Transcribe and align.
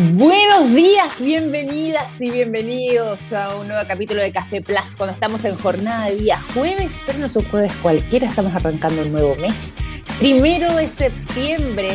Buenos 0.00 0.72
días, 0.72 1.20
bienvenidas 1.20 2.20
y 2.20 2.30
bienvenidos 2.30 3.32
a 3.32 3.56
un 3.56 3.66
nuevo 3.66 3.82
capítulo 3.88 4.22
de 4.22 4.30
Café 4.30 4.62
Plus 4.62 4.94
cuando 4.96 5.12
estamos 5.12 5.44
en 5.44 5.56
jornada 5.56 6.06
de 6.06 6.14
día 6.14 6.40
jueves, 6.54 7.02
pero 7.04 7.18
no 7.18 7.26
es 7.26 7.34
un 7.34 7.44
jueves 7.48 7.74
cualquiera, 7.82 8.28
estamos 8.28 8.54
arrancando 8.54 9.02
un 9.02 9.10
nuevo 9.10 9.34
mes, 9.34 9.74
primero 10.20 10.72
de 10.76 10.86
septiembre 10.86 11.88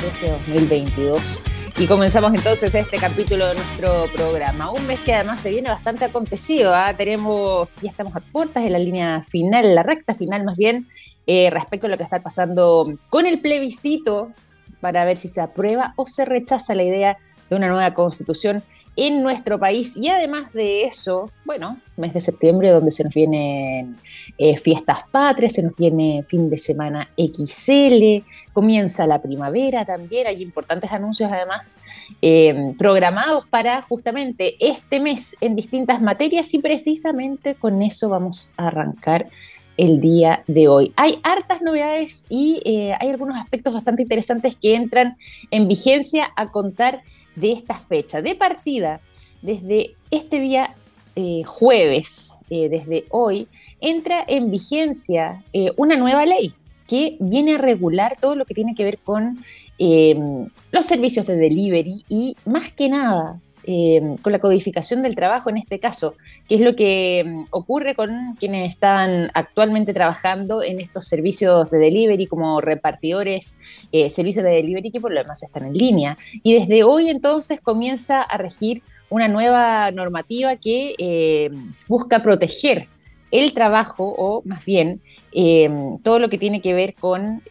de 0.00 0.08
este 0.08 0.28
2022. 0.28 1.40
Y 1.78 1.86
comenzamos 1.86 2.34
entonces 2.34 2.74
este 2.74 2.96
capítulo 2.96 3.46
de 3.46 3.54
nuestro 3.54 4.06
programa. 4.12 4.72
Un 4.72 4.84
mes 4.88 4.98
que 5.02 5.14
además 5.14 5.38
se 5.38 5.50
viene 5.50 5.68
bastante 5.68 6.04
acontecido. 6.04 6.74
¿ah? 6.74 6.94
Tenemos, 6.96 7.76
ya 7.80 7.90
estamos 7.90 8.16
a 8.16 8.20
puertas 8.20 8.64
de 8.64 8.70
la 8.70 8.80
línea 8.80 9.22
final, 9.22 9.72
la 9.72 9.84
recta 9.84 10.16
final 10.16 10.42
más 10.42 10.58
bien, 10.58 10.88
eh, 11.28 11.50
respecto 11.50 11.86
a 11.86 11.90
lo 11.90 11.96
que 11.96 12.02
está 12.02 12.20
pasando 12.24 12.92
con 13.08 13.24
el 13.24 13.40
plebiscito 13.40 14.32
para 14.80 15.04
ver 15.04 15.16
si 15.16 15.28
se 15.28 15.40
aprueba 15.40 15.94
o 15.96 16.06
se 16.06 16.24
rechaza 16.24 16.74
la 16.74 16.82
idea 16.82 17.18
de 17.48 17.56
una 17.56 17.68
nueva 17.68 17.94
constitución 17.94 18.62
en 18.96 19.22
nuestro 19.22 19.58
país. 19.58 19.96
Y 19.96 20.08
además 20.08 20.52
de 20.52 20.84
eso, 20.84 21.30
bueno, 21.44 21.78
mes 21.96 22.14
de 22.14 22.20
septiembre 22.20 22.70
donde 22.70 22.90
se 22.90 23.04
nos 23.04 23.14
vienen 23.14 23.96
eh, 24.38 24.56
fiestas 24.56 25.00
patrias, 25.10 25.52
se 25.52 25.62
nos 25.62 25.76
viene 25.76 26.22
fin 26.24 26.48
de 26.48 26.58
semana 26.58 27.08
XL, 27.16 28.24
comienza 28.52 29.06
la 29.06 29.20
primavera 29.20 29.84
también, 29.84 30.26
hay 30.26 30.42
importantes 30.42 30.90
anuncios 30.92 31.30
además 31.30 31.78
eh, 32.22 32.74
programados 32.78 33.46
para 33.48 33.82
justamente 33.82 34.56
este 34.66 34.98
mes 34.98 35.36
en 35.40 35.56
distintas 35.56 36.00
materias 36.00 36.52
y 36.54 36.58
precisamente 36.58 37.54
con 37.54 37.82
eso 37.82 38.08
vamos 38.08 38.52
a 38.56 38.68
arrancar 38.68 39.28
el 39.76 40.00
día 40.00 40.42
de 40.46 40.68
hoy. 40.68 40.92
Hay 40.96 41.18
hartas 41.22 41.62
novedades 41.62 42.24
y 42.28 42.62
eh, 42.64 42.94
hay 42.98 43.10
algunos 43.10 43.36
aspectos 43.36 43.74
bastante 43.74 44.02
interesantes 44.02 44.56
que 44.56 44.74
entran 44.74 45.16
en 45.50 45.68
vigencia 45.68 46.30
a 46.36 46.50
contar 46.50 47.02
de 47.36 47.52
esta 47.52 47.74
fecha. 47.74 48.20
De 48.20 48.34
partida, 48.34 49.00
desde 49.42 49.94
este 50.10 50.40
día 50.40 50.74
eh, 51.14 51.44
jueves, 51.44 52.38
eh, 52.50 52.68
desde 52.68 53.06
hoy, 53.10 53.48
entra 53.80 54.24
en 54.26 54.50
vigencia 54.50 55.44
eh, 55.52 55.70
una 55.76 55.96
nueva 55.96 56.26
ley 56.26 56.52
que 56.86 57.16
viene 57.20 57.54
a 57.54 57.58
regular 57.58 58.16
todo 58.20 58.36
lo 58.36 58.44
que 58.44 58.54
tiene 58.54 58.74
que 58.74 58.84
ver 58.84 58.98
con 58.98 59.44
los 59.78 60.86
servicios 60.86 61.26
de 61.26 61.36
delivery 61.36 62.04
y 62.08 62.36
más 62.44 62.70
que 62.70 62.88
nada 62.88 63.40
eh, 63.68 64.16
con 64.22 64.32
la 64.32 64.38
codificación 64.38 65.02
del 65.02 65.16
trabajo 65.16 65.50
en 65.50 65.56
este 65.56 65.80
caso, 65.80 66.14
que 66.48 66.54
es 66.54 66.60
lo 66.60 66.76
que 66.76 67.24
mm, 67.26 67.44
ocurre 67.50 67.96
con 67.96 68.36
quienes 68.38 68.70
están 68.70 69.28
actualmente 69.34 69.92
trabajando 69.92 70.62
en 70.62 70.78
estos 70.78 71.08
servicios 71.08 71.68
de 71.70 71.78
delivery 71.78 72.26
como 72.26 72.60
repartidores, 72.60 73.58
eh, 73.90 74.08
servicios 74.08 74.44
de 74.44 74.52
delivery 74.52 74.92
que 74.92 75.00
por 75.00 75.12
lo 75.12 75.20
demás 75.20 75.42
están 75.42 75.66
en 75.66 75.74
línea. 75.74 76.16
Y 76.44 76.54
desde 76.54 76.84
hoy 76.84 77.10
entonces 77.10 77.60
comienza 77.60 78.22
a 78.22 78.38
regir 78.38 78.82
una 79.10 79.26
nueva 79.26 79.90
normativa 79.90 80.54
que 80.54 80.94
eh, 80.98 81.50
busca 81.88 82.22
proteger 82.22 82.86
el 83.32 83.52
trabajo 83.52 84.14
o 84.16 84.42
más 84.44 84.64
bien 84.64 85.00
todo 86.02 86.18
lo 86.18 86.30
que 86.30 86.38
tiene 86.38 86.62
que 86.62 86.72
ver 86.72 86.94
con 86.94 87.42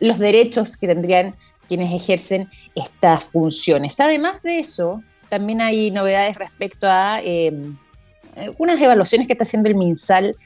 los 0.00 0.18
derechos 0.18 0.76
que 0.76 0.88
tendrían 0.88 1.36
quienes 1.72 1.90
ejercen 1.90 2.50
estas 2.74 3.24
funciones. 3.24 3.98
Además 3.98 4.42
de 4.42 4.58
eso, 4.58 5.02
también 5.30 5.62
hay 5.62 5.90
novedades 5.90 6.36
respecto 6.36 6.86
a 6.86 7.18
em, 7.24 7.78
algunas 8.36 8.78
evaluaciones 8.78 9.26
que 9.26 9.32
está 9.32 9.44
haciendo 9.44 9.70
el 9.70 9.74
MinSal 9.74 10.36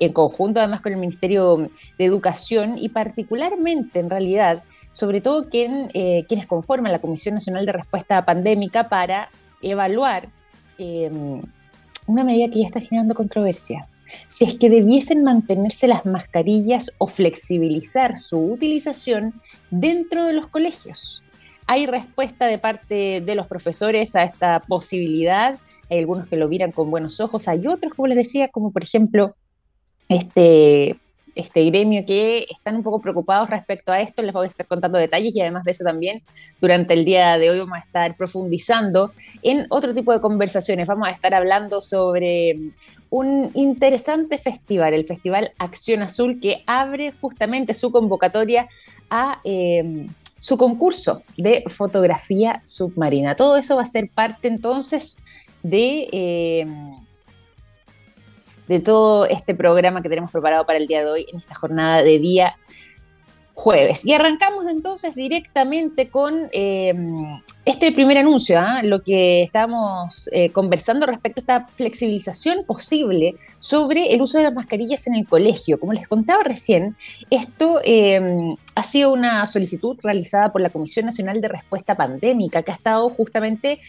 en 0.00 0.12
conjunto 0.12 0.58
además 0.58 0.80
con 0.80 0.92
el 0.92 0.98
Ministerio 0.98 1.70
de 1.96 2.04
Educación 2.04 2.76
y 2.76 2.88
particularmente 2.88 4.00
en 4.00 4.10
realidad, 4.10 4.64
sobre 4.90 5.20
todo 5.20 5.46
eh, 5.52 6.24
quienes 6.26 6.48
conforman 6.48 6.90
la 6.90 6.98
Comisión 6.98 7.36
Nacional 7.36 7.64
de 7.64 7.70
Respuesta 7.74 8.24
Pandémica 8.24 8.88
para 8.88 9.30
evaluar 9.62 10.30
em, 10.78 11.42
una 12.08 12.24
medida 12.24 12.52
que 12.52 12.58
ya 12.58 12.66
está 12.66 12.80
generando 12.80 13.14
controversia 13.14 13.86
si 14.28 14.44
es 14.44 14.54
que 14.54 14.70
debiesen 14.70 15.24
mantenerse 15.24 15.86
las 15.86 16.06
mascarillas 16.06 16.92
o 16.98 17.06
flexibilizar 17.06 18.18
su 18.18 18.38
utilización 18.38 19.40
dentro 19.70 20.24
de 20.24 20.32
los 20.32 20.48
colegios. 20.48 21.22
Hay 21.66 21.86
respuesta 21.86 22.46
de 22.46 22.58
parte 22.58 23.22
de 23.24 23.34
los 23.34 23.46
profesores 23.46 24.16
a 24.16 24.24
esta 24.24 24.60
posibilidad, 24.60 25.58
hay 25.88 25.98
algunos 25.98 26.26
que 26.26 26.36
lo 26.36 26.48
miran 26.48 26.72
con 26.72 26.90
buenos 26.90 27.20
ojos, 27.20 27.48
hay 27.48 27.66
otros, 27.66 27.94
como 27.94 28.08
les 28.08 28.16
decía, 28.16 28.48
como 28.48 28.72
por 28.72 28.82
ejemplo 28.82 29.36
este 30.08 30.98
este 31.34 31.64
gremio 31.64 32.04
que 32.06 32.46
están 32.50 32.76
un 32.76 32.82
poco 32.82 33.00
preocupados 33.00 33.50
respecto 33.50 33.92
a 33.92 34.00
esto. 34.00 34.22
Les 34.22 34.32
voy 34.32 34.46
a 34.46 34.48
estar 34.48 34.66
contando 34.66 34.98
detalles 34.98 35.34
y 35.34 35.40
además 35.40 35.64
de 35.64 35.70
eso 35.70 35.84
también 35.84 36.22
durante 36.60 36.94
el 36.94 37.04
día 37.04 37.38
de 37.38 37.50
hoy 37.50 37.58
vamos 37.60 37.78
a 37.78 37.82
estar 37.82 38.16
profundizando 38.16 39.12
en 39.42 39.66
otro 39.70 39.94
tipo 39.94 40.12
de 40.12 40.20
conversaciones. 40.20 40.88
Vamos 40.88 41.08
a 41.08 41.10
estar 41.10 41.34
hablando 41.34 41.80
sobre 41.80 42.56
un 43.10 43.50
interesante 43.54 44.38
festival, 44.38 44.94
el 44.94 45.06
Festival 45.06 45.52
Acción 45.58 46.02
Azul, 46.02 46.40
que 46.40 46.62
abre 46.66 47.12
justamente 47.20 47.74
su 47.74 47.90
convocatoria 47.90 48.68
a... 49.10 49.40
Eh, 49.44 50.06
su 50.42 50.58
concurso 50.58 51.22
de 51.36 51.62
fotografía 51.68 52.60
submarina. 52.64 53.36
Todo 53.36 53.56
eso 53.56 53.76
va 53.76 53.82
a 53.82 53.86
ser 53.86 54.10
parte 54.12 54.48
entonces 54.48 55.18
de 55.62 56.08
eh, 56.10 56.66
de 58.72 58.80
todo 58.80 59.26
este 59.26 59.54
programa 59.54 60.00
que 60.00 60.08
tenemos 60.08 60.30
preparado 60.30 60.64
para 60.64 60.78
el 60.78 60.86
día 60.86 61.04
de 61.04 61.10
hoy 61.10 61.26
en 61.30 61.38
esta 61.38 61.54
jornada 61.54 62.02
de 62.02 62.18
día 62.18 62.56
jueves. 63.54 64.04
Y 64.04 64.12
arrancamos 64.12 64.66
entonces 64.66 65.14
directamente 65.14 66.08
con 66.08 66.48
eh, 66.52 66.94
este 67.64 67.92
primer 67.92 68.18
anuncio, 68.18 68.58
¿ah? 68.58 68.82
lo 68.82 69.02
que 69.02 69.42
estamos 69.42 70.28
eh, 70.32 70.50
conversando 70.50 71.06
respecto 71.06 71.40
a 71.40 71.42
esta 71.42 71.66
flexibilización 71.76 72.64
posible 72.64 73.34
sobre 73.58 74.14
el 74.14 74.22
uso 74.22 74.38
de 74.38 74.44
las 74.44 74.54
mascarillas 74.54 75.06
en 75.06 75.14
el 75.14 75.26
colegio. 75.26 75.78
Como 75.78 75.92
les 75.92 76.08
contaba 76.08 76.42
recién, 76.42 76.96
esto 77.30 77.80
eh, 77.84 78.56
ha 78.74 78.82
sido 78.82 79.12
una 79.12 79.46
solicitud 79.46 79.96
realizada 80.02 80.50
por 80.50 80.60
la 80.60 80.70
Comisión 80.70 81.06
Nacional 81.06 81.40
de 81.40 81.48
Respuesta 81.48 81.96
Pandémica, 81.96 82.62
que 82.62 82.72
ha 82.72 82.74
estado 82.74 83.10
justamente 83.10 83.80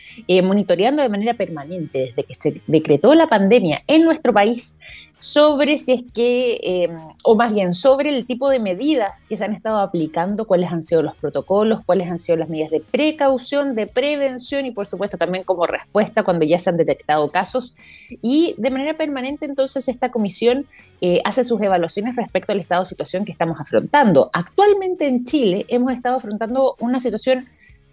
monitoreando 0.44 1.01
de 1.01 1.09
manera 1.09 1.34
permanente 1.34 2.00
desde 2.00 2.24
que 2.24 2.35
se 2.35 2.62
decretó 2.68 3.13
la 3.13 3.28
pandemia 3.28 3.81
en 3.88 4.03
nuestro 4.03 4.34
país 4.34 4.80
sobre 5.23 5.78
si 5.78 5.94
es 5.94 6.03
que, 6.13 6.59
eh, 6.61 6.89
o 7.23 7.35
más 7.35 7.53
bien 7.53 7.73
sobre 7.73 8.09
el 8.09 8.25
tipo 8.25 8.50
de 8.50 8.59
medidas 8.59 9.23
que 9.23 9.38
se 9.38 9.45
han 9.45 9.53
estado 9.53 9.79
aplicando, 9.79 10.45
cuáles 10.45 10.69
han 10.69 10.81
sido 10.81 11.01
los 11.01 11.16
protocolos, 11.16 11.81
cuáles 11.81 12.11
han 12.11 12.17
sido 12.17 12.38
las 12.38 12.50
medidas 12.50 12.72
de 12.72 12.81
precaución, 12.81 13.73
de 13.73 13.88
prevención 13.88 14.66
y 14.66 14.72
por 14.72 14.85
supuesto 14.85 15.17
también 15.17 15.45
como 15.45 15.66
respuesta 15.66 16.23
cuando 16.23 16.45
ya 16.45 16.59
se 16.59 16.72
han 16.72 16.75
detectado 16.75 17.31
casos. 17.31 17.78
Y 18.22 18.53
de 18.57 18.69
manera 18.69 18.97
permanente 18.97 19.45
entonces 19.45 19.88
esta 19.88 20.12
comisión 20.12 20.66
eh, 21.00 21.22
hace 21.23 21.45
sus 21.45 21.62
evaluaciones 21.62 22.17
respecto 22.17 22.51
al 22.51 22.59
estado 22.59 22.83
de 22.83 22.89
situación 22.89 23.23
que 23.23 23.31
estamos 23.31 23.62
afrontando. 23.62 24.29
Actualmente 24.33 25.07
en 25.07 25.23
Chile 25.23 25.66
hemos 25.69 25.94
estado 25.94 26.17
afrontando 26.17 26.75
una 26.81 27.00
situación 27.00 27.47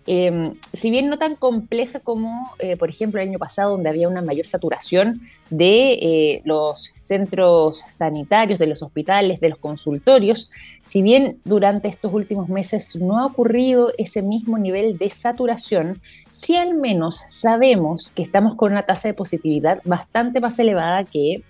Em, 0.07 0.55
si 0.73 0.91
bien 0.91 1.09
no 1.09 1.19
tan 1.19 1.37
compleja 1.37 2.01
como, 2.01 2.53
eh, 2.59 2.77
por 2.77 2.89
ejemplo, 2.89 3.21
el 3.21 3.29
año 3.29 3.39
pasado, 3.39 3.73
donde 3.73 3.91
había 3.91 4.09
una 4.09 4.23
mayor 4.23 4.47
saturación 4.47 5.21
de 5.51 5.93
eh, 5.93 6.43
los 6.45 6.91
centros 6.95 7.85
sanitarios, 7.89 8.59
de 8.59 8.67
los 8.67 8.83
hospitales, 8.83 9.41
de 9.41 9.51
los 9.51 9.59
consultorios, 9.59 10.51
si 10.83 11.03
bien 11.03 11.41
durante 11.45 11.89
estos 11.89 12.13
últimos 12.13 12.49
meses 12.49 12.97
no 12.97 13.19
ha 13.19 13.27
ocurrido 13.27 13.93
ese 13.99 14.23
mismo 14.23 14.59
nivel 14.59 14.97
de 14.97 15.11
saturación, 15.11 16.01
sí 16.31 16.57
al 16.57 16.75
menos 16.75 17.23
sabemos 17.29 18.11
que 18.11 18.23
estamos 18.23 18.55
con 18.55 18.73
una 18.73 18.83
tasa 18.83 19.09
de 19.09 19.15
positividad 19.15 19.81
bastante 19.85 20.41
más 20.41 20.59
elevada 20.59 21.05
que 21.05 21.43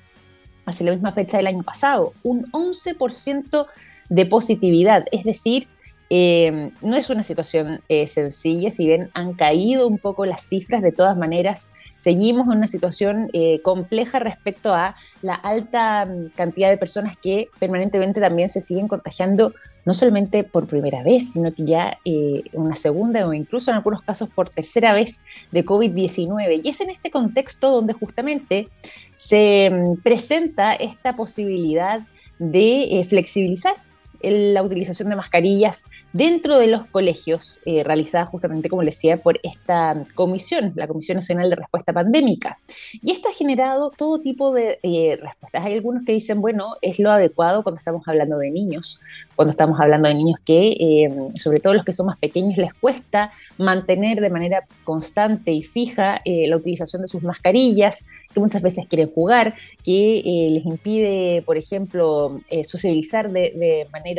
hace 0.66 0.84
la 0.84 0.92
misma 0.92 1.12
fecha 1.12 1.36
del 1.36 1.46
año 1.46 1.62
pasado, 1.62 2.12
un 2.22 2.50
11% 2.52 3.66
de 4.08 4.26
positividad, 4.26 5.06
es 5.12 5.24
decir, 5.24 5.68
Em, 6.12 6.72
no 6.82 6.96
es 6.96 7.08
una 7.08 7.22
situación 7.22 7.82
eh, 7.88 8.08
sencilla, 8.08 8.72
si 8.72 8.84
bien 8.84 9.10
han 9.14 9.34
caído 9.34 9.86
un 9.86 9.96
poco 9.96 10.26
las 10.26 10.40
cifras, 10.40 10.82
de 10.82 10.90
todas 10.90 11.16
maneras 11.16 11.70
seguimos 11.94 12.48
en 12.48 12.58
una 12.58 12.66
situación 12.66 13.30
eh, 13.32 13.60
compleja 13.62 14.18
respecto 14.18 14.74
a 14.74 14.96
la 15.22 15.34
alta 15.34 16.06
mm, 16.06 16.30
cantidad 16.34 16.68
de 16.68 16.78
personas 16.78 17.16
que 17.16 17.48
permanentemente 17.60 18.20
también 18.20 18.48
se 18.48 18.60
siguen 18.60 18.88
contagiando, 18.88 19.54
no 19.84 19.94
solamente 19.94 20.42
por 20.42 20.66
primera 20.66 21.04
vez, 21.04 21.30
sino 21.30 21.54
que 21.54 21.64
ya 21.64 21.96
eh, 22.04 22.42
una 22.54 22.74
segunda 22.74 23.24
o 23.24 23.32
incluso 23.32 23.70
en 23.70 23.76
algunos 23.76 24.02
casos 24.02 24.28
por 24.30 24.50
tercera 24.50 24.92
vez 24.92 25.22
de 25.52 25.64
COVID-19. 25.64 26.60
Y 26.64 26.70
es 26.70 26.80
en 26.80 26.90
este 26.90 27.12
contexto 27.12 27.70
donde 27.70 27.92
justamente 27.92 28.68
se 29.14 29.70
mm, 29.70 30.02
presenta 30.02 30.72
esta 30.72 31.14
posibilidad 31.14 32.00
de 32.40 33.06
flexibilizar 33.08 33.76
la 34.22 34.62
utilización 34.62 35.08
de 35.08 35.16
mascarillas 35.16 35.86
dentro 36.12 36.58
de 36.58 36.66
los 36.66 36.86
colegios, 36.86 37.60
eh, 37.64 37.84
realizada 37.84 38.26
justamente, 38.26 38.68
como 38.68 38.82
les 38.82 38.96
decía, 38.96 39.22
por 39.22 39.40
esta 39.42 40.04
comisión, 40.14 40.72
la 40.74 40.88
Comisión 40.88 41.16
Nacional 41.16 41.50
de 41.50 41.56
Respuesta 41.56 41.92
Pandémica. 41.92 42.58
Y 43.02 43.12
esto 43.12 43.28
ha 43.28 43.32
generado 43.32 43.90
todo 43.90 44.20
tipo 44.20 44.52
de 44.52 44.78
eh, 44.82 45.18
respuestas. 45.20 45.64
Hay 45.64 45.74
algunos 45.74 46.04
que 46.04 46.12
dicen, 46.12 46.40
bueno, 46.40 46.74
es 46.82 46.98
lo 46.98 47.10
adecuado 47.10 47.62
cuando 47.62 47.78
estamos 47.78 48.06
hablando 48.08 48.38
de 48.38 48.50
niños, 48.50 49.00
cuando 49.36 49.50
estamos 49.50 49.78
hablando 49.80 50.08
de 50.08 50.14
niños 50.14 50.40
que, 50.44 50.68
eh, 50.68 51.28
sobre 51.38 51.60
todo 51.60 51.74
los 51.74 51.84
que 51.84 51.92
son 51.92 52.06
más 52.06 52.18
pequeños, 52.18 52.56
les 52.58 52.74
cuesta 52.74 53.32
mantener 53.56 54.20
de 54.20 54.30
manera 54.30 54.66
constante 54.84 55.52
y 55.52 55.62
fija 55.62 56.20
la 56.24 56.56
utilización 56.56 57.02
de 57.02 57.08
sus 57.08 57.22
mascarillas, 57.22 58.06
que 58.32 58.40
muchas 58.40 58.62
veces 58.62 58.86
quieren 58.86 59.10
jugar, 59.10 59.54
que 59.84 60.50
les 60.52 60.64
impide, 60.64 61.42
por 61.42 61.56
ejemplo, 61.56 62.40
socializar 62.64 63.30
de, 63.30 63.86
manera 63.92 64.09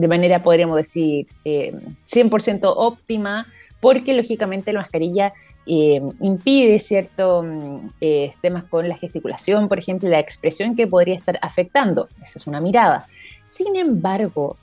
de 0.00 0.08
manera, 0.08 0.42
podríamos 0.42 0.76
decir, 0.76 1.26
100% 1.44 2.48
eh, 2.54 2.58
óptima, 2.62 3.46
porque 3.80 4.14
lógicamente 4.14 4.72
la 4.72 4.80
mascarilla 4.80 5.34
eh, 5.66 6.00
impide 6.20 6.78
ciertos 6.78 7.44
mm, 7.44 7.88
eh, 8.00 8.32
temas 8.40 8.64
con 8.64 8.88
la 8.88 8.96
gesticulación, 8.96 9.68
por 9.68 9.78
ejemplo, 9.78 10.08
la 10.08 10.18
expresión 10.18 10.74
que 10.74 10.86
podría 10.86 11.14
estar 11.14 11.38
afectando. 11.42 12.08
Esa 12.22 12.38
es 12.38 12.46
una 12.46 12.60
mirada. 12.60 13.06
Sin 13.44 13.76
embargo, 13.76 14.56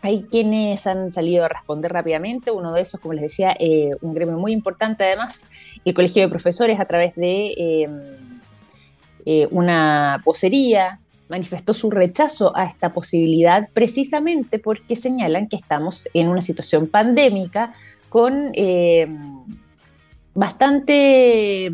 hay 0.00 0.22
quienes 0.30 0.86
han 0.86 1.10
salido 1.10 1.44
a 1.44 1.48
responder 1.48 1.92
rápidamente, 1.92 2.52
uno 2.52 2.72
de 2.72 2.82
esos, 2.82 3.00
como 3.00 3.14
les 3.14 3.22
decía, 3.22 3.56
un 4.00 4.14
gremio 4.14 4.36
muy 4.36 4.52
importante 4.52 5.04
además, 5.04 5.46
el 5.84 5.94
Colegio 5.94 6.22
de 6.22 6.28
Profesores 6.28 6.80
a 6.80 6.84
través 6.86 7.14
de 7.14 7.88
una 9.52 10.20
posería 10.24 10.98
manifestó 11.32 11.72
su 11.72 11.90
rechazo 11.90 12.54
a 12.54 12.66
esta 12.66 12.92
posibilidad 12.92 13.66
precisamente 13.72 14.58
porque 14.58 14.96
señalan 14.96 15.48
que 15.48 15.56
estamos 15.56 16.06
en 16.12 16.28
una 16.28 16.42
situación 16.42 16.88
pandémica 16.88 17.72
con 18.10 18.50
eh, 18.52 19.06
bastante, 20.34 21.72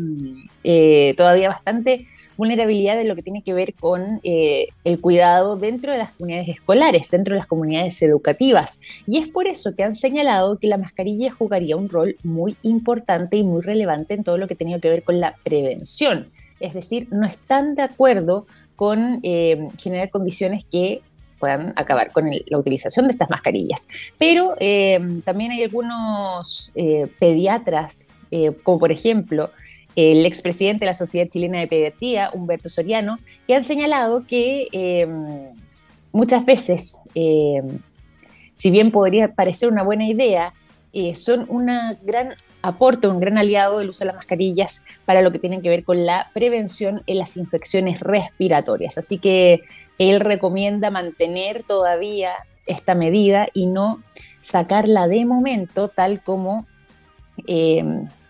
eh, 0.63 1.13
todavía 1.17 1.49
bastante 1.49 2.07
vulnerabilidad 2.37 2.95
de 2.95 3.03
lo 3.03 3.17
que 3.17 3.21
tiene 3.21 3.43
que 3.43 3.53
ver 3.53 3.73
con 3.73 4.21
eh, 4.23 4.67
el 4.85 5.01
cuidado 5.01 5.57
dentro 5.57 5.91
de 5.91 5.97
las 5.97 6.13
comunidades 6.13 6.47
escolares, 6.47 7.11
dentro 7.11 7.33
de 7.33 7.39
las 7.39 7.47
comunidades 7.47 8.01
educativas. 8.01 8.79
Y 9.05 9.17
es 9.17 9.27
por 9.27 9.45
eso 9.45 9.75
que 9.75 9.83
han 9.83 9.93
señalado 9.93 10.57
que 10.57 10.69
la 10.69 10.77
mascarilla 10.77 11.33
jugaría 11.33 11.75
un 11.75 11.89
rol 11.89 12.15
muy 12.23 12.55
importante 12.61 13.35
y 13.35 13.43
muy 13.43 13.61
relevante 13.61 14.13
en 14.13 14.23
todo 14.23 14.37
lo 14.37 14.47
que 14.47 14.55
tiene 14.55 14.79
que 14.79 14.87
ver 14.87 15.03
con 15.03 15.19
la 15.19 15.35
prevención. 15.43 16.29
Es 16.61 16.73
decir, 16.73 17.09
no 17.11 17.27
están 17.27 17.75
de 17.75 17.83
acuerdo 17.83 18.47
con 18.79 19.19
eh, 19.23 19.67
generar 19.77 20.09
condiciones 20.09 20.63
que 20.63 21.01
puedan 21.37 21.73
acabar 21.75 22.13
con 22.13 22.31
la 22.31 22.57
utilización 22.57 23.07
de 23.07 23.11
estas 23.11 23.29
mascarillas. 23.29 23.89
Pero 24.17 24.55
eh, 24.57 25.19
también 25.25 25.51
hay 25.51 25.63
algunos 25.63 26.71
eh, 26.75 27.07
pediatras, 27.19 28.07
como 28.63 28.79
por 28.79 28.93
ejemplo 28.93 29.51
el 29.97 30.25
expresidente 30.25 30.81
de 30.81 30.85
la 30.85 30.93
Sociedad 30.93 31.27
Chilena 31.27 31.59
de 31.59 31.67
Pediatría, 31.67 32.29
Humberto 32.31 32.69
Soriano, 32.69 33.17
que 33.47 33.55
han 33.55 33.65
señalado 33.65 34.25
que 34.25 34.67
muchas 36.13 36.45
veces, 36.45 37.01
si 38.55 38.71
bien 38.71 38.91
podría 38.91 39.33
parecer 39.33 39.67
una 39.69 39.83
buena 39.83 40.07
idea, 40.07 40.53
son 41.15 41.45
una 41.49 41.97
gran 42.03 42.35
aporta 42.61 43.07
un 43.07 43.19
gran 43.19 43.37
aliado 43.37 43.81
el 43.81 43.89
uso 43.89 43.99
de 43.99 44.07
las 44.07 44.15
mascarillas 44.15 44.83
para 45.05 45.21
lo 45.21 45.31
que 45.31 45.39
tiene 45.39 45.61
que 45.61 45.69
ver 45.69 45.83
con 45.83 46.05
la 46.05 46.29
prevención 46.33 47.03
en 47.07 47.17
las 47.17 47.37
infecciones 47.37 47.99
respiratorias. 48.01 48.97
Así 48.97 49.17
que 49.17 49.61
él 49.97 50.19
recomienda 50.19 50.91
mantener 50.91 51.63
todavía 51.63 52.33
esta 52.65 52.95
medida 52.95 53.47
y 53.53 53.67
no 53.67 54.03
sacarla 54.39 55.07
de 55.07 55.25
momento 55.25 55.87
tal 55.87 56.21
como 56.21 56.67
eh, 57.47 57.83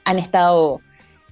han 0.06 0.20
estado 0.20 0.82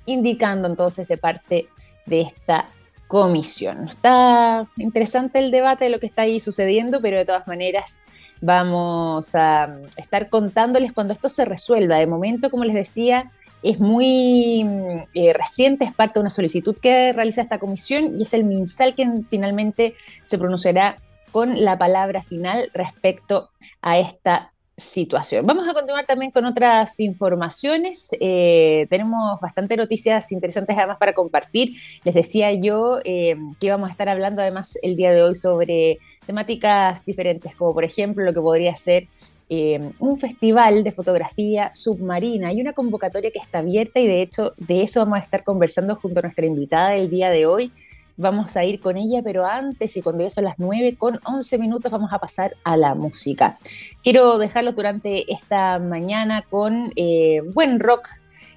indicando 0.06 0.68
entonces 0.68 1.08
de 1.08 1.18
parte 1.18 1.70
de 2.06 2.22
esta 2.22 2.70
comisión. 3.08 3.88
Está 3.88 4.68
interesante 4.78 5.40
el 5.40 5.52
debate 5.52 5.86
de 5.86 5.90
lo 5.90 6.00
que 6.00 6.08
está 6.08 6.24
ahí 6.24 6.40
sucediendo, 6.40 7.02
pero 7.02 7.18
de 7.18 7.26
todas 7.26 7.48
maneras 7.48 8.02
Vamos 8.42 9.34
a 9.36 9.80
estar 9.98 10.30
contándoles 10.30 10.94
cuando 10.94 11.14
esto 11.14 11.30
se 11.30 11.46
resuelva. 11.46 11.98
De 11.98 12.08
momento, 12.08 12.50
como 12.50 12.64
les 12.64 12.76
decía, 12.76 13.32
es 13.64 13.80
muy 13.80 14.66
eh, 15.14 15.34
reciente, 15.34 15.86
es 15.86 15.94
parte 15.94 16.16
de 16.16 16.22
una 16.22 16.30
solicitud 16.30 16.76
que 16.80 17.14
realiza 17.14 17.42
esta 17.42 17.60
comisión 17.60 18.18
y 18.18 18.24
es 18.24 18.34
el 18.34 18.44
MinSal 18.44 18.96
quien 18.96 19.28
finalmente 19.28 19.96
se 20.24 20.38
pronunciará 20.38 20.98
con 21.32 21.64
la 21.64 21.78
palabra 21.78 22.24
final 22.24 22.70
respecto 22.74 23.50
a 23.82 23.98
esta 23.98 24.54
situación. 24.78 25.44
Vamos 25.48 25.68
a 25.68 25.74
continuar 25.74 26.06
también 26.06 26.32
con 26.32 26.46
otras 26.46 27.00
informaciones. 27.00 28.16
Eh, 28.20 28.86
tenemos 28.92 29.42
bastante 29.42 29.76
noticias 29.76 30.32
interesantes 30.32 30.78
además 30.78 30.98
para 30.98 31.14
compartir. 31.14 31.74
Les 32.04 32.14
decía 32.14 32.54
yo 32.54 33.00
eh, 33.04 33.36
que 33.60 33.68
íbamos 33.68 33.88
a 33.88 33.92
estar 33.92 34.08
hablando 34.08 34.44
además 34.44 34.78
el 34.84 34.96
día 34.96 35.12
de 35.12 35.24
hoy 35.24 35.34
sobre 35.34 35.98
temáticas 36.28 37.06
diferentes, 37.06 37.56
como 37.56 37.74
por 37.74 37.84
ejemplo 37.84 38.24
lo 38.24 38.34
que 38.34 38.42
podría 38.42 38.76
ser 38.76 39.08
eh, 39.50 39.80
un 39.98 40.18
festival 40.18 40.84
de 40.84 40.92
fotografía 40.92 41.72
submarina. 41.74 42.50
Hay 42.50 42.62
una 42.62 42.74
convocatoria 42.74 43.32
que 43.32 43.40
está 43.40 43.60
abierta 43.60 44.00
y 44.00 44.06
de 44.06 44.22
hecho 44.22 44.54
de 44.58 44.84
eso 44.84 45.00
vamos 45.00 45.18
a 45.18 45.24
estar 45.24 45.44
conversando 45.44 45.96
junto 45.96 46.20
a 46.20 46.22
nuestra 46.22 46.46
invitada 46.46 46.92
del 46.92 47.10
día 47.10 47.32
de 47.32 47.48
hoy. 47.48 47.72
Vamos 48.18 48.58
a 48.58 48.66
ir 48.66 48.80
con 48.80 48.98
ella, 48.98 49.22
pero 49.24 49.46
antes 49.46 49.96
y 49.96 50.02
cuando 50.02 50.24
ya 50.24 50.30
son 50.30 50.46
las 50.46 50.56
9 50.58 50.98
con 50.98 51.20
11 51.24 51.58
minutos 51.60 51.92
vamos 51.92 52.12
a 52.12 52.20
pasar 52.20 52.56
a 52.64 52.76
la 52.76 52.96
música. 52.96 53.60
Quiero 54.04 54.40
dejarlos 54.40 54.76
durante 54.76 55.32
esta 55.32 55.78
mañana 55.80 56.42
con 56.42 56.92
eh, 56.96 57.42
buen 57.54 57.80
rock 57.80 58.10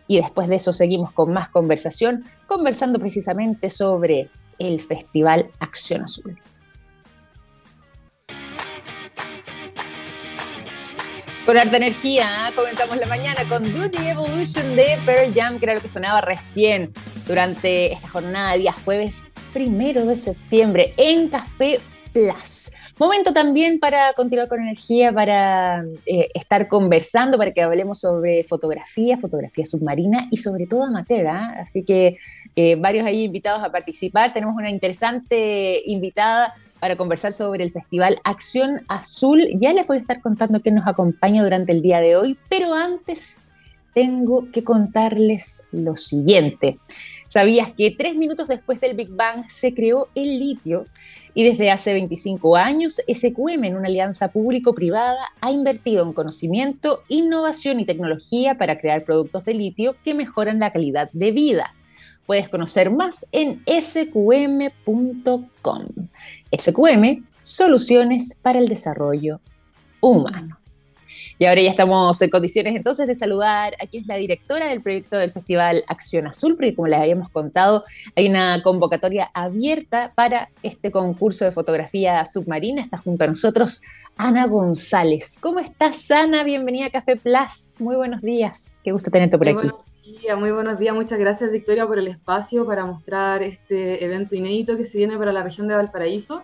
y 0.06 0.16
después 0.16 0.48
de 0.48 0.56
eso 0.56 0.72
seguimos 0.72 1.12
con 1.12 1.32
más 1.32 1.50
conversación, 1.50 2.24
conversando 2.46 2.98
precisamente 2.98 3.70
sobre 3.70 4.30
el 4.58 4.80
Festival 4.80 5.50
Acción 5.60 6.04
Azul. 6.04 6.36
Con 11.50 11.58
harta 11.58 11.78
energía, 11.78 12.26
¿eh? 12.48 12.52
comenzamos 12.54 12.96
la 12.96 13.06
mañana 13.06 13.40
con 13.48 13.72
the 13.72 14.08
Evolution 14.08 14.76
de 14.76 14.96
Pearl 15.04 15.34
Jam, 15.34 15.58
que 15.58 15.64
era 15.64 15.74
lo 15.74 15.80
que 15.80 15.88
sonaba 15.88 16.20
recién 16.20 16.92
durante 17.26 17.92
esta 17.92 18.08
jornada 18.08 18.52
de 18.52 18.60
días 18.60 18.76
jueves 18.84 19.24
primero 19.52 20.06
de 20.06 20.14
septiembre 20.14 20.94
en 20.96 21.28
Café 21.28 21.80
Plus. 22.12 22.70
Momento 23.00 23.32
también 23.32 23.80
para 23.80 24.12
continuar 24.12 24.46
con 24.46 24.60
energía, 24.60 25.12
para 25.12 25.82
eh, 26.06 26.28
estar 26.34 26.68
conversando, 26.68 27.36
para 27.36 27.52
que 27.52 27.62
hablemos 27.62 27.98
sobre 27.98 28.44
fotografía, 28.44 29.18
fotografía 29.18 29.66
submarina 29.66 30.28
y 30.30 30.36
sobre 30.36 30.68
todo 30.68 30.84
amateur. 30.84 31.26
¿ah? 31.26 31.56
Así 31.58 31.84
que 31.84 32.18
eh, 32.54 32.76
varios 32.76 33.04
ahí 33.04 33.24
invitados 33.24 33.64
a 33.64 33.72
participar. 33.72 34.32
Tenemos 34.32 34.54
una 34.54 34.70
interesante 34.70 35.82
invitada 35.84 36.54
para 36.80 36.96
conversar 36.96 37.32
sobre 37.32 37.62
el 37.62 37.70
Festival 37.70 38.18
Acción 38.24 38.80
Azul. 38.88 39.48
Ya 39.54 39.72
les 39.72 39.86
voy 39.86 39.98
a 39.98 40.00
estar 40.00 40.20
contando 40.20 40.60
qué 40.60 40.70
nos 40.70 40.86
acompaña 40.86 41.42
durante 41.42 41.72
el 41.72 41.82
día 41.82 42.00
de 42.00 42.16
hoy, 42.16 42.38
pero 42.48 42.74
antes 42.74 43.46
tengo 43.94 44.50
que 44.50 44.64
contarles 44.64 45.68
lo 45.72 45.96
siguiente. 45.96 46.78
¿Sabías 47.26 47.72
que 47.72 47.90
tres 47.90 48.16
minutos 48.16 48.48
después 48.48 48.80
del 48.80 48.96
Big 48.96 49.10
Bang 49.10 49.48
se 49.48 49.74
creó 49.74 50.08
el 50.14 50.38
litio? 50.38 50.86
Y 51.34 51.44
desde 51.44 51.70
hace 51.70 51.92
25 51.92 52.56
años, 52.56 53.00
SQM, 53.06 53.64
en 53.64 53.76
una 53.76 53.86
alianza 53.86 54.28
público-privada, 54.28 55.28
ha 55.40 55.52
invertido 55.52 56.04
en 56.04 56.12
conocimiento, 56.12 57.02
innovación 57.08 57.78
y 57.78 57.86
tecnología 57.86 58.58
para 58.58 58.76
crear 58.76 59.04
productos 59.04 59.44
de 59.44 59.54
litio 59.54 59.96
que 60.02 60.14
mejoran 60.14 60.58
la 60.58 60.72
calidad 60.72 61.08
de 61.12 61.30
vida. 61.30 61.74
Puedes 62.30 62.48
conocer 62.48 62.92
más 62.92 63.26
en 63.32 63.60
sqm.com. 63.66 64.76
SQM, 66.56 67.24
soluciones 67.40 68.38
para 68.40 68.60
el 68.60 68.68
desarrollo 68.68 69.40
humano. 69.98 70.56
Y 71.40 71.46
ahora 71.46 71.60
ya 71.60 71.70
estamos 71.70 72.22
en 72.22 72.30
condiciones 72.30 72.76
entonces 72.76 73.08
de 73.08 73.16
saludar 73.16 73.74
a 73.82 73.86
quien 73.88 74.02
es 74.02 74.06
la 74.06 74.14
directora 74.14 74.68
del 74.68 74.80
proyecto 74.80 75.18
del 75.18 75.32
Festival 75.32 75.82
Acción 75.88 76.28
Azul, 76.28 76.54
porque 76.54 76.76
como 76.76 76.86
les 76.86 77.00
habíamos 77.00 77.32
contado, 77.32 77.82
hay 78.14 78.28
una 78.28 78.62
convocatoria 78.62 79.28
abierta 79.34 80.12
para 80.14 80.50
este 80.62 80.92
concurso 80.92 81.44
de 81.44 81.50
fotografía 81.50 82.24
submarina. 82.26 82.80
Está 82.80 82.98
junto 82.98 83.24
a 83.24 83.26
nosotros 83.26 83.82
Ana 84.16 84.46
González. 84.46 85.36
¿Cómo 85.40 85.58
estás, 85.58 86.08
Ana? 86.12 86.44
Bienvenida 86.44 86.86
a 86.86 86.90
Café 86.90 87.16
Plus. 87.16 87.80
Muy 87.80 87.96
buenos 87.96 88.20
días. 88.20 88.78
Qué 88.84 88.92
gusto 88.92 89.10
tenerte 89.10 89.36
por 89.36 89.48
aquí. 89.48 89.66
Buenos 89.66 89.99
muy 90.38 90.50
buenos 90.50 90.78
días. 90.78 90.94
Muchas 90.94 91.18
gracias, 91.18 91.50
Victoria, 91.50 91.86
por 91.86 91.98
el 91.98 92.08
espacio 92.08 92.64
para 92.64 92.86
mostrar 92.86 93.42
este 93.42 94.04
evento 94.04 94.34
inédito 94.34 94.76
que 94.76 94.84
se 94.84 94.98
viene 94.98 95.18
para 95.18 95.32
la 95.32 95.42
región 95.42 95.68
de 95.68 95.74
Valparaíso. 95.74 96.42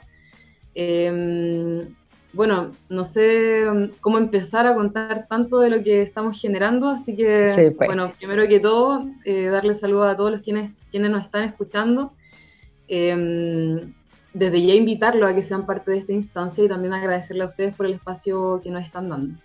Eh, 0.75 1.89
bueno, 2.37 2.73
no 2.91 3.05
sé 3.07 3.65
mm, 3.65 3.99
cómo 4.01 4.19
empezar 4.19 4.67
a 4.67 4.75
contar 4.75 5.27
tanto 5.27 5.59
de 5.59 5.71
lo 5.71 5.83
que 5.83 6.03
estamos 6.03 6.39
generando, 6.39 6.91
así 6.91 7.17
que, 7.17 7.45
pues. 7.45 7.75
bueno, 7.79 8.13
primero 8.19 8.47
que 8.47 8.61
todo, 8.61 9.07
eh, 9.25 9.47
darle 9.47 9.75
saludo 9.75 10.05
a 10.05 10.17
todos 10.17 10.33
los 10.33 10.43
quienes, 10.43 10.71
quienes 10.91 11.11
nos 11.11 11.25
están 11.25 11.45
escuchando. 11.45 12.13
Em, 12.89 13.95
desde 14.35 14.67
ya 14.67 14.75
invitarlo 14.75 15.27
a 15.27 15.35
que 15.35 15.43
sean 15.43 15.65
parte 15.65 15.93
de 15.93 15.97
esta 15.97 16.13
instancia 16.13 16.63
y 16.63 16.69
también 16.69 16.93
agradecerle 16.93 17.45
a 17.45 17.47
ustedes 17.47 17.75
por 17.75 17.87
el 17.87 17.95
espacio 17.95 18.61
que 18.63 18.71
nos 18.71 18.85
están 18.85 19.09
dando. 19.09 19.41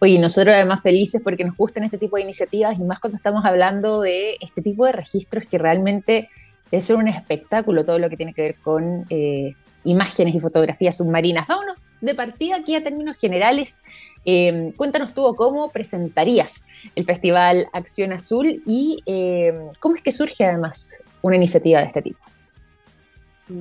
Oye, 0.00 0.18
nosotros 0.18 0.54
además 0.54 0.82
felices 0.82 1.20
porque 1.22 1.44
nos 1.44 1.54
gustan 1.54 1.84
este 1.84 1.98
tipo 1.98 2.16
de 2.16 2.22
iniciativas 2.22 2.78
y 2.78 2.84
más 2.84 3.00
cuando 3.00 3.16
estamos 3.16 3.44
hablando 3.44 4.00
de 4.00 4.36
este 4.40 4.62
tipo 4.62 4.86
de 4.86 4.92
registros 4.92 5.44
que 5.46 5.58
realmente 5.58 6.28
debe 6.70 6.80
ser 6.80 6.96
un 6.96 7.08
espectáculo 7.08 7.84
todo 7.84 7.98
lo 7.98 8.08
que 8.08 8.16
tiene 8.16 8.32
que 8.32 8.42
ver 8.42 8.56
con 8.62 9.06
eh, 9.10 9.54
imágenes 9.84 10.34
y 10.34 10.40
fotografías 10.40 10.96
submarinas. 10.96 11.46
Vámonos 11.46 11.76
de 12.00 12.14
partida 12.14 12.56
aquí 12.56 12.74
a 12.74 12.82
términos 12.82 13.16
generales. 13.16 13.82
Eh, 14.24 14.72
cuéntanos 14.76 15.14
tú 15.14 15.34
cómo 15.36 15.70
presentarías 15.70 16.64
el 16.94 17.04
Festival 17.04 17.66
Acción 17.72 18.12
Azul 18.12 18.62
y 18.66 19.02
eh, 19.06 19.68
cómo 19.78 19.96
es 19.96 20.02
que 20.02 20.12
surge 20.12 20.44
además 20.44 21.02
una 21.22 21.36
iniciativa 21.36 21.80
de 21.80 21.86
este 21.86 22.02
tipo. 22.02 22.18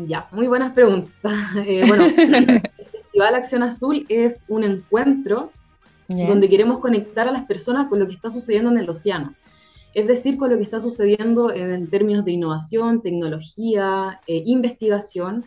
Ya, 0.08 0.28
muy 0.32 0.48
buenas 0.48 0.74
preguntas. 0.74 1.14
bueno, 1.88 2.06
el 2.06 2.62
Festival 2.92 3.36
Acción 3.36 3.64
Azul 3.64 4.06
es 4.10 4.46
un 4.48 4.64
encuentro 4.64 5.52
donde 6.10 6.50
queremos 6.50 6.80
conectar 6.80 7.28
a 7.28 7.32
las 7.32 7.46
personas 7.46 7.88
con 7.88 8.00
lo 8.00 8.08
que 8.08 8.14
está 8.14 8.30
sucediendo 8.30 8.72
en 8.72 8.80
el 8.80 8.90
océano. 8.90 9.36
Es 9.94 10.08
decir, 10.08 10.38
con 10.38 10.50
lo 10.50 10.58
que 10.58 10.64
está 10.64 10.80
sucediendo 10.80 11.52
en, 11.54 11.88
términos 11.90 12.26
de 12.26 12.32
innovación, 12.32 13.02
tecnología, 13.02 14.22
eh, 14.28 14.44
investigación, 14.46 15.46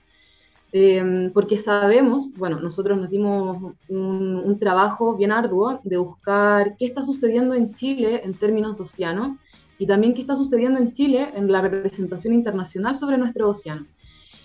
em, 0.72 1.32
porque 1.32 1.58
sabemos, 1.58 2.32
bueno, 2.36 2.60
nosotros 2.60 2.98
nos 2.98 3.10
dimos 3.10 3.74
un, 3.88 4.58
trabajo 4.58 5.16
bien 5.16 5.32
arduo 5.32 5.80
de 5.82 5.96
buscar 5.96 6.76
qué 6.76 6.84
está 6.84 7.02
sucediendo 7.02 7.54
en 7.54 7.74
Chile 7.74 8.20
en 8.24 8.34
términos 8.34 8.76
de 8.76 8.84
océano 8.84 9.38
y 9.78 9.86
también 9.86 10.14
qué 10.14 10.20
está 10.20 10.36
sucediendo 10.36 10.78
en 10.78 10.92
Chile 10.92 11.30
en 11.34 11.50
la 11.50 11.60
representación 11.60 12.34
internacional 12.34 12.94
sobre 12.94 13.18
nuestro 13.18 13.48
océano. 13.48 13.86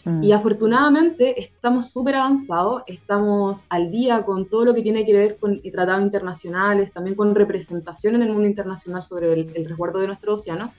Mm. 0.08 0.24
Y 0.24 0.32
afortunadamente 0.32 1.38
estamos 1.38 1.92
súper 1.92 2.16
avanzados, 2.16 2.84
estamos 2.88 3.66
al 3.70 3.92
día 3.92 4.24
con 4.24 4.46
todo 4.46 4.64
lo 4.64 4.74
que 4.74 4.82
tiene 4.82 5.06
que 5.06 5.12
ver 5.12 5.38
con 5.38 5.62
tratados 5.62 6.02
internacionales, 6.02 6.94
también 6.94 7.18
con 7.18 7.36
representación 7.36 8.16
en 8.16 8.22
el 8.22 8.32
mundo 8.32 8.48
internacional 8.48 9.04
sobre 9.04 9.34
el, 9.34 9.68
resguardo 9.68 10.00
de 10.00 10.08
nuestro 10.08 10.36
océano. 10.36 10.72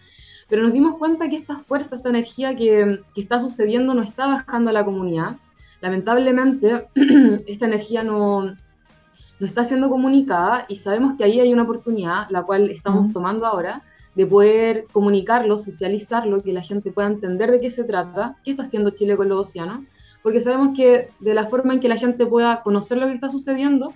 Pero 0.49 0.63
nos 0.63 0.73
dimos 0.73 0.97
cuenta 0.97 1.29
que 1.29 1.37
esta 1.37 1.57
fuerza, 1.59 1.97
esta 1.97 2.09
energía 2.09 2.57
que, 2.57 3.01
que 3.15 3.21
está 3.21 3.39
sucediendo 3.39 3.93
no 3.93 4.01
está 4.01 4.27
bajando 4.27 4.71
a 4.71 4.73
la 4.73 4.83
comunidad. 4.83 5.37
Lamentablemente, 5.83 6.89
esta 7.47 7.67
energía 7.67 8.03
no, 8.03 8.45
no 8.45 9.47
está 9.47 9.63
siendo 9.63 9.91
comunicada 9.91 10.65
y 10.69 10.77
sabemos 10.77 11.19
que 11.19 11.25
ahí 11.25 11.39
hay 11.39 11.53
una 11.53 11.65
oportunidad, 11.65 12.31
la 12.31 12.45
cual 12.45 12.71
estamos 12.71 13.13
tomando 13.13 13.45
ahora, 13.45 13.83
de 14.19 14.27
poder 14.27 14.87
comunicarlo, 14.91 15.59
socializarlo, 15.59 16.43
que 16.43 16.53
la 16.53 16.63
gente 16.63 16.91
pueda 16.91 17.07
entender 17.07 17.53
de 17.53 17.61
qué 17.61 17.71
se 17.71 17.85
trata, 17.85 18.37
qué 18.43 18.51
está 18.51 18.65
haciendo 18.65 18.91
Chile 18.91 19.17
con 19.17 19.29
los 19.29 19.49
océanos, 19.49 19.85
porque 20.25 20.41
sabemos 20.41 20.77
que 20.77 21.11
de 21.21 21.35
la 21.35 21.47
forma 21.47 21.75
en 21.75 21.79
que 21.79 21.89
la 21.89 21.97
gente 21.97 22.27
pueda 22.27 22.63
conocer 22.65 22.99
lo 22.99 23.07
que 23.07 23.13
está 23.13 23.31
sucediendo, 23.31 23.95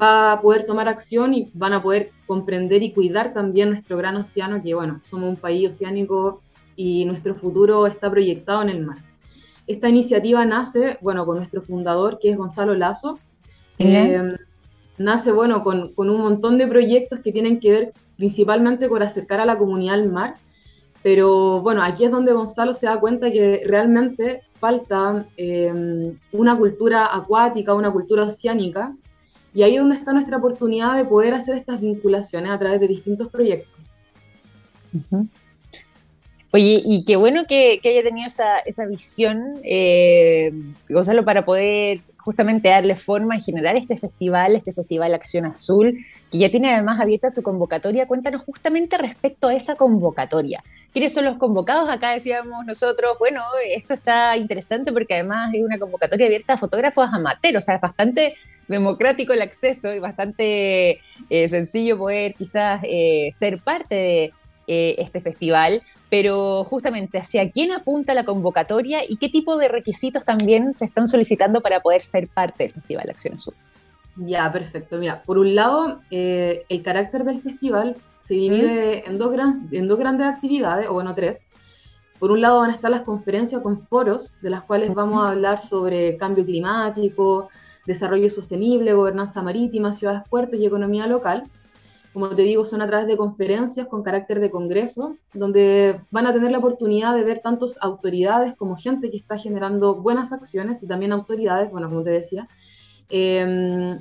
va 0.00 0.32
a 0.32 0.42
poder 0.42 0.66
tomar 0.66 0.86
acción 0.86 1.32
y 1.32 1.50
van 1.54 1.72
a 1.72 1.82
poder 1.82 2.10
comprender 2.26 2.82
y 2.82 2.92
cuidar 2.92 3.32
también 3.32 3.70
nuestro 3.70 3.96
gran 3.96 4.16
océano, 4.16 4.60
que 4.62 4.74
bueno, 4.74 4.98
somos 5.00 5.30
un 5.30 5.36
país 5.36 5.66
oceánico 5.66 6.42
y 6.76 7.06
nuestro 7.06 7.34
futuro 7.34 7.86
está 7.86 8.10
proyectado 8.10 8.60
en 8.60 8.68
el 8.68 8.84
mar. 8.84 8.98
Esta 9.66 9.88
iniciativa 9.88 10.44
nace, 10.44 10.98
bueno, 11.00 11.24
con 11.24 11.38
nuestro 11.38 11.62
fundador, 11.62 12.18
que 12.20 12.28
es 12.28 12.36
Gonzalo 12.36 12.74
Lazo. 12.74 13.18
Eh, 13.78 14.26
nace, 14.98 15.32
bueno, 15.32 15.64
con, 15.64 15.94
con, 15.94 16.10
un 16.10 16.20
montón 16.20 16.58
de 16.58 16.66
proyectos 16.66 17.20
que 17.20 17.32
tienen 17.32 17.60
que 17.60 17.70
ver 17.70 17.92
principalmente 18.16 18.88
por 18.88 19.02
acercar 19.02 19.40
a 19.40 19.46
la 19.46 19.58
comunidad 19.58 19.94
al 19.94 20.10
mar. 20.10 20.36
Pero 21.02 21.60
bueno, 21.60 21.82
aquí 21.82 22.04
es 22.04 22.10
donde 22.10 22.32
Gonzalo 22.32 22.72
se 22.72 22.86
da 22.86 22.98
cuenta 22.98 23.30
que 23.30 23.62
realmente 23.66 24.42
falta 24.58 25.26
em, 25.36 26.16
una 26.32 26.56
cultura 26.56 27.14
acuática, 27.14 27.74
una 27.74 27.90
cultura 27.90 28.22
oceánica, 28.24 28.96
y 29.54 29.62
ahí 29.62 29.74
es 29.74 29.80
donde 29.80 29.96
está 29.96 30.12
nuestra 30.12 30.38
oportunidad 30.38 30.96
de 30.96 31.04
poder 31.04 31.34
hacer 31.34 31.56
estas 31.56 31.80
vinculaciones 31.80 32.50
a 32.50 32.58
través 32.58 32.80
de 32.80 32.88
distintos 32.88 33.28
proyectos. 33.28 33.74
Oye, 36.50 36.82
y 36.84 37.04
qué 37.04 37.16
bueno 37.16 37.44
que, 37.46 37.80
haya 37.84 38.02
tenido 38.02 38.26
esa, 38.26 38.58
esa 38.60 38.86
visión, 38.86 39.60
eh, 39.62 40.52
Gonzalo, 40.88 41.24
para 41.24 41.44
poder 41.44 42.00
justamente 42.24 42.70
darle 42.70 42.96
forma 42.96 43.36
y 43.36 43.40
generar 43.40 43.76
este 43.76 43.96
festival, 43.96 44.56
este 44.56 44.72
Festival 44.72 45.14
Acción 45.14 45.44
Azul, 45.44 45.98
que 46.32 46.38
ya 46.38 46.50
tiene 46.50 46.72
además 46.72 46.98
abierta 47.00 47.28
su 47.30 47.42
convocatoria. 47.42 48.06
Cuéntanos 48.06 48.42
justamente 48.44 48.96
respecto 48.96 49.48
a 49.48 49.54
esa 49.54 49.76
convocatoria. 49.76 50.64
¿Quiénes 50.92 51.12
son 51.12 51.26
los 51.26 51.36
convocados? 51.36 51.90
Acá 51.90 52.12
decíamos 52.12 52.64
nosotros, 52.64 53.16
bueno, 53.18 53.42
esto 53.74 53.94
está 53.94 54.36
interesante 54.36 54.92
porque 54.92 55.14
además 55.14 55.52
es 55.52 55.62
una 55.62 55.78
convocatoria 55.78 56.26
abierta 56.26 56.54
a 56.54 56.58
fotógrafos 56.58 57.08
amateurs, 57.12 57.58
o 57.58 57.60
sea, 57.60 57.74
es 57.74 57.80
bastante 57.80 58.36
democrático 58.68 59.34
el 59.34 59.42
acceso 59.42 59.92
y 59.92 59.98
bastante 59.98 61.00
eh, 61.28 61.48
sencillo 61.48 61.98
poder 61.98 62.34
quizás 62.34 62.80
eh, 62.84 63.28
ser 63.32 63.58
parte 63.58 63.94
de 63.94 64.32
eh, 64.66 64.94
este 64.98 65.20
festival, 65.20 65.82
pero 66.10 66.64
justamente 66.64 67.18
hacia 67.18 67.50
quién 67.50 67.72
apunta 67.72 68.14
la 68.14 68.24
convocatoria 68.24 69.00
y 69.08 69.16
qué 69.16 69.28
tipo 69.28 69.56
de 69.56 69.68
requisitos 69.68 70.24
también 70.24 70.72
se 70.72 70.84
están 70.84 71.08
solicitando 71.08 71.60
para 71.60 71.80
poder 71.80 72.02
ser 72.02 72.28
parte 72.28 72.64
del 72.64 72.72
Festival 72.72 73.10
Acción 73.10 73.34
Azul. 73.34 73.54
Ya, 74.16 74.50
perfecto. 74.52 74.98
Mira, 74.98 75.22
por 75.22 75.38
un 75.38 75.54
lado, 75.54 76.00
eh, 76.10 76.64
el 76.68 76.82
carácter 76.82 77.24
del 77.24 77.42
festival 77.42 77.96
se 78.20 78.34
divide 78.34 79.06
en, 79.08 79.18
dos 79.18 79.34
en 79.72 79.88
dos 79.88 79.98
grandes 79.98 80.26
actividades, 80.26 80.88
o 80.88 80.94
bueno, 80.94 81.14
tres. 81.14 81.50
Por 82.18 82.30
un 82.30 82.40
lado 82.40 82.60
van 82.60 82.70
a 82.70 82.74
estar 82.74 82.90
las 82.90 83.02
conferencias 83.02 83.60
con 83.60 83.78
foros, 83.78 84.40
de 84.40 84.50
las 84.50 84.62
cuales 84.62 84.94
vamos 84.94 85.26
a 85.26 85.32
hablar 85.32 85.60
sobre 85.60 86.16
cambio 86.16 86.44
climático, 86.44 87.50
desarrollo 87.86 88.30
sostenible, 88.30 88.94
gobernanza 88.94 89.42
marítima, 89.42 89.92
ciudades, 89.92 90.22
puertos 90.30 90.58
y 90.58 90.66
economía 90.66 91.06
local. 91.06 91.50
Como 92.14 92.28
te 92.28 92.42
digo, 92.42 92.64
son 92.64 92.80
a 92.80 92.86
través 92.86 93.08
de 93.08 93.16
conferencias 93.16 93.88
con 93.88 94.04
carácter 94.04 94.38
de 94.38 94.48
congreso, 94.48 95.16
donde 95.32 96.00
van 96.12 96.28
a 96.28 96.32
tener 96.32 96.52
la 96.52 96.58
oportunidad 96.58 97.12
de 97.12 97.24
ver 97.24 97.40
tantos 97.40 97.76
autoridades 97.82 98.54
como 98.54 98.76
gente 98.76 99.10
que 99.10 99.16
está 99.16 99.36
generando 99.36 99.96
buenas 99.96 100.32
acciones 100.32 100.80
y 100.84 100.86
también 100.86 101.10
autoridades, 101.10 101.72
bueno, 101.72 101.88
como 101.88 102.04
te 102.04 102.10
decía, 102.10 102.48
em, 103.08 103.98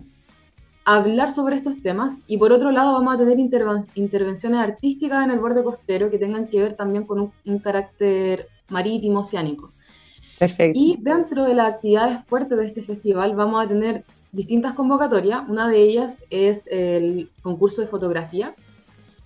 hablar 0.85 1.31
sobre 1.31 1.55
estos 1.55 1.81
temas. 1.81 2.21
Y 2.27 2.37
por 2.37 2.51
otro 2.51 2.69
lado, 2.69 2.93
vamos 2.93 3.15
a 3.15 3.17
tener 3.17 3.39
intervenciones 3.39 4.59
artísticas 4.59 5.25
en 5.25 5.31
el 5.31 5.39
borde 5.39 5.63
costero 5.63 6.11
que 6.11 6.19
tengan 6.19 6.47
que 6.47 6.59
ver 6.59 6.75
también 6.75 7.05
con 7.05 7.19
un, 7.19 7.31
un 7.45 7.57
carácter 7.57 8.47
marítimo, 8.69 9.21
oceánico. 9.21 9.71
Perfecto. 10.37 10.79
Y 10.79 10.97
dentro 11.01 11.45
de 11.45 11.55
las 11.55 11.73
actividades 11.73 12.23
fuertes 12.25 12.59
de 12.59 12.65
este 12.67 12.83
festival 12.83 13.35
vamos 13.35 13.65
a 13.65 13.67
tener 13.67 14.05
distintas 14.33 14.73
convocatorias. 14.73 15.47
Una 15.47 15.69
de 15.69 15.81
ellas 15.81 16.25
es 16.29 16.67
el 16.67 17.29
concurso 17.41 17.81
de 17.81 17.87
fotografía. 17.87 18.53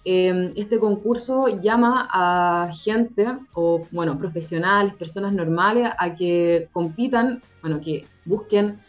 Em, 0.05 0.53
este 0.55 0.79
concurso 0.79 1.47
llama 1.59 2.07
a 2.11 2.69
gente 2.71 3.25
o, 3.53 3.85
bueno, 3.91 4.17
profesionales, 4.17 4.93
personas 4.93 5.33
normales, 5.33 5.89
a 5.97 6.13
que 6.13 6.69
compitan, 6.71 7.41
bueno, 7.61 7.81
que 7.81 8.05
busquen 8.25 8.79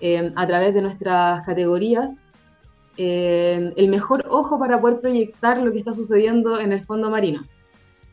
em, 0.00 0.32
a 0.36 0.46
través 0.46 0.74
de 0.74 0.82
nuestras 0.82 1.42
categorías 1.42 2.30
em, 2.96 3.72
el 3.76 3.88
mejor 3.88 4.24
ojo 4.28 4.58
para 4.58 4.80
poder 4.80 5.00
proyectar 5.00 5.58
lo 5.58 5.72
que 5.72 5.78
está 5.78 5.92
sucediendo 5.92 6.60
en 6.60 6.72
el 6.72 6.84
fondo 6.84 7.10
marino. 7.10 7.42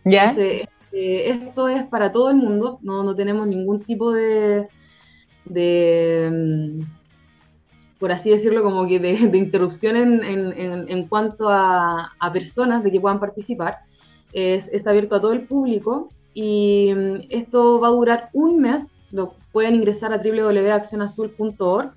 ¿Ya? 0.03 0.21
Entonces, 0.21 0.67
eh, 0.91 1.29
esto 1.29 1.67
es 1.67 1.83
para 1.83 2.11
todo 2.11 2.29
el 2.29 2.37
mundo, 2.37 2.79
no, 2.81 3.03
no 3.03 3.15
tenemos 3.15 3.47
ningún 3.47 3.81
tipo 3.81 4.11
de, 4.11 4.67
de 5.45 6.85
por 7.99 8.11
así 8.11 8.29
decirlo, 8.29 8.63
como 8.63 8.87
que 8.87 8.99
de, 8.99 9.37
interrupción 9.37 9.95
en, 9.95 10.23
en, 10.23 10.89
en, 10.89 11.07
cuanto 11.07 11.49
a, 11.49 12.13
a, 12.19 12.33
personas 12.33 12.83
de 12.83 12.91
que 12.91 12.99
puedan 12.99 13.19
participar. 13.19 13.79
Es, 14.33 14.67
es, 14.67 14.85
abierto 14.85 15.15
a 15.15 15.21
todo 15.21 15.31
el 15.31 15.47
público 15.47 16.07
y 16.33 16.91
mm, 16.93 17.27
esto 17.29 17.79
va 17.79 17.87
a 17.87 17.91
durar 17.91 18.29
un 18.33 18.59
mes. 18.59 18.97
Lo 19.11 19.33
pueden 19.53 19.75
ingresar 19.75 20.11
a 20.11 20.17
www.accionazul.org, 20.17 21.93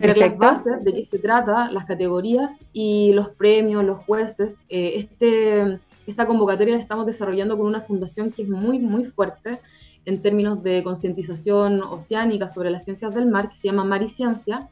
ver 0.00 0.18
las 0.18 0.36
bases 0.36 0.82
de 0.82 0.92
qué 0.92 1.04
se 1.04 1.20
trata, 1.20 1.70
las 1.70 1.84
categorías 1.84 2.66
y 2.72 3.12
los 3.12 3.28
premios, 3.28 3.84
los 3.84 4.00
jueces. 4.00 4.58
Eh, 4.68 4.94
este, 4.96 5.78
esta 6.08 6.26
convocatoria 6.26 6.74
la 6.74 6.80
estamos 6.80 7.06
desarrollando 7.06 7.56
con 7.56 7.66
una 7.66 7.80
fundación 7.80 8.32
que 8.32 8.42
es 8.42 8.48
muy, 8.48 8.80
muy 8.80 9.04
fuerte 9.04 9.60
en 10.04 10.20
términos 10.22 10.62
de 10.64 10.82
concientización 10.82 11.82
oceánica 11.82 12.48
sobre 12.48 12.70
las 12.70 12.84
ciencias 12.84 13.14
del 13.14 13.26
mar, 13.26 13.48
que 13.48 13.56
se 13.56 13.68
llama 13.68 13.84
Mariciencia 13.84 14.68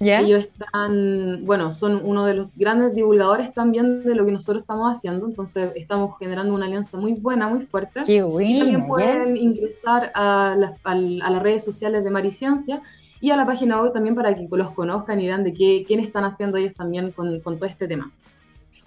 ellos 0.00 0.44
están, 0.44 1.44
bueno, 1.44 1.70
son 1.70 2.00
uno 2.04 2.24
de 2.24 2.34
los 2.34 2.48
grandes 2.56 2.94
divulgadores 2.94 3.52
también 3.52 4.02
de 4.02 4.14
lo 4.14 4.24
que 4.24 4.32
nosotros 4.32 4.62
estamos 4.62 4.90
haciendo, 4.90 5.26
entonces 5.26 5.72
estamos 5.76 6.18
generando 6.18 6.54
una 6.54 6.66
alianza 6.66 6.96
muy 6.96 7.12
buena, 7.12 7.48
muy 7.48 7.66
fuerte. 7.66 8.00
Qué 8.06 8.24
y 8.40 8.58
también 8.58 8.86
pueden 8.86 9.36
ingresar 9.36 10.10
a 10.14 10.54
las, 10.56 10.72
a, 10.84 10.94
las, 10.94 11.42
redes 11.42 11.64
sociales 11.64 12.02
de 12.02 12.10
Mariciencia 12.10 12.80
y 13.20 13.30
a 13.30 13.36
la 13.36 13.44
página 13.44 13.80
web 13.80 13.92
también 13.92 14.14
para 14.14 14.34
que 14.34 14.48
los 14.50 14.70
conozcan 14.70 15.20
y 15.20 15.26
vean 15.26 15.44
de 15.44 15.52
qué, 15.52 15.84
quién 15.86 16.00
están 16.00 16.24
haciendo 16.24 16.56
ellos 16.56 16.74
también 16.74 17.10
con, 17.10 17.40
con 17.40 17.58
todo 17.58 17.68
este 17.68 17.86
tema. 17.86 18.10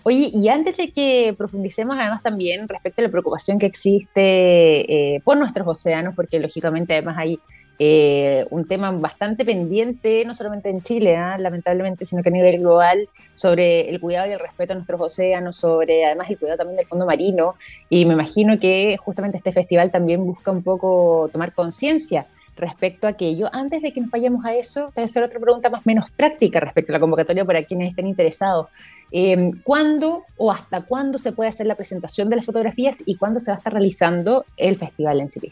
Oye, 0.06 0.32
y 0.34 0.50
antes 0.50 0.76
de 0.76 0.92
que 0.92 1.34
profundicemos 1.38 1.96
además 1.98 2.22
también 2.22 2.68
respecto 2.68 3.02
a 3.02 3.06
la 3.06 3.12
preocupación 3.12 3.58
que 3.58 3.68
existe 3.68 5.16
eh, 5.16 5.22
por 5.24 5.38
nuestros 5.38 5.66
océanos, 5.66 6.14
porque 6.16 6.40
lógicamente 6.40 6.94
además 6.94 7.18
hay 7.20 7.40
eh, 7.86 8.48
un 8.50 8.66
tema 8.66 8.92
bastante 8.92 9.44
pendiente, 9.44 10.24
no 10.26 10.34
solamente 10.34 10.70
en 10.70 10.82
Chile, 10.82 11.18
¿ah? 11.18 11.38
lamentablemente, 11.38 12.06
sino 12.06 12.24
que 12.24 12.30
a 12.30 12.32
nivel 12.32 12.60
global, 12.60 13.10
sobre 13.36 13.90
el 13.90 14.00
cuidado 14.00 14.30
y 14.30 14.32
el 14.32 14.40
respeto 14.40 14.72
a 14.72 14.76
nuestros 14.76 15.02
océanos, 15.02 15.58
sobre 15.58 16.06
además 16.06 16.30
el 16.30 16.40
cuidado 16.40 16.60
también 16.60 16.78
del 16.78 16.88
fondo 16.88 17.06
marino. 17.06 17.56
Y 17.90 18.06
me 18.06 18.14
imagino 18.14 18.58
que 18.58 18.96
justamente 18.96 19.36
este 19.36 19.52
festival 19.52 19.92
también 19.92 20.26
busca 20.26 20.52
un 20.52 20.64
poco 20.64 21.30
tomar 21.34 21.54
conciencia 21.54 22.26
respecto 22.56 23.06
a 23.06 23.10
aquello. 23.10 23.50
Antes 23.52 23.82
de 23.82 23.92
que 23.92 24.00
nos 24.00 24.12
vayamos 24.12 24.46
a 24.46 24.56
eso, 24.56 24.94
voy 24.96 25.02
a 25.02 25.06
hacer 25.06 25.22
otra 25.22 25.42
pregunta 25.42 25.70
más 25.70 25.86
menos 25.86 26.10
práctica 26.12 26.62
respecto 26.62 26.94
a 26.94 26.94
la 26.94 27.00
convocatoria 27.02 27.44
para 27.44 27.64
quienes 27.64 27.90
estén 27.90 28.08
interesados. 28.08 28.68
Eh, 29.12 29.52
¿Cuándo 29.66 30.24
o 30.38 30.52
hasta 30.54 30.84
cuándo 30.84 31.18
se 31.18 31.34
puede 31.34 31.50
hacer 31.50 31.68
la 31.68 31.76
presentación 31.76 32.30
de 32.30 32.38
las 32.38 32.46
fotografías 32.46 33.04
y 33.06 33.18
cuándo 33.18 33.42
se 33.42 33.52
va 33.52 33.56
a 33.56 33.58
estar 33.58 33.74
realizando 33.74 34.46
el 34.56 34.78
festival 34.78 35.20
en 35.20 35.28
sí? 35.28 35.52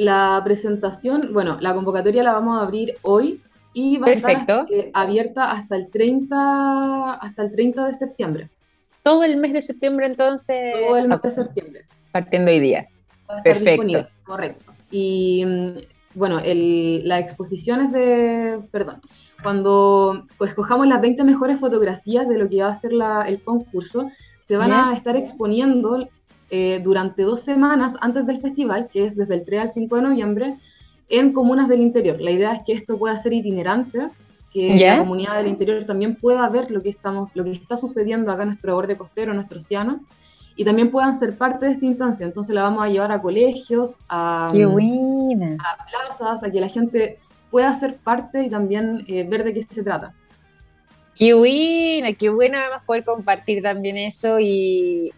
La 0.00 0.40
presentación, 0.42 1.34
bueno, 1.34 1.58
la 1.60 1.74
convocatoria 1.74 2.22
la 2.22 2.32
vamos 2.32 2.58
a 2.58 2.62
abrir 2.62 2.94
hoy 3.02 3.42
y 3.74 3.98
va 3.98 4.06
a 4.06 4.12
estar 4.12 4.46
eh, 4.70 4.90
abierta 4.94 5.50
hasta 5.50 5.76
el 5.76 5.90
30 5.90 7.12
hasta 7.20 7.42
el 7.42 7.52
30 7.52 7.86
de 7.86 7.92
septiembre. 7.92 8.50
Todo 9.02 9.24
el 9.24 9.36
mes 9.36 9.52
de 9.52 9.60
septiembre 9.60 10.06
entonces. 10.06 10.72
Todo 10.86 10.96
el 10.96 11.06
mes 11.06 11.20
de 11.20 11.30
septiembre. 11.30 11.84
Partiendo 12.12 12.50
hoy 12.50 12.60
día. 12.60 12.88
Perfecto. 13.44 14.08
Correcto. 14.24 14.72
Y 14.90 15.44
mm, 15.46 15.70
bueno, 16.14 16.38
el, 16.38 17.06
la 17.06 17.18
exposición 17.18 17.82
es 17.82 17.92
de, 17.92 18.58
perdón, 18.70 19.02
cuando 19.42 20.26
pues, 20.38 20.52
escojamos 20.52 20.86
las 20.86 21.02
20 21.02 21.24
mejores 21.24 21.60
fotografías 21.60 22.26
de 22.26 22.38
lo 22.38 22.48
que 22.48 22.62
va 22.62 22.70
a 22.70 22.74
ser 22.74 22.94
la, 22.94 23.24
el 23.28 23.42
concurso, 23.42 24.10
se 24.40 24.56
van 24.56 24.72
a 24.72 24.94
estar 24.94 25.14
exponiendo 25.14 26.08
eh, 26.50 26.80
durante 26.82 27.22
dos 27.22 27.40
semanas 27.40 27.96
antes 28.00 28.26
del 28.26 28.40
festival, 28.40 28.88
que 28.92 29.04
es 29.04 29.16
desde 29.16 29.34
el 29.34 29.44
3 29.44 29.60
al 29.60 29.70
5 29.70 29.96
de 29.96 30.02
noviembre, 30.02 30.58
en 31.08 31.32
comunas 31.32 31.68
del 31.68 31.80
interior. 31.80 32.20
La 32.20 32.30
idea 32.30 32.52
es 32.52 32.62
que 32.64 32.72
esto 32.72 32.98
pueda 32.98 33.16
ser 33.18 33.32
itinerante, 33.32 34.08
que 34.52 34.76
la 34.76 34.98
comunidad 34.98 35.36
del 35.36 35.46
interior 35.46 35.84
también 35.84 36.16
pueda 36.16 36.48
ver 36.48 36.70
lo 36.70 36.82
que, 36.82 36.88
estamos, 36.88 37.34
lo 37.34 37.44
que 37.44 37.52
está 37.52 37.76
sucediendo 37.76 38.32
acá 38.32 38.42
en 38.42 38.48
nuestro 38.48 38.74
borde 38.74 38.96
costero, 38.96 39.30
en 39.30 39.36
nuestro 39.36 39.58
océano, 39.58 40.00
y 40.56 40.64
también 40.64 40.90
puedan 40.90 41.14
ser 41.14 41.36
parte 41.38 41.66
de 41.66 41.72
esta 41.72 41.86
instancia. 41.86 42.26
Entonces 42.26 42.54
la 42.54 42.62
vamos 42.62 42.82
a 42.82 42.88
llevar 42.88 43.12
a 43.12 43.22
colegios, 43.22 44.00
a, 44.08 44.46
a 44.46 45.86
plazas, 45.86 46.42
a 46.42 46.50
que 46.50 46.60
la 46.60 46.68
gente 46.68 47.18
pueda 47.50 47.74
ser 47.74 47.96
parte 47.96 48.42
y 48.42 48.50
también 48.50 49.04
eh, 49.06 49.26
ver 49.28 49.44
de 49.44 49.54
qué 49.54 49.62
se 49.62 49.82
trata. 49.82 50.14
Qué 51.20 51.34
buena, 51.34 52.14
qué 52.14 52.30
bueno 52.30 52.56
además 52.56 52.82
poder 52.86 53.04
compartir 53.04 53.62
también 53.62 53.98
eso 53.98 54.38
y, 54.40 55.12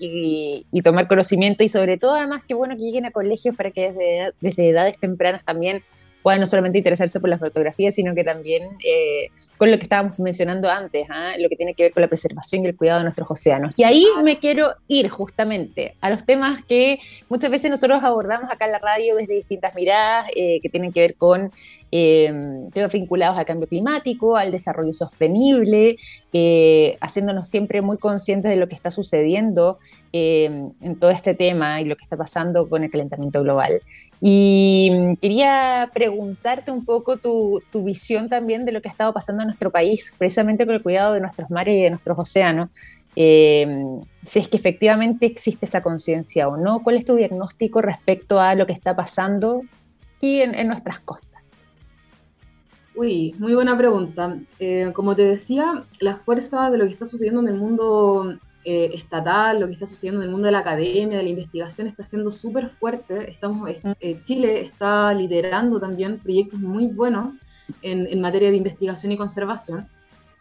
tomar 0.82 1.06
conocimiento 1.06 1.62
y 1.62 1.68
sobre 1.68 1.96
todo 1.96 2.16
además 2.16 2.42
qué 2.42 2.54
bueno 2.54 2.76
que 2.76 2.82
lleguen 2.82 3.06
a 3.06 3.12
colegios 3.12 3.54
para 3.54 3.70
que 3.70 3.92
desde, 3.92 4.32
desde 4.40 4.68
edades 4.70 4.98
tempranas 4.98 5.44
también 5.44 5.84
puedan 6.22 6.40
no 6.40 6.46
solamente 6.46 6.78
interesarse 6.78 7.20
por 7.20 7.30
la 7.30 7.38
fotografía, 7.38 7.92
sino 7.92 8.16
que 8.16 8.24
también 8.24 8.64
eh, 8.84 9.28
con 9.58 9.70
lo 9.70 9.76
que 9.76 9.84
estábamos 9.84 10.18
mencionando 10.18 10.68
antes, 10.68 11.06
¿ah? 11.08 11.34
lo 11.38 11.48
que 11.48 11.54
tiene 11.54 11.74
que 11.74 11.84
ver 11.84 11.92
con 11.92 12.00
la 12.00 12.08
preservación 12.08 12.64
y 12.64 12.68
el 12.68 12.76
cuidado 12.76 12.98
de 12.98 13.04
nuestros 13.04 13.30
océanos. 13.30 13.72
Y 13.76 13.84
ahí 13.84 14.04
me 14.24 14.38
quiero 14.38 14.74
ir 14.88 15.08
justamente 15.08 15.94
a 16.00 16.10
los 16.10 16.24
temas 16.24 16.62
que 16.62 16.98
muchas 17.28 17.48
veces 17.48 17.70
nosotros 17.70 18.02
abordamos 18.02 18.50
acá 18.50 18.66
en 18.66 18.72
la 18.72 18.78
radio 18.78 19.14
desde 19.14 19.34
distintas 19.34 19.74
miradas, 19.76 20.26
eh, 20.34 20.60
que 20.60 20.68
tienen 20.68 20.92
que 20.92 21.00
ver 21.00 21.14
con 21.16 21.52
em, 21.92 22.70
temas 22.70 22.92
vinculados 22.92 23.38
al 23.38 23.44
cambio 23.44 23.68
climático, 23.68 24.36
al 24.36 24.50
desarrollo 24.50 24.94
sostenible, 24.94 25.96
eh, 26.32 26.96
haciéndonos 27.00 27.46
siempre 27.48 27.82
muy 27.82 27.98
conscientes 27.98 28.50
de 28.50 28.56
lo 28.56 28.66
que 28.68 28.74
está 28.74 28.90
sucediendo 28.90 29.78
em, 30.12 30.72
en 30.80 30.98
todo 30.98 31.10
este 31.10 31.34
tema 31.34 31.80
y 31.80 31.84
lo 31.84 31.96
que 31.96 32.02
está 32.02 32.16
pasando 32.16 32.68
con 32.68 32.82
el 32.82 32.90
calentamiento 32.90 33.42
global. 33.42 33.82
Y 34.20 34.90
mm, 34.92 35.14
quería 35.16 35.90
preguntarte 35.92 36.72
un 36.72 36.84
poco 36.84 37.18
tu, 37.18 37.62
visión 37.84 38.28
también 38.28 38.64
de 38.64 38.72
lo 38.72 38.80
que 38.80 38.88
ha 38.88 38.92
estado 38.92 39.12
pasando 39.12 39.42
en 39.42 39.48
nuestro 39.48 39.70
país, 39.70 40.14
precisamente 40.18 40.66
con 40.66 40.74
el 40.74 40.82
cuidado 40.82 41.14
de 41.14 41.20
nuestros 41.20 41.50
mares 41.50 41.76
y 41.76 41.82
de 41.82 41.90
nuestros 41.90 42.18
océanos. 42.18 42.70
Eh, 43.14 43.66
si 44.22 44.38
es 44.38 44.48
que 44.48 44.56
efectivamente 44.56 45.26
existe 45.26 45.66
esa 45.66 45.82
conciencia 45.82 46.48
o 46.48 46.56
no, 46.56 46.82
¿cuál 46.82 46.96
es 46.96 47.04
tu 47.04 47.14
diagnóstico 47.14 47.82
respecto 47.82 48.40
a 48.40 48.54
lo 48.54 48.66
que 48.66 48.72
está 48.72 48.96
pasando 48.96 49.62
aquí 50.16 50.40
en, 50.40 50.66
nuestras 50.66 51.00
costas? 51.00 51.31
Uy, 52.94 53.34
muy 53.38 53.54
buena 53.54 53.76
pregunta. 53.76 54.38
Eh, 54.58 54.90
como 54.94 55.16
te 55.16 55.22
decía, 55.22 55.84
la 55.98 56.16
fuerza 56.16 56.70
de 56.70 56.78
lo 56.78 56.84
que 56.84 56.90
está 56.90 57.06
sucediendo 57.06 57.40
en 57.40 57.48
el 57.48 57.54
mundo 57.54 58.36
eh, 58.64 58.90
estatal, 58.92 59.60
lo 59.60 59.66
que 59.66 59.72
está 59.72 59.86
sucediendo 59.86 60.20
en 60.20 60.26
el 60.26 60.32
mundo 60.32 60.46
de 60.46 60.52
la 60.52 60.58
academia, 60.58 61.16
de 61.16 61.22
la 61.22 61.28
investigación, 61.28 61.86
está 61.86 62.04
siendo 62.04 62.30
súper 62.30 62.68
fuerte. 62.68 63.30
Estamos, 63.30 63.70
Chile 64.24 64.60
está 64.60 65.14
liderando 65.14 65.80
también 65.80 66.18
proyectos 66.18 66.60
muy 66.60 66.86
buenos 66.86 67.34
en, 67.80 68.20
materia 68.20 68.50
de 68.50 68.56
investigación 68.58 69.12
y 69.12 69.16
conservación, 69.16 69.88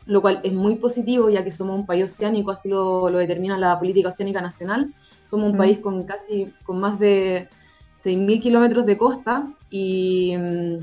lo 0.05 0.21
cual 0.21 0.41
es 0.43 0.53
muy 0.53 0.75
positivo 0.75 1.29
ya 1.29 1.43
que 1.43 1.51
somos 1.53 1.79
un 1.79 1.85
país 1.85 2.03
oceánico, 2.03 2.51
así 2.51 2.67
lo, 2.67 3.09
determina 3.11 3.57
la 3.57 3.79
política 3.79 4.09
oceánica 4.09 4.41
nacional. 4.41 4.93
Somos 5.25 5.51
un 5.51 5.57
país 5.57 5.79
con 5.79 6.03
casi, 6.03 6.53
con 6.65 6.81
más 6.81 6.99
de 6.99 7.47
6.000 7.97 8.41
kilómetros 8.41 8.85
de 8.85 8.97
costa 8.97 9.47
y 9.69 10.35
mm, 10.37 10.79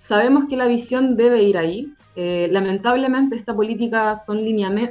sabemos 0.00 0.46
que 0.48 0.56
la 0.56 0.66
visión 0.66 1.16
debe 1.16 1.42
ir 1.42 1.58
ahí. 1.58 1.94
Eh, 2.16 2.48
lamentablemente 2.50 3.36
esta 3.36 3.54
política 3.54 4.16
son, 4.16 4.38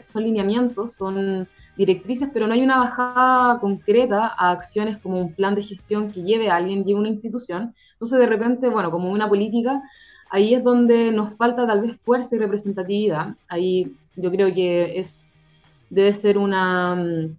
son 0.03 0.23
lineamientos, 0.23 0.93
son 0.93 1.47
directrices, 1.75 2.29
pero 2.31 2.47
no 2.47 2.53
hay 2.53 2.61
una 2.61 2.77
bajada 2.77 3.59
concreta 3.59 4.27
a 4.37 4.51
acciones 4.51 4.97
como 4.97 5.19
un 5.19 5.33
plan 5.33 5.55
de 5.55 5.63
gestión 5.63 6.11
que 6.11 6.21
lleve 6.21 6.49
a 6.49 6.55
alguien, 6.55 6.85
lleve 6.85 6.99
una 6.99 7.09
institución. 7.09 7.73
Entonces, 7.93 8.19
de 8.19 8.27
repente, 8.27 8.69
bueno, 8.69 8.91
como 8.91 9.09
una 9.09 9.27
política, 9.27 9.81
ahí 10.29 10.53
es 10.53 10.63
donde 10.63 11.11
nos 11.11 11.35
falta 11.35 11.65
tal 11.65 11.81
vez 11.81 11.97
fuerza 11.97 12.35
y 12.35 12.39
representatividad. 12.39 13.35
Ahí 13.47 13.95
yo 14.15 14.29
creo 14.31 14.53
que 14.53 14.99
es, 14.99 15.27
debe 15.89 16.13
ser 16.13 16.37
una, 16.37 16.95
mm, 16.95 17.35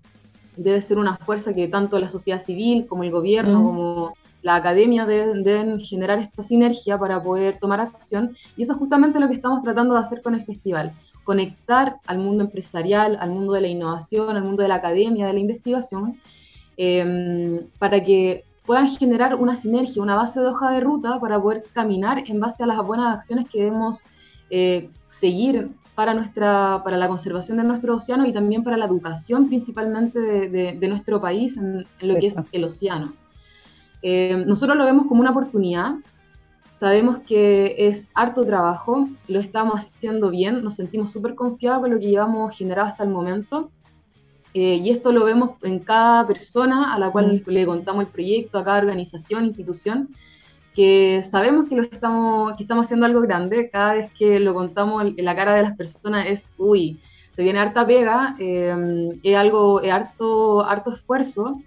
debe 0.56 0.83
ser 0.83 0.98
una 0.98 1.16
fuerza 1.18 1.54
que 1.54 1.68
tanto 1.68 2.00
la 2.00 2.09
sociedad 2.09 2.42
civil 2.42 2.87
como 2.87 3.04
el 3.04 3.11
gobierno, 3.11 3.62
como 3.62 4.14
la 4.42 4.55
academia 4.57 5.07
deben, 5.07 5.81
generar 5.81 6.18
esta 6.18 6.42
sinergia 6.42 6.98
para 6.98 7.22
poder 7.22 7.59
tomar 7.59 7.81
acción. 7.81 8.37
Y 8.57 8.62
eso 8.62 8.72
es 8.72 8.79
justamente 8.79 9.20
lo 9.20 9.29
que 9.29 9.35
estamos 9.35 9.62
tratando 9.62 9.94
de 9.94 10.00
hacer 10.00 10.22
con 10.22 10.35
el 10.35 10.44
festival. 10.44 10.92
Conectar 11.24 11.96
al 12.07 12.18
mundo 12.18 12.44
empresarial, 12.44 13.18
al 13.20 13.31
mundo 13.31 13.53
de 13.53 13.61
la 13.61 13.68
innovación, 13.68 14.37
al 14.37 14.42
mundo 14.42 14.62
de 14.62 14.68
la 14.68 14.76
academia, 14.76 15.26
de 15.26 15.33
la 15.33 15.38
investigación, 15.38 16.18
em, 16.76 17.61
para 17.79 18.03
que 18.03 18.44
puedan 18.64 18.88
generar 18.88 19.35
una 19.35 19.57
sinergia, 19.57 20.03
una 20.03 20.16
base 20.16 20.40
de 20.40 20.46
hoja 20.46 20.70
de 20.70 20.81
ruta 20.81 21.18
para 21.20 21.40
poder 21.40 21.64
caminar 21.72 22.22
en 22.26 22.40
base 22.40 22.62
a 22.62 22.66
las 22.66 22.79
buenas 22.87 23.14
acciones 23.14 23.48
que 23.48 23.59
debemos 23.64 24.05
eh, 24.50 24.90
seguir 25.07 25.70
para, 25.94 26.14
nuestra, 26.14 26.81
para 26.83 26.96
la 26.96 27.09
conservación 27.09 27.59
de 27.59 27.64
nuestro 27.64 27.96
océano 27.96 28.26
y 28.26 28.33
también 28.33 28.64
para 28.64 28.76
la 28.76 28.87
educación 28.87 29.48
principalmente 29.48 30.18
de, 30.18 30.88
nuestro 30.88 31.20
país 31.20 31.57
en, 31.57 31.87
lo 32.00 32.18
que 32.18 32.29
es 32.29 32.42
el 32.53 32.64
océano. 32.64 33.12
Eh, 34.02 34.44
nosotros 34.46 34.76
lo 34.76 34.84
vemos 34.84 35.06
como 35.06 35.20
una 35.20 35.30
oportunidad, 35.30 35.94
sabemos 36.72 37.18
que 37.20 37.74
es 37.76 38.10
harto 38.14 38.44
trabajo, 38.44 39.08
lo 39.28 39.38
estamos 39.38 39.74
haciendo 39.74 40.30
bien, 40.30 40.62
nos 40.62 40.76
sentimos 40.76 41.12
súper 41.12 41.34
confiados 41.34 41.82
con 41.82 41.90
lo 41.90 41.98
que 41.98 42.08
llevamos 42.08 42.56
generado 42.56 42.88
hasta 42.88 43.04
el 43.04 43.10
momento. 43.10 43.70
Eh, 44.52 44.80
y 44.82 44.90
esto 44.90 45.12
lo 45.12 45.24
vemos 45.24 45.50
en 45.62 45.78
cada 45.78 46.26
persona 46.26 46.94
a 46.94 46.98
la 46.98 47.10
cual 47.10 47.42
le 47.46 47.66
contamos 47.66 48.04
el 48.04 48.10
proyecto, 48.10 48.58
a 48.58 48.64
cada 48.64 48.78
organización, 48.78 49.44
institución, 49.44 50.08
que 50.74 51.22
sabemos 51.22 51.68
que, 51.68 51.76
lo 51.76 51.82
estamos, 51.82 52.56
que 52.56 52.62
estamos 52.62 52.86
haciendo 52.86 53.06
algo 53.06 53.20
grande. 53.20 53.70
Cada 53.70 53.94
vez 53.94 54.10
que 54.12 54.40
lo 54.40 54.54
contamos 54.54 55.04
en 55.04 55.24
la 55.24 55.36
cara 55.36 55.54
de 55.54 55.62
las 55.62 55.76
personas 55.76 56.26
es, 56.26 56.50
uy, 56.58 56.98
se 57.32 57.42
viene 57.42 57.58
harta 57.58 57.86
pega, 57.86 58.36
eh, 58.38 59.12
es 59.22 59.36
algo, 59.36 59.80
es 59.80 59.92
harto, 59.92 60.64
harto 60.64 60.92
esfuerzo, 60.92 61.60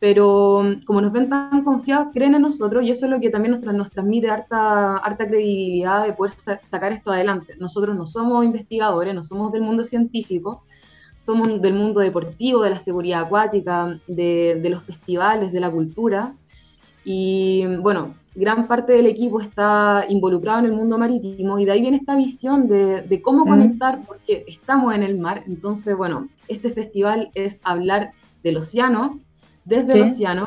pero 0.00 0.62
como 0.86 1.00
nos 1.00 1.12
ven 1.12 1.28
tan 1.28 1.64
confiados, 1.64 2.08
creen 2.12 2.34
en 2.34 2.42
nosotros 2.42 2.84
y 2.84 2.90
eso 2.90 3.06
es 3.06 3.10
lo 3.10 3.20
que 3.20 3.30
también 3.30 3.52
nos, 3.52 3.64
nos 3.74 3.90
transmite 3.90 4.30
harta, 4.30 4.96
harta 4.98 5.26
credibilidad 5.26 6.06
de 6.06 6.12
poder 6.12 6.32
sacar 6.62 6.92
esto 6.92 7.10
adelante. 7.10 7.56
Nosotros 7.58 7.96
no 7.96 8.06
somos 8.06 8.44
investigadores, 8.44 9.14
no 9.14 9.24
somos 9.24 9.50
del 9.50 9.62
mundo 9.62 9.84
científico, 9.84 10.62
somos 11.18 11.60
del 11.60 11.74
mundo 11.74 12.00
deportivo, 12.00 12.62
de 12.62 12.70
la 12.70 12.78
seguridad 12.78 13.22
acuática, 13.22 13.98
de, 14.06 14.66
los 14.70 14.84
festivales, 14.84 15.52
de 15.52 15.60
la 15.60 15.70
cultura. 15.70 16.34
Y 17.04 17.64
bueno, 17.80 18.14
gran 18.36 18.68
parte 18.68 18.92
del 18.92 19.06
equipo 19.06 19.40
está 19.40 20.04
involucrado 20.08 20.60
en 20.60 20.66
el 20.66 20.72
mundo 20.72 20.96
marítimo 20.96 21.58
y 21.58 21.64
de 21.64 21.72
ahí 21.72 21.80
viene 21.80 21.96
esta 21.96 22.16
visión 22.16 22.68
de, 22.68 23.20
cómo 23.22 23.46
conectar, 23.46 24.00
porque 24.06 24.44
estamos 24.46 24.94
en 24.94 25.02
el 25.02 25.18
mar. 25.18 25.42
Entonces, 25.46 25.96
bueno, 25.96 26.28
este 26.46 26.70
festival 26.70 27.30
es 27.34 27.60
hablar 27.64 28.12
del 28.44 28.58
océano, 28.58 29.18
desde 29.68 29.94
el 29.94 30.02
océano, 30.04 30.46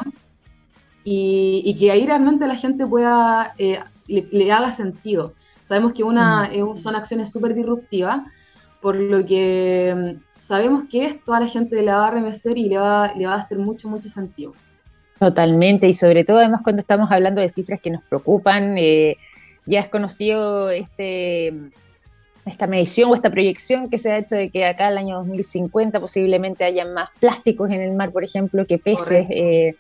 y, 1.04 1.76
que 1.80 1.92
ahí 1.92 2.06
realmente 2.06 2.48
la 2.48 2.56
gente 2.56 2.86
pueda, 2.86 3.54
eh, 3.58 3.80
le, 4.08 4.52
haga 4.52 4.72
sentido. 4.72 5.34
Sabemos 5.64 5.94
que 5.94 6.04
una, 6.04 6.50
son 6.76 6.96
acciones 6.96 7.32
súper 7.32 7.54
disruptivas, 7.54 8.22
por 8.82 8.96
lo 8.96 9.26
que 9.26 10.18
sabemos 10.40 10.84
que 10.90 11.06
esto 11.06 11.34
a 11.34 11.40
la 11.40 11.48
gente 11.48 11.76
le 11.82 11.92
va 11.92 12.08
a 12.08 12.12
remecer 12.12 12.58
y 12.58 12.68
le 12.68 12.78
va, 12.78 13.14
le 13.14 13.26
va 13.28 13.34
a 13.34 13.38
hacer 13.38 13.60
mucho, 13.60 13.88
mucho 13.88 14.10
sentido. 14.10 14.54
Totalmente, 15.20 15.88
y 15.88 15.94
sobre 15.94 16.24
todo 16.24 16.40
además 16.40 16.62
cuando 16.64 16.80
estamos 16.80 17.12
hablando 17.12 17.42
de 17.42 17.50
cifras 17.50 17.80
que 17.80 17.92
nos 17.92 18.04
preocupan, 18.04 18.76
eh, 18.78 19.18
ya 19.68 19.80
es 19.80 19.88
conocido 19.88 20.72
este, 20.72 21.54
esta 22.52 22.68
medición 22.68 23.10
o 23.10 23.16
esta 23.16 23.30
proyección 23.30 23.90
que 23.90 23.98
se 23.98 24.12
ha 24.12 24.18
hecho 24.18 24.36
de 24.36 24.50
que 24.50 24.66
acá 24.66 24.88
al 24.88 24.98
año 24.98 25.18
2050 25.18 26.00
posiblemente 26.00 26.64
haya 26.64 26.86
más 26.86 27.10
plásticos 27.20 27.72
en 27.72 27.82
el 27.82 27.94
mar, 27.94 28.12
por 28.12 28.24
ejemplo, 28.24 28.66
que 28.66 28.78
peces. 28.78 29.26
Eh, 29.30 29.76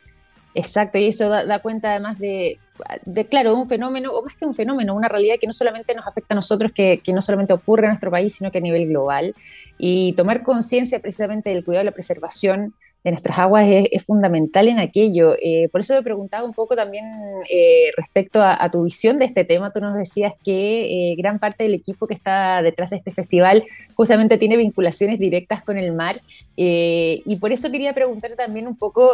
exacto, 0.56 0.98
y 0.98 1.08
eso 1.08 1.30
da, 1.30 1.60
cuenta 1.60 1.92
además 1.92 2.18
de, 2.20 2.60
de, 3.06 3.26
claro, 3.26 3.56
un 3.56 3.70
fenómeno, 3.70 4.12
o 4.12 4.24
más 4.24 4.36
que 4.36 4.46
un 4.46 4.56
fenómeno, 4.56 4.96
una 4.96 5.08
realidad 5.08 5.36
que 5.40 5.48
no 5.48 5.54
solamente 5.54 5.94
nos 5.94 6.08
afecta 6.08 6.34
a 6.34 6.36
nosotros, 6.36 6.72
que, 6.74 7.02
que 7.04 7.14
no 7.14 7.22
solamente 7.22 7.54
ocurre 7.54 7.84
en 7.84 7.90
nuestro 7.90 8.12
país, 8.12 8.36
sino 8.36 8.52
que 8.52 8.58
a 8.58 8.62
nivel 8.62 8.88
global. 8.88 9.36
Y 9.78 10.14
tomar 10.14 10.44
conciencia 10.44 11.00
precisamente 11.00 11.50
del 11.50 11.64
cuidado 11.64 11.84
y 11.84 11.86
la 11.86 11.92
preservación 11.92 12.74
de 13.04 13.12
nuestras 13.12 13.40
aguas 13.40 13.66
es, 13.68 14.06
fundamental 14.06 14.68
en 14.68 14.80
aquello. 14.80 15.34
Eh, 15.42 15.70
por 15.72 15.82
eso 15.82 15.96
me 15.96 16.04
preguntaba 16.04 16.46
un 16.46 16.54
poco 16.54 16.76
también 16.76 17.06
eh, 17.50 17.92
respecto 17.98 18.42
a, 18.44 18.70
tu 18.70 18.84
visión 18.84 19.18
de 19.18 19.26
este 19.26 19.44
tema. 19.44 19.72
Tú 19.72 19.80
nos 19.80 19.96
decías 19.96 20.34
que 20.44 21.12
eh, 21.12 21.16
gran 21.16 21.40
parte 21.40 21.64
del 21.64 21.74
equipo 21.74 22.08
que 22.08 22.14
está 22.14 22.62
detrás 22.62 22.90
de 22.92 22.98
este 22.98 23.12
festival 23.12 23.64
justamente 23.96 24.38
tiene 24.38 24.58
vinculaciones 24.58 25.20
directas 25.20 25.64
con 25.64 25.78
el 25.78 25.92
mar. 25.94 26.22
y 26.56 27.36
por 27.40 27.52
eso 27.52 27.72
quería 27.72 27.94
preguntar 27.94 28.32
también 28.36 28.68
un 28.68 28.76
poco, 28.76 29.10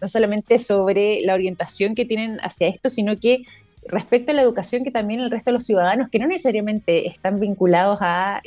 no 0.00 0.08
solamente 0.08 0.58
sobre 0.58 1.20
la 1.22 1.34
orientación 1.34 1.94
que 1.94 2.04
tienen 2.04 2.38
hacia 2.40 2.68
esto, 2.68 2.88
sino 2.88 3.16
que 3.16 3.42
respecto 3.86 4.32
a 4.32 4.34
la 4.34 4.42
educación 4.42 4.84
que 4.84 4.90
también 4.90 5.20
el 5.20 5.30
resto 5.30 5.50
de 5.50 5.54
los 5.54 5.64
ciudadanos, 5.64 6.08
que 6.08 6.18
no 6.18 6.26
necesariamente 6.26 7.08
están 7.08 7.40
vinculados 7.40 7.98
a 8.00 8.40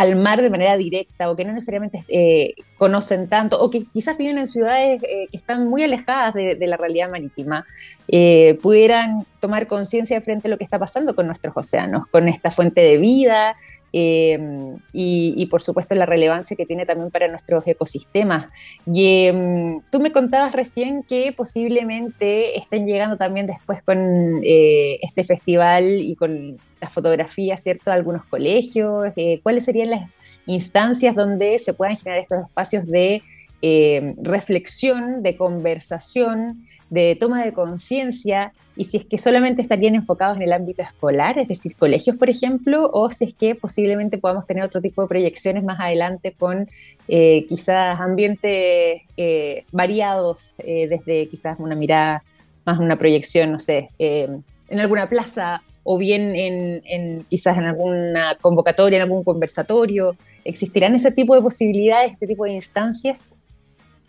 al 0.00 0.16
mar 0.16 0.40
de 0.40 0.48
manera 0.48 0.78
directa 0.78 1.30
o 1.30 1.36
que 1.36 1.44
no 1.44 1.52
necesariamente 1.52 2.06
eh, 2.08 2.54
conocen 2.78 3.28
tanto 3.28 3.60
o 3.60 3.70
que 3.70 3.84
quizás 3.84 4.16
viven 4.16 4.38
en 4.38 4.46
ciudades 4.46 4.98
eh, 5.02 5.26
que 5.30 5.36
están 5.36 5.68
muy 5.68 5.82
alejadas 5.82 6.32
de, 6.32 6.66
la 6.66 6.78
realidad 6.78 7.10
marítima, 7.10 7.66
eh, 8.08 8.58
pudieran 8.62 9.26
tomar 9.40 9.66
conciencia 9.66 10.18
frente 10.22 10.48
a 10.48 10.50
lo 10.50 10.56
que 10.56 10.64
está 10.64 10.78
pasando 10.78 11.14
con 11.14 11.26
nuestros 11.26 11.54
océanos, 11.54 12.06
con 12.06 12.28
esta 12.28 12.50
fuente 12.50 12.80
de 12.80 12.96
vida 12.96 13.56
Em, 13.92 14.78
y, 14.92 15.46
por 15.46 15.62
supuesto 15.62 15.94
la 15.94 16.06
relevancia 16.06 16.56
que 16.56 16.66
tiene 16.66 16.86
también 16.86 17.10
para 17.10 17.28
nuestros 17.28 17.66
ecosistemas. 17.66 18.48
Y 18.86 19.26
em, 19.26 19.80
tú 19.90 20.00
me 20.00 20.12
contabas 20.12 20.52
recién 20.52 21.02
que 21.02 21.32
posiblemente 21.32 22.58
estén 22.58 22.86
llegando 22.86 23.16
también 23.16 23.46
después 23.46 23.82
con 23.82 24.40
eh, 24.44 24.98
este 25.02 25.24
festival 25.24 26.00
y 26.00 26.14
con 26.16 26.58
las 26.80 26.92
fotografías, 26.92 27.62
¿cierto?, 27.62 27.90
a 27.90 27.94
algunos 27.94 28.24
colegios. 28.26 29.12
Eh, 29.16 29.40
¿Cuáles 29.42 29.64
serían 29.64 29.90
las 29.90 30.10
instancias 30.46 31.14
donde 31.14 31.58
se 31.58 31.74
puedan 31.74 31.96
generar 31.96 32.20
estos 32.20 32.44
espacios 32.44 32.86
de 32.86 33.22
eh, 33.62 34.14
reflexión, 34.22 35.22
de 35.22 35.36
conversación, 35.36 36.62
de 36.88 37.16
toma 37.18 37.44
de 37.44 37.52
conciencia, 37.52 38.52
y 38.76 38.84
si 38.84 38.96
es 38.96 39.04
que 39.04 39.18
solamente 39.18 39.60
estarían 39.60 39.94
enfocados 39.94 40.36
en 40.36 40.42
el 40.44 40.52
ámbito 40.52 40.82
escolar, 40.82 41.38
es 41.38 41.48
decir, 41.48 41.76
colegios, 41.76 42.16
por 42.16 42.30
ejemplo, 42.30 42.88
o 42.92 43.10
si 43.10 43.24
es 43.24 43.34
que 43.34 43.54
posiblemente 43.54 44.18
podamos 44.18 44.46
tener 44.46 44.64
otro 44.64 44.80
tipo 44.80 45.02
de 45.02 45.08
proyecciones 45.08 45.62
más 45.62 45.78
adelante 45.80 46.32
con 46.32 46.68
eh, 47.08 47.46
quizás 47.46 48.00
ambientes 48.00 49.02
eh, 49.16 49.64
variados, 49.72 50.56
desde 50.58 51.28
quizás 51.28 51.58
una 51.58 51.74
mirada 51.74 52.22
más 52.64 52.78
una 52.78 52.96
proyección, 52.96 53.52
no 53.52 53.58
sé, 53.58 53.90
en 53.98 54.80
alguna 54.80 55.08
plaza 55.08 55.62
o 55.82 55.98
bien 55.98 56.34
en, 56.36 57.24
quizás 57.28 57.58
en 57.58 57.64
alguna 57.64 58.36
convocatoria, 58.40 58.96
en 58.96 59.02
algún 59.02 59.24
conversatorio. 59.24 60.14
¿Existirán 60.44 60.94
ese 60.94 61.10
tipo 61.10 61.34
de 61.34 61.42
posibilidades, 61.42 62.12
ese 62.12 62.26
tipo 62.26 62.44
de 62.44 62.52
instancias? 62.52 63.36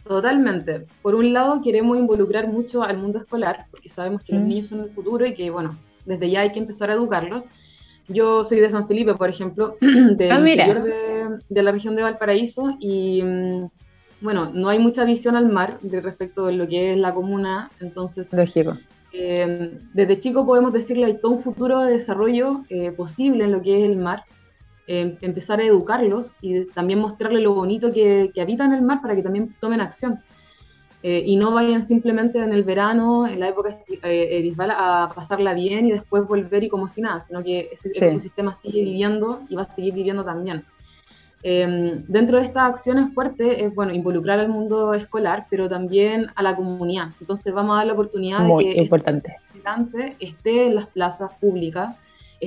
Totalmente. 0.07 0.87
Por 1.01 1.15
un 1.15 1.33
lado, 1.33 1.61
queremos 1.61 1.97
involucrar 1.97 2.47
mucho 2.47 2.83
al 2.83 2.97
mundo 2.97 3.19
escolar, 3.19 3.67
porque 3.69 3.89
sabemos 3.89 4.23
que 4.23 4.33
los 4.33 4.41
mm. 4.41 4.47
niños 4.47 4.67
son 4.67 4.81
el 4.81 4.89
futuro 4.89 5.25
y 5.25 5.33
que, 5.33 5.49
bueno, 5.49 5.77
desde 6.05 6.29
ya 6.29 6.41
hay 6.41 6.51
que 6.51 6.59
empezar 6.59 6.89
a 6.89 6.93
educarlos. 6.93 7.43
Yo 8.07 8.43
soy 8.43 8.59
de 8.59 8.69
San 8.69 8.87
Felipe, 8.87 9.13
por 9.15 9.29
ejemplo, 9.29 9.77
de, 9.81 10.31
ah, 10.31 10.41
de, 11.49 11.63
la 11.63 11.71
región 11.71 11.95
de 11.95 12.01
Valparaíso, 12.01 12.75
y 12.79 13.21
mm, 13.23 13.69
bueno, 14.21 14.51
no 14.53 14.69
hay 14.69 14.79
mucha 14.79 15.05
visión 15.05 15.35
al 15.35 15.49
mar 15.49 15.79
de 15.81 16.01
respecto 16.01 16.47
de 16.47 16.53
lo 16.53 16.67
que 16.67 16.93
es 16.93 16.97
la 16.97 17.13
comuna, 17.13 17.71
entonces... 17.79 18.33
Eh, 19.13 19.77
desde 19.93 20.19
chico 20.19 20.45
podemos 20.45 20.71
decirle 20.71 21.05
hay 21.05 21.19
todo 21.19 21.33
un 21.33 21.43
futuro 21.43 21.81
de 21.81 21.91
desarrollo 21.91 22.63
eh, 22.69 22.93
posible 22.93 23.43
en 23.43 23.51
lo 23.51 23.61
que 23.61 23.83
es 23.83 23.89
el 23.89 23.97
mar, 23.97 24.23
Em, 24.93 25.15
empezar 25.21 25.61
a 25.61 25.63
educarlos 25.63 26.35
y 26.41 26.65
también 26.65 26.99
mostrarles 26.99 27.41
lo 27.41 27.53
bonito 27.53 27.93
que, 27.93 28.29
que 28.33 28.41
habita 28.41 28.65
en 28.65 28.73
el 28.73 28.81
mar 28.81 28.99
para 29.01 29.15
que 29.15 29.23
también 29.23 29.55
tomen 29.57 29.79
acción. 29.79 30.19
Eh, 31.01 31.23
y 31.25 31.37
no 31.37 31.53
vayan 31.53 31.81
simplemente 31.81 32.39
en 32.39 32.51
el 32.51 32.63
verano, 32.63 33.25
en 33.25 33.39
la 33.39 33.47
época 33.47 33.69
eh, 34.03 34.53
a 34.59 35.09
pasarla 35.15 35.53
bien 35.53 35.85
y 35.85 35.91
después 35.93 36.27
volver 36.27 36.65
y 36.65 36.67
como 36.67 36.89
si 36.89 36.99
nada, 36.99 37.21
sino 37.21 37.41
que 37.41 37.69
ese, 37.71 37.89
ecosistema 38.05 38.53
sigue 38.53 38.83
viviendo 38.83 39.43
y 39.47 39.55
va 39.55 39.61
a 39.61 39.65
seguir 39.65 39.93
viviendo 39.93 40.25
también. 40.25 40.65
Em, 41.41 42.03
dentro 42.09 42.35
de 42.35 42.43
estas 42.43 42.63
acciones 42.63 43.13
fuertes 43.13 43.59
es 43.59 43.73
bueno 43.73 43.93
involucrar 43.93 44.41
al 44.41 44.49
mundo 44.49 44.93
escolar, 44.93 45.47
pero 45.49 45.69
también 45.69 46.27
a 46.35 46.43
la 46.43 46.53
comunidad. 46.53 47.11
Entonces 47.21 47.53
vamos 47.53 47.75
a 47.75 47.77
dar 47.77 47.87
la 47.87 47.93
oportunidad 47.93 48.45
de 48.45 48.57
que 48.61 48.81
importante. 48.81 49.37
este 49.53 50.15
esté 50.19 50.67
en 50.67 50.75
las 50.75 50.87
plazas 50.87 51.31
públicas, 51.39 51.95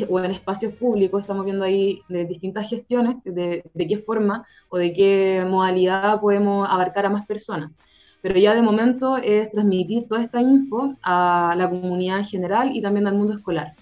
o 0.09 0.19
en 0.21 0.31
espacios 0.31 0.73
públicos, 0.75 1.23
estamos 1.23 1.45
viendo 1.45 1.65
ahí 1.65 2.01
de 2.09 2.25
distintas 2.25 2.69
gestiones, 2.69 3.17
de, 3.25 3.65
de, 3.73 3.87
qué 3.87 3.99
forma 3.99 4.47
o 4.69 4.77
de 4.77 4.93
qué 4.93 5.45
modalidad 5.49 6.21
podemos 6.21 6.69
abarcar 6.69 7.07
a 7.07 7.11
más 7.11 7.27
personas. 7.27 7.79
Pero 8.21 8.39
ya 8.39 8.55
de 8.55 8.63
momento 8.63 9.17
es 9.17 9.51
transmitir 9.51 10.09
toda 10.09 10.23
esta 10.23 10.41
info 10.41 10.97
a 11.03 11.55
la 11.57 11.69
comunidad 11.69 12.19
en 12.19 12.25
general 12.25 12.71
y 12.75 12.81
también 12.81 13.07
al 13.07 13.15
mundo 13.15 13.35
escolar. 13.35 13.75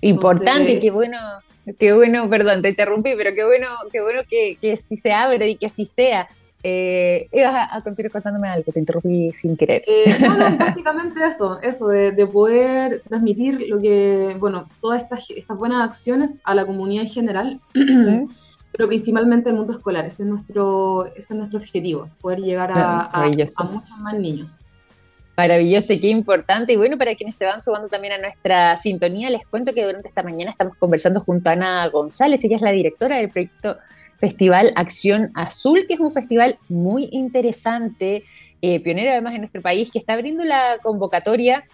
Importante, 0.00 0.78
qué 0.78 0.90
bueno, 0.90 1.18
qué 1.78 1.92
bueno, 1.92 2.28
perdón, 2.28 2.62
te 2.62 2.70
interrumpí, 2.70 3.10
pero 3.16 3.34
qué 3.34 3.44
bueno, 3.44 3.68
qué 3.92 4.00
bueno 4.00 4.22
que, 4.28 4.56
que 4.60 4.76
sí 4.76 4.96
se 4.96 5.12
abre 5.12 5.50
y 5.50 5.56
que 5.56 5.66
así 5.66 5.84
sea. 5.84 6.28
Eh, 6.68 7.28
ibas 7.32 7.68
a, 7.70 7.80
continuar 7.80 8.10
contándome 8.10 8.48
algo, 8.48 8.72
te 8.72 8.80
interrumpí 8.80 9.32
sin 9.32 9.56
querer. 9.56 9.84
Eh, 9.86 10.12
no, 10.20 10.36
básicamente 10.58 11.24
eso, 11.24 11.60
eso 11.62 11.86
de, 11.86 12.26
poder 12.26 13.02
transmitir 13.08 13.68
lo 13.68 13.78
que, 13.78 14.36
bueno, 14.40 14.68
todas 14.80 15.00
estas, 15.00 15.30
estas 15.30 15.56
buenas 15.56 15.88
acciones 15.88 16.40
a 16.42 16.56
la 16.56 16.66
comunidad 16.66 17.04
en 17.04 17.10
general, 17.10 17.60
pero 18.72 18.88
principalmente 18.88 19.48
al 19.48 19.54
mundo 19.54 19.74
escolar. 19.74 20.06
Ese 20.06 20.24
es 20.24 20.28
nuestro, 20.28 21.06
ese 21.14 21.34
es 21.34 21.38
nuestro 21.38 21.60
objetivo, 21.60 22.10
poder 22.20 22.40
llegar 22.40 22.72
a, 22.76 23.10
a, 23.12 23.26
muchos 23.26 23.96
más 23.98 24.14
niños. 24.14 24.60
Maravilloso 25.36 25.92
y 25.92 26.00
qué 26.00 26.08
importante. 26.08 26.72
Y 26.72 26.76
bueno, 26.76 26.98
para 26.98 27.14
quienes 27.14 27.36
se 27.36 27.44
van 27.44 27.60
sumando 27.60 27.86
también 27.86 28.14
a 28.14 28.18
nuestra 28.18 28.76
sintonía, 28.76 29.30
les 29.30 29.46
cuento 29.46 29.72
que 29.72 29.84
durante 29.84 30.08
esta 30.08 30.24
mañana 30.24 30.50
estamos 30.50 30.76
conversando 30.78 31.20
junto 31.20 31.48
a 31.48 31.52
Ana 31.52 31.86
González. 31.90 32.42
Ella 32.42 32.56
es 32.56 32.62
la 32.62 32.72
directora 32.72 33.18
del 33.18 33.28
proyecto 33.28 33.76
Festival 34.18 34.72
Acción 34.76 35.30
Azul, 35.34 35.86
que 35.86 35.94
es 35.94 36.00
un 36.00 36.10
festival 36.10 36.58
muy 36.68 37.08
interesante, 37.12 38.24
eh, 38.62 38.80
pionero 38.80 39.10
además 39.10 39.34
en 39.34 39.40
nuestro 39.40 39.62
país, 39.62 39.90
que 39.90 39.98
está 39.98 40.14
abriendo 40.14 40.44
la 40.44 40.78
convocatoria 40.82 41.64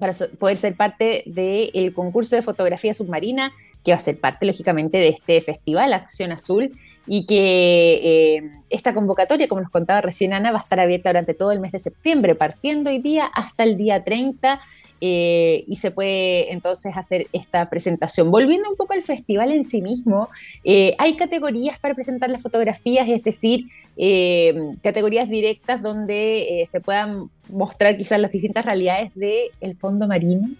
para 0.00 0.14
poder 0.38 0.56
ser 0.56 0.74
parte 0.76 1.22
del 1.26 1.92
concurso 1.92 2.34
de 2.34 2.42
fotografía 2.42 2.94
submarina, 2.94 3.52
que 3.84 3.92
va 3.92 3.98
a 3.98 4.00
ser 4.00 4.18
parte, 4.18 4.46
lógicamente, 4.46 4.96
de 4.98 5.08
este 5.08 5.40
festival 5.42 5.92
Acción 5.92 6.32
Azul, 6.32 6.74
y 7.06 7.26
que 7.26 8.00
eh, 8.02 8.50
esta 8.70 8.94
convocatoria, 8.94 9.46
como 9.46 9.60
nos 9.60 9.70
contaba 9.70 10.00
recién 10.00 10.32
Ana, 10.32 10.52
va 10.52 10.58
a 10.58 10.62
estar 10.62 10.80
abierta 10.80 11.10
durante 11.10 11.34
todo 11.34 11.52
el 11.52 11.60
mes 11.60 11.72
de 11.72 11.78
septiembre, 11.78 12.34
partiendo 12.34 12.88
hoy 12.88 12.98
día 12.98 13.26
hasta 13.26 13.62
el 13.62 13.76
día 13.76 14.02
30, 14.02 14.60
eh, 15.00 15.64
y 15.66 15.76
se 15.76 15.90
puede 15.90 16.52
entonces 16.52 16.94
hacer 16.94 17.26
esta 17.32 17.70
presentación. 17.70 18.30
Volviendo 18.30 18.68
un 18.68 18.76
poco 18.76 18.92
al 18.92 19.02
festival 19.02 19.50
en 19.50 19.64
sí 19.64 19.80
mismo, 19.80 20.28
eh, 20.62 20.94
hay 20.98 21.16
categorías 21.16 21.78
para 21.78 21.94
presentar 21.94 22.28
las 22.28 22.42
fotografías, 22.42 23.08
es 23.08 23.22
decir, 23.22 23.66
eh, 23.96 24.54
categorías 24.82 25.28
directas 25.28 25.80
donde 25.80 26.66
se 26.68 26.80
puedan 26.80 27.30
mostrar 27.48 27.96
quizás 27.96 28.20
las 28.20 28.30
distintas 28.30 28.66
realidades 28.66 29.10
del 29.14 29.76
fondo 29.78 30.06
marino. 30.06 30.50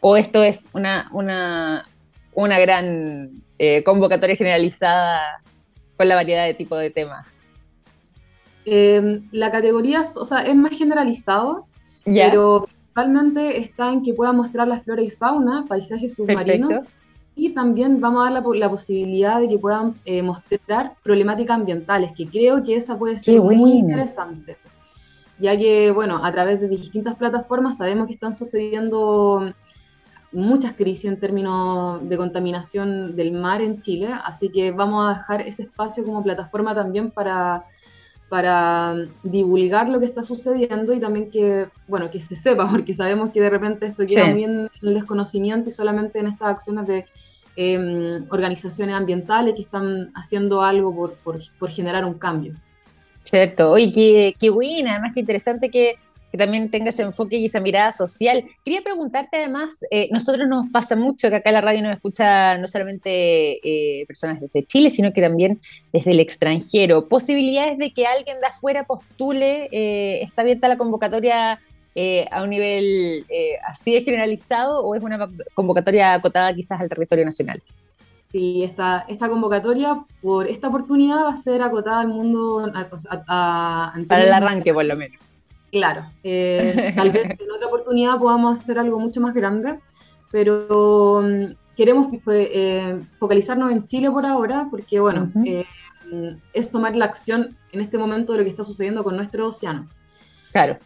¿O 0.00 0.16
esto 0.16 0.42
es 0.42 0.66
una, 0.72 1.10
una, 1.12 1.88
una 2.34 2.58
gran 2.58 3.42
convocatoria 3.84 4.36
generalizada 4.36 5.42
con 5.96 6.08
la 6.08 6.16
variedad 6.16 6.44
de 6.44 6.54
tipo 6.54 6.76
de 6.76 6.90
temas? 6.90 7.26
la 8.64 9.50
categoría, 9.50 10.02
o 10.02 10.24
sea, 10.24 10.42
es 10.42 10.54
más 10.54 10.78
generalizado, 10.78 11.66
pero 12.04 12.68
principalmente 12.92 13.58
está 13.58 13.90
en 13.90 14.02
que 14.02 14.12
pueda 14.12 14.32
mostrar 14.32 14.68
la 14.68 14.78
flora 14.78 15.02
y 15.02 15.10
fauna, 15.10 15.64
paisajes 15.66 16.14
submarinos, 16.14 16.80
y 17.34 17.50
también 17.54 18.00
vamos 18.00 18.20
a 18.20 18.30
dar 18.30 18.44
la, 18.56 18.68
posibilidad 18.68 19.40
de 19.40 19.48
que 19.48 19.58
puedan 19.58 19.94
eh, 20.04 20.22
mostrar 20.22 20.94
problemáticas 21.02 21.56
ambientales, 21.56 22.12
que 22.12 22.26
creo 22.26 22.62
que 22.62 22.76
esa 22.76 22.98
puede 22.98 23.18
ser 23.18 23.40
muy 23.40 23.72
interesante, 23.72 24.58
ya 25.38 25.56
que, 25.56 25.90
bueno, 25.90 26.22
a 26.22 26.30
través 26.30 26.60
de 26.60 26.68
distintas 26.68 27.14
plataformas 27.14 27.78
sabemos 27.78 28.06
que 28.06 28.12
están 28.12 28.34
sucediendo 28.34 29.54
muchas 30.30 30.74
crisis 30.74 31.06
en 31.06 31.18
términos 31.18 32.06
de 32.06 32.16
contaminación 32.18 33.16
del 33.16 33.32
mar 33.32 33.62
en 33.62 33.80
Chile, 33.80 34.10
así 34.22 34.50
que 34.50 34.70
vamos 34.70 35.06
a 35.06 35.18
dejar 35.18 35.40
ese 35.40 35.62
espacio 35.62 36.04
como 36.04 36.22
plataforma 36.22 36.74
también 36.74 37.10
para 37.10 37.64
para 38.32 38.94
divulgar 39.22 39.90
lo 39.90 40.00
que 40.00 40.06
está 40.06 40.22
sucediendo 40.22 40.94
y 40.94 41.00
también 41.00 41.30
que, 41.30 41.66
bueno, 41.86 42.10
que 42.10 42.18
se 42.18 42.34
sepa, 42.34 42.66
porque 42.72 42.94
sabemos 42.94 43.30
que 43.30 43.42
de 43.42 43.50
repente 43.50 43.84
esto 43.84 44.06
queda 44.06 44.28
muy 44.28 44.44
en 44.44 44.70
el 44.80 44.94
desconocimiento 44.94 45.68
y 45.68 45.72
solamente 45.72 46.18
en 46.18 46.28
estas 46.28 46.48
acciones 46.48 46.86
de 46.86 47.04
em, 47.56 48.24
organizaciones 48.30 48.94
ambientales 48.94 49.54
que 49.54 49.60
están 49.60 50.10
haciendo 50.14 50.62
algo 50.62 50.96
por, 50.96 51.12
por, 51.16 51.40
por 51.58 51.68
generar 51.68 52.06
un 52.06 52.14
cambio. 52.14 52.54
Cierto, 53.22 53.70
oye, 53.70 53.92
qué, 53.92 54.34
qué 54.40 54.48
buena, 54.48 54.92
además 54.92 55.12
que 55.12 55.20
interesante 55.20 55.68
que 55.68 55.96
que 56.32 56.38
también 56.38 56.70
tenga 56.70 56.88
ese 56.88 57.02
enfoque 57.02 57.36
y 57.36 57.44
esa 57.44 57.60
mirada 57.60 57.92
social. 57.92 58.42
Quería 58.64 58.80
preguntarte 58.80 59.36
además, 59.36 59.84
eh, 59.90 60.08
nosotros 60.10 60.48
nos 60.48 60.70
pasa 60.70 60.96
mucho 60.96 61.28
que 61.28 61.36
acá 61.36 61.50
en 61.50 61.54
la 61.54 61.60
radio 61.60 61.82
nos 61.82 61.92
escucha 61.94 62.56
no 62.56 62.66
solamente 62.66 63.60
eh, 63.62 64.06
personas 64.06 64.40
desde 64.40 64.64
Chile, 64.64 64.88
sino 64.88 65.12
que 65.12 65.20
también 65.20 65.60
desde 65.92 66.12
el 66.12 66.20
extranjero. 66.20 67.06
¿Posibilidades 67.06 67.76
de 67.76 67.92
que 67.92 68.06
alguien 68.06 68.40
de 68.40 68.46
afuera 68.46 68.84
postule? 68.84 69.68
Eh, 69.72 70.22
¿Está 70.22 70.40
abierta 70.40 70.68
la 70.68 70.78
convocatoria 70.78 71.60
a 72.30 72.42
un 72.42 72.48
nivel 72.48 73.26
así 73.66 73.92
de 73.92 74.00
generalizado 74.00 74.82
o 74.82 74.94
es 74.94 75.02
una 75.02 75.28
convocatoria 75.52 76.14
acotada 76.14 76.54
quizás 76.54 76.80
al 76.80 76.88
territorio 76.88 77.26
nacional? 77.26 77.62
Sí, 78.28 78.64
esta, 78.64 79.04
esta 79.08 79.28
convocatoria 79.28 80.02
por 80.22 80.46
esta 80.46 80.68
oportunidad 80.68 81.24
va 81.24 81.32
a 81.32 81.34
ser 81.34 81.60
acotada 81.60 82.00
al 82.00 82.08
mundo 82.08 82.66
a, 83.28 83.92
Para 84.08 84.24
el 84.24 84.32
arranque, 84.32 84.72
por 84.72 84.86
lo 84.86 84.96
menos. 84.96 85.20
Claro, 85.72 86.04
eh, 86.22 86.92
tal 86.94 87.10
vez 87.10 87.40
en 87.40 87.50
otra 87.50 87.66
oportunidad 87.66 88.18
podamos 88.18 88.60
hacer 88.60 88.78
algo 88.78 89.00
mucho 89.00 89.22
más 89.22 89.32
grande, 89.32 89.80
pero 90.30 91.22
mm, 91.24 91.74
queremos 91.74 92.08
eh, 92.26 93.00
focalizarnos 93.16 93.72
en 93.72 93.86
Chile 93.86 94.10
por 94.10 94.26
ahora, 94.26 94.68
porque 94.70 95.00
bueno, 95.00 95.32
eh, 95.46 95.64
es 96.52 96.70
tomar 96.70 96.94
la 96.94 97.06
acción 97.06 97.56
en 97.72 97.80
este 97.80 97.96
momento 97.96 98.32
de 98.32 98.40
lo 98.40 98.44
que 98.44 98.50
está 98.50 98.64
sucediendo 98.64 99.02
con 99.02 99.16
nuestro 99.16 99.48
océano. 99.48 99.88
Claro. 100.52 100.76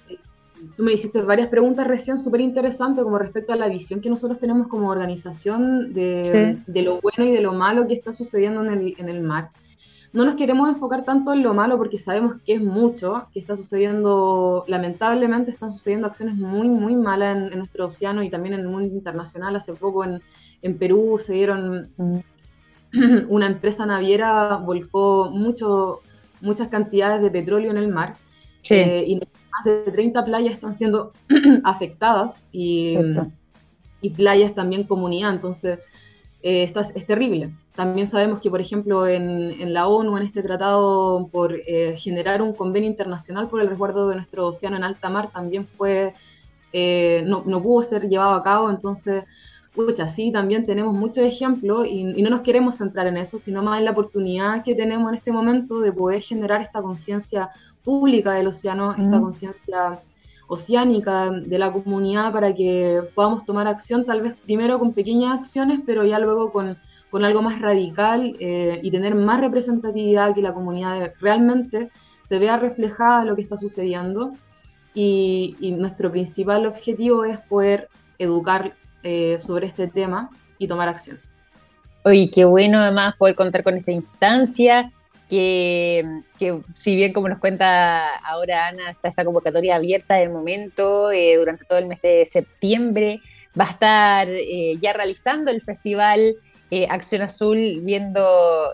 Tú 0.77 0.85
me 0.85 0.93
hiciste 0.93 1.21
varias 1.21 1.49
preguntas 1.49 1.87
recién 1.87 2.19
súper 2.19 2.41
interesantes 2.41 3.03
como 3.03 3.19
respecto 3.19 3.53
a 3.53 3.57
la 3.57 3.69
visión 3.69 4.01
que 4.01 4.09
nosotros 4.09 4.39
tenemos 4.39 4.69
como 4.69 4.89
organización 4.89 5.93
de, 5.93 6.59
de, 6.67 6.83
lo 6.83 7.01
bueno 7.01 7.25
y 7.25 7.35
de 7.35 7.43
lo 7.43 7.53
malo 7.53 7.87
que 7.87 7.95
está 7.95 8.13
sucediendo 8.13 8.65
en 8.65 8.71
el, 8.71 8.95
en 8.99 9.09
el 9.09 9.21
mar 9.21 9.51
no 10.17 10.25
nos 10.25 10.35
queremos 10.35 10.67
enfocar 10.71 11.05
tanto 11.05 11.35
en 11.35 11.43
lo 11.43 11.53
malo 11.53 11.77
porque 11.77 11.99
sabemos 11.99 12.37
que 12.43 12.55
es 12.55 12.63
mucho, 12.63 13.29
que 13.35 13.39
está 13.39 13.55
sucediendo, 13.55 14.65
lamentablemente 14.67 15.51
están 15.51 15.71
sucediendo 15.71 16.07
acciones 16.07 16.37
muy, 16.37 16.69
muy 16.69 16.97
malas 16.97 17.37
en, 17.37 17.59
nuestro 17.59 17.85
océano 17.85 18.23
y 18.23 18.31
también 18.31 18.55
en 18.55 18.61
el 18.61 18.69
mundo 18.69 18.87
internacional. 18.87 19.55
Hace 19.55 19.75
poco 19.75 20.07
en, 20.07 20.23
Perú 20.79 21.21
se 21.23 21.35
dieron, 21.35 21.93
una 23.29 23.47
empresa 23.47 23.85
naviera 23.85 24.57
volcó 24.57 25.31
mucho, 25.31 26.01
muchas 26.41 26.69
cantidades 26.69 27.21
de 27.21 27.31
petróleo 27.31 27.71
en 27.71 27.77
el 27.77 27.89
mar 27.89 28.17
eh, 28.71 29.05
y 29.07 29.17
más 29.17 29.65
de 29.67 29.93
30 29.93 30.25
playas 30.25 30.55
están 30.55 30.73
siendo 30.73 31.13
afectadas 31.63 32.47
y, 32.53 32.97
y, 34.01 34.11
playas 34.11 34.55
también 34.55 34.85
comunidad, 34.85 35.35
entonces 35.35 35.93
eh, 36.49 36.73
es 36.95 37.07
terrible. 37.09 37.53
También 37.75 38.07
sabemos 38.07 38.39
que, 38.39 38.51
por 38.51 38.61
ejemplo, 38.61 39.05
en, 39.09 39.75
la 39.75 39.89
ONU, 39.89 40.17
en 40.17 40.23
este 40.23 40.45
tratado 40.45 41.27
por 41.33 41.53
eh, 41.53 41.97
generar 41.99 42.41
un 42.41 42.53
convenio 42.53 42.89
internacional 42.89 43.49
por 43.49 43.61
el 43.61 43.69
resguardo 43.69 44.09
de 44.09 44.15
nuestro 44.15 44.47
océano 44.47 44.77
en 44.77 44.85
alta 44.85 45.11
mar, 45.11 45.33
también 45.33 45.67
fue, 45.67 46.15
eh, 46.73 47.25
no, 47.27 47.43
pudo 47.61 47.83
ser 47.83 48.09
llevado 48.09 48.35
a 48.35 48.45
cabo. 48.45 48.71
Entonces, 48.71 49.25
pucha, 49.75 50.07
sí, 50.07 50.31
también 50.31 50.65
tenemos 50.65 50.95
muchos 50.95 51.25
ejemplos 51.25 51.85
y, 51.85 52.05
no 52.05 52.31
nos 52.31 52.43
queremos 52.43 52.77
centrar 52.77 53.09
en 53.09 53.17
eso, 53.17 53.41
sino 53.41 53.65
más 53.65 53.81
en 53.81 53.85
la 53.85 53.91
oportunidad 53.91 54.63
que 54.63 54.77
tenemos 54.77 55.09
en 55.11 55.17
este 55.17 55.33
momento 55.33 55.81
de 55.81 55.91
poder 55.91 56.23
generar 56.23 56.61
esta 56.61 56.81
conciencia 56.81 57.51
pública 57.83 58.35
del 58.35 58.47
océano, 58.47 58.93
esta 58.93 59.21
conciencia 59.21 60.01
oceánica 60.49 61.31
de 61.31 61.59
la 61.59 61.73
comunidad 61.73 62.33
para 62.33 62.55
que 62.55 63.01
podamos 63.15 63.45
tomar 63.45 63.67
acción, 63.67 64.05
tal 64.05 64.23
vez 64.23 64.35
primero 64.45 64.79
con 64.79 64.93
pequeñas 64.93 65.39
acciones, 65.39 65.81
pero 65.85 66.05
ya 66.05 66.19
luego 66.19 66.53
con 66.53 66.77
con 67.11 67.25
algo 67.25 67.43
más 67.43 67.61
radical 67.61 68.37
eh, 68.41 68.81
y 68.83 68.91
tener 68.91 69.15
más 69.15 69.41
representatividad, 69.41 70.35
que 70.35 70.43
la 70.43 70.53
comunidad 70.53 71.13
realmente 71.21 71.91
se 72.23 72.39
vea 72.39 72.57
reflejada 72.57 73.25
lo 73.25 73.37
que 73.37 73.43
está 73.43 73.57
sucediendo. 73.57 74.33
Y, 74.93 75.57
nuestro 75.79 76.11
principal 76.11 76.67
objetivo 76.67 77.25
es 77.25 77.39
poder 77.39 77.89
educar 78.19 78.75
eh, 79.03 79.39
sobre 79.41 79.67
este 79.67 79.89
tema 79.89 80.31
y 80.59 80.67
tomar 80.69 80.89
acción. 80.89 81.19
Oye, 82.03 82.31
qué 82.31 82.45
bueno 82.45 82.79
además 82.79 83.15
poder 83.17 83.35
contar 83.35 83.63
con 83.63 83.77
esta 83.77 83.93
instancia, 83.93 84.93
que, 85.29 86.23
si 86.75 86.97
bien 86.97 87.13
como 87.13 87.29
nos 87.29 87.39
cuenta 87.39 88.17
ahora 88.19 88.69
Ana, 88.69 88.91
está 88.91 89.09
esta 89.09 89.25
convocatoria 89.25 89.77
abierta 89.77 90.15
del 90.15 90.31
momento, 90.31 91.11
eh, 91.11 91.37
durante 91.37 91.65
todo 91.65 91.79
el 91.79 91.87
mes 91.87 92.01
de 92.03 92.25
septiembre, 92.25 93.21
va 93.59 93.65
a 93.65 93.71
estar 93.71 94.29
ya 94.81 94.93
realizando 94.93 95.51
el 95.51 95.63
festival 95.63 96.37
eh, 96.71 96.87
Acción 96.91 97.23
Azul 97.23 97.81
viendo 97.83 98.21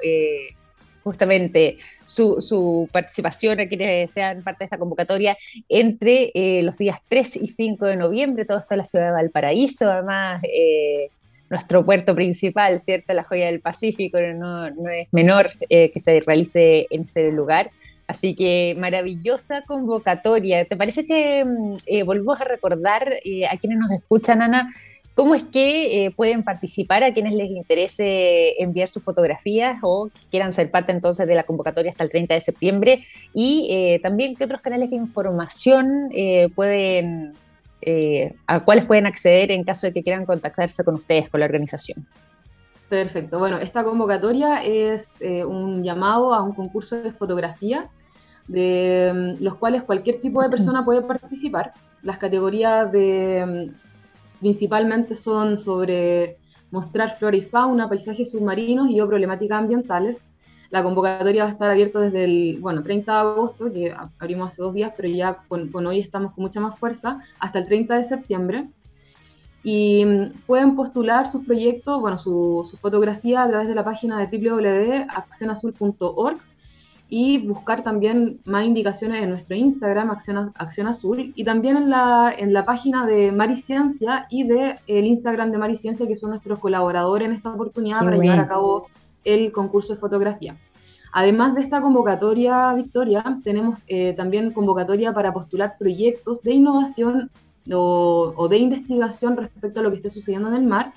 eh, 0.03 0.55
justamente 1.03 1.77
su, 2.05 2.88
participación 2.91 3.61
a 3.61 3.69
quienes 3.69 4.11
sean 4.11 4.43
parte 4.43 4.61
de 4.61 4.65
esta 4.65 4.79
convocatoria 4.79 5.37
entre 5.69 6.31
eh, 6.35 6.62
los 6.62 6.79
días 6.79 7.01
3 7.09 7.37
y 7.37 7.49
5 7.49 7.85
de 7.87 7.97
noviembre, 7.97 8.47
todo 8.47 8.59
esto 8.59 8.75
en 8.75 8.79
la 8.79 8.85
ciudad 8.85 9.07
de 9.07 9.12
Valparaíso, 9.12 9.91
además 9.93 10.41
nuestro 11.53 11.85
puerto 11.85 12.17
principal, 12.17 12.81
¿cierto? 12.81 13.15
La 13.15 13.23
joya 13.23 13.47
del 13.47 13.61
Pacífico, 13.61 14.19
no, 14.21 14.67
es 14.67 15.07
menor 15.12 15.51
que 15.69 15.93
se 15.97 16.21
realice 16.21 16.88
en 16.91 17.03
ese 17.03 17.31
lugar. 17.31 17.71
Así 18.09 18.35
que 18.35 18.75
maravillosa 18.77 19.62
convocatoria. 19.62 20.65
¿Te 20.65 20.77
parece 20.77 21.05
si 21.05 21.15
mm, 21.15 22.05
volvemos 22.05 22.41
a 22.41 22.45
recordar 22.45 23.15
a 23.51 23.57
quienes 23.59 23.79
nos 23.79 23.91
escuchan, 23.93 24.43
Ana, 24.43 24.75
¿Cómo 25.15 25.35
es 25.35 25.43
que 25.43 26.07
eh, 26.07 26.11
pueden 26.11 26.43
participar 26.43 27.05
a 27.05 27.12
quienes 27.12 27.35
les 27.35 27.51
interese 27.51 28.62
enviar 28.62 28.88
sus 28.88 29.03
fotografías 29.03 29.77
o 29.83 30.11
quieran 30.31 30.55
ser 30.55 30.71
parte 30.71 30.93
entonces 30.93 31.27
de 31.27 31.35
la 31.35 31.43
convocatoria 31.43 31.91
hasta 31.91 32.05
el 32.05 32.11
30 32.11 32.35
de 32.35 32.41
septiembre? 32.41 33.05
Y 33.35 33.69
eh, 33.71 34.01
también 34.03 34.37
qué 34.37 34.45
otros 34.45 34.62
canales 34.62 34.88
de 34.88 34.97
información 34.97 36.09
eh, 36.12 36.49
pueden, 36.55 37.35
a 38.47 38.64
cuáles 38.64 38.85
pueden 38.85 39.07
acceder 39.07 39.51
en 39.51 39.64
caso 39.64 39.87
de 39.87 39.92
que 39.92 40.03
quieran 40.03 40.25
contactarse 40.25 40.85
con 40.85 40.95
ustedes, 40.95 41.29
con 41.29 41.40
la 41.40 41.47
organización. 41.47 42.07
Perfecto. 42.88 43.38
Bueno, 43.38 43.59
esta 43.59 43.83
convocatoria 43.85 44.62
es 44.62 45.18
un 45.47 45.83
llamado 45.83 46.35
a 46.35 46.42
un 46.42 46.53
concurso 46.53 47.03
de 47.03 47.12
fotografía 47.12 47.88
de 48.49 49.37
mm, 49.38 49.42
los 49.42 49.55
cuales 49.55 49.83
cualquier 49.85 50.21
tipo 50.21 50.42
de 50.42 50.51
persona 50.51 50.85
puede 50.85 51.03
participar. 51.03 51.73
Las 52.03 52.18
categorías 52.18 52.90
de 52.90 53.71
mm, 53.71 53.83
Principalmente 54.42 55.14
son 55.14 55.57
sobre 55.57 56.37
mostrar 56.73 57.16
flora 57.16 57.37
y 57.37 57.42
fauna, 57.42 57.88
paisajes 57.88 58.33
submarinos 58.33 58.90
y 58.90 59.01
o 59.01 59.07
problemáticas 59.07 59.61
ambientales. 59.61 60.32
La 60.73 60.83
convocatoria 60.83 61.45
va 61.45 61.51
a 61.51 61.53
estar 61.53 61.71
abierta 61.71 62.01
desde 62.01 62.25
el 62.25 62.59
bueno, 62.59 62.83
30 62.83 63.13
de 63.13 63.19
agosto, 63.19 63.71
que 63.71 63.95
abrimos 64.19 64.47
hace 64.47 64.63
dos 64.63 64.73
días, 64.73 64.95
pero 64.97 65.07
ya 65.07 65.37
con, 65.47 65.71
hoy 65.87 66.01
estamos 66.01 66.33
con 66.33 66.45
mucha 66.45 66.61
más 66.61 66.79
fuerza, 66.79 67.19
hasta 67.39 67.59
el 67.59 67.67
30 67.67 67.95
de 67.95 68.05
septiembre. 68.05 68.71
Y 69.63 70.03
mm, 70.03 70.31
pueden 70.47 70.75
postular 70.75 71.29
sus 71.29 71.45
proyectos, 71.45 72.01
bueno, 72.01 72.17
su, 72.17 72.67
su 72.69 72.79
fotografía 72.79 73.43
a 73.43 73.51
través 73.51 73.69
de 73.69 73.75
la 73.75 73.85
página 73.85 74.19
de 74.19 74.35
www.accionazul.org 74.35 76.39
y 77.11 77.47
buscar 77.47 77.83
también 77.83 78.41
más 78.47 78.65
indicaciones 78.65 79.23
en 79.23 79.29
nuestro 79.29 79.55
Instagram, 79.55 80.11
Acción, 80.11 80.53
Acción 80.55 80.87
Azul, 80.87 81.35
y 81.37 81.45
también 81.45 81.77
en 81.77 81.91
la, 81.91 82.33
en 82.35 82.55
la 82.55 82.65
página 82.65 83.05
de 83.05 83.31
Mariciencia 83.31 84.27
y 84.31 84.45
de 84.45 84.79
el 84.87 85.05
Instagram 85.05 85.53
de 85.53 85.59
Mariciencia, 85.59 86.09
que 86.09 86.17
son 86.17 86.31
nuestros 86.31 86.59
colaboradores 86.59 87.29
en 87.29 87.35
esta 87.35 87.53
oportunidad 87.53 87.99
para 87.99 88.17
llevar 88.17 88.41
a 88.41 88.49
cabo 88.49 88.89
el 89.25 89.53
concurso 89.53 89.95
de 89.95 90.01
fotografía. 90.01 90.57
Además 91.13 91.55
de 91.55 91.61
esta 91.61 91.83
convocatoria, 91.83 92.73
Victoria, 92.73 93.39
tenemos 93.45 93.81
eh, 93.87 94.15
también 94.15 94.53
convocatoria 94.53 95.13
para 95.13 95.33
postular 95.33 95.77
proyectos 95.79 96.43
de 96.43 96.53
innovación 96.53 97.31
o, 97.71 98.33
o, 98.37 98.49
de 98.49 98.59
investigación 98.59 99.37
respecto 99.37 99.81
a 99.81 99.83
lo 99.83 99.91
que 99.91 99.97
esté 99.97 100.09
sucediendo 100.09 100.49
en 100.49 100.55
el 100.55 100.65
mar 100.65 100.93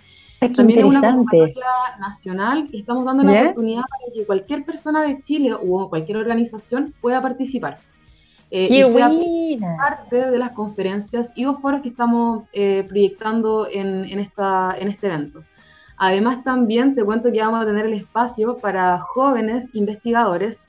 también 0.53 0.79
es 0.79 0.85
una 0.85 1.01
convocatoria 1.01 1.65
nacional 1.99 2.59
y 2.71 2.77
estamos 2.77 3.05
dando 3.05 3.23
la 3.23 3.41
oportunidad 3.41 3.81
para 3.81 4.13
que 4.13 4.25
cualquier 4.25 4.65
persona 4.65 5.03
de 5.03 5.19
Chile 5.21 5.53
o 5.53 5.89
cualquier 5.89 6.17
organización 6.17 6.93
pueda 7.01 7.21
participar. 7.21 7.79
Eh, 8.51 8.67
¡Qué 8.67 8.79
y 8.79 9.57
parte 9.57 10.29
de 10.29 10.37
las 10.37 10.51
conferencias 10.51 11.33
y 11.35 11.43
los 11.43 11.59
foros 11.59 11.81
que 11.81 11.89
estamos 11.89 12.43
eh, 12.53 12.85
proyectando 12.87 13.67
en, 13.69 14.19
esta, 14.19 14.75
en 14.77 14.87
este 14.87 15.07
evento. 15.07 15.43
Además, 15.97 16.43
también 16.43 16.95
te 16.95 17.03
cuento 17.03 17.31
que 17.31 17.39
vamos 17.39 17.61
a 17.61 17.65
tener 17.65 17.85
el 17.85 17.93
espacio 17.93 18.57
para 18.57 18.99
jóvenes 18.99 19.73
investigadores 19.73 20.65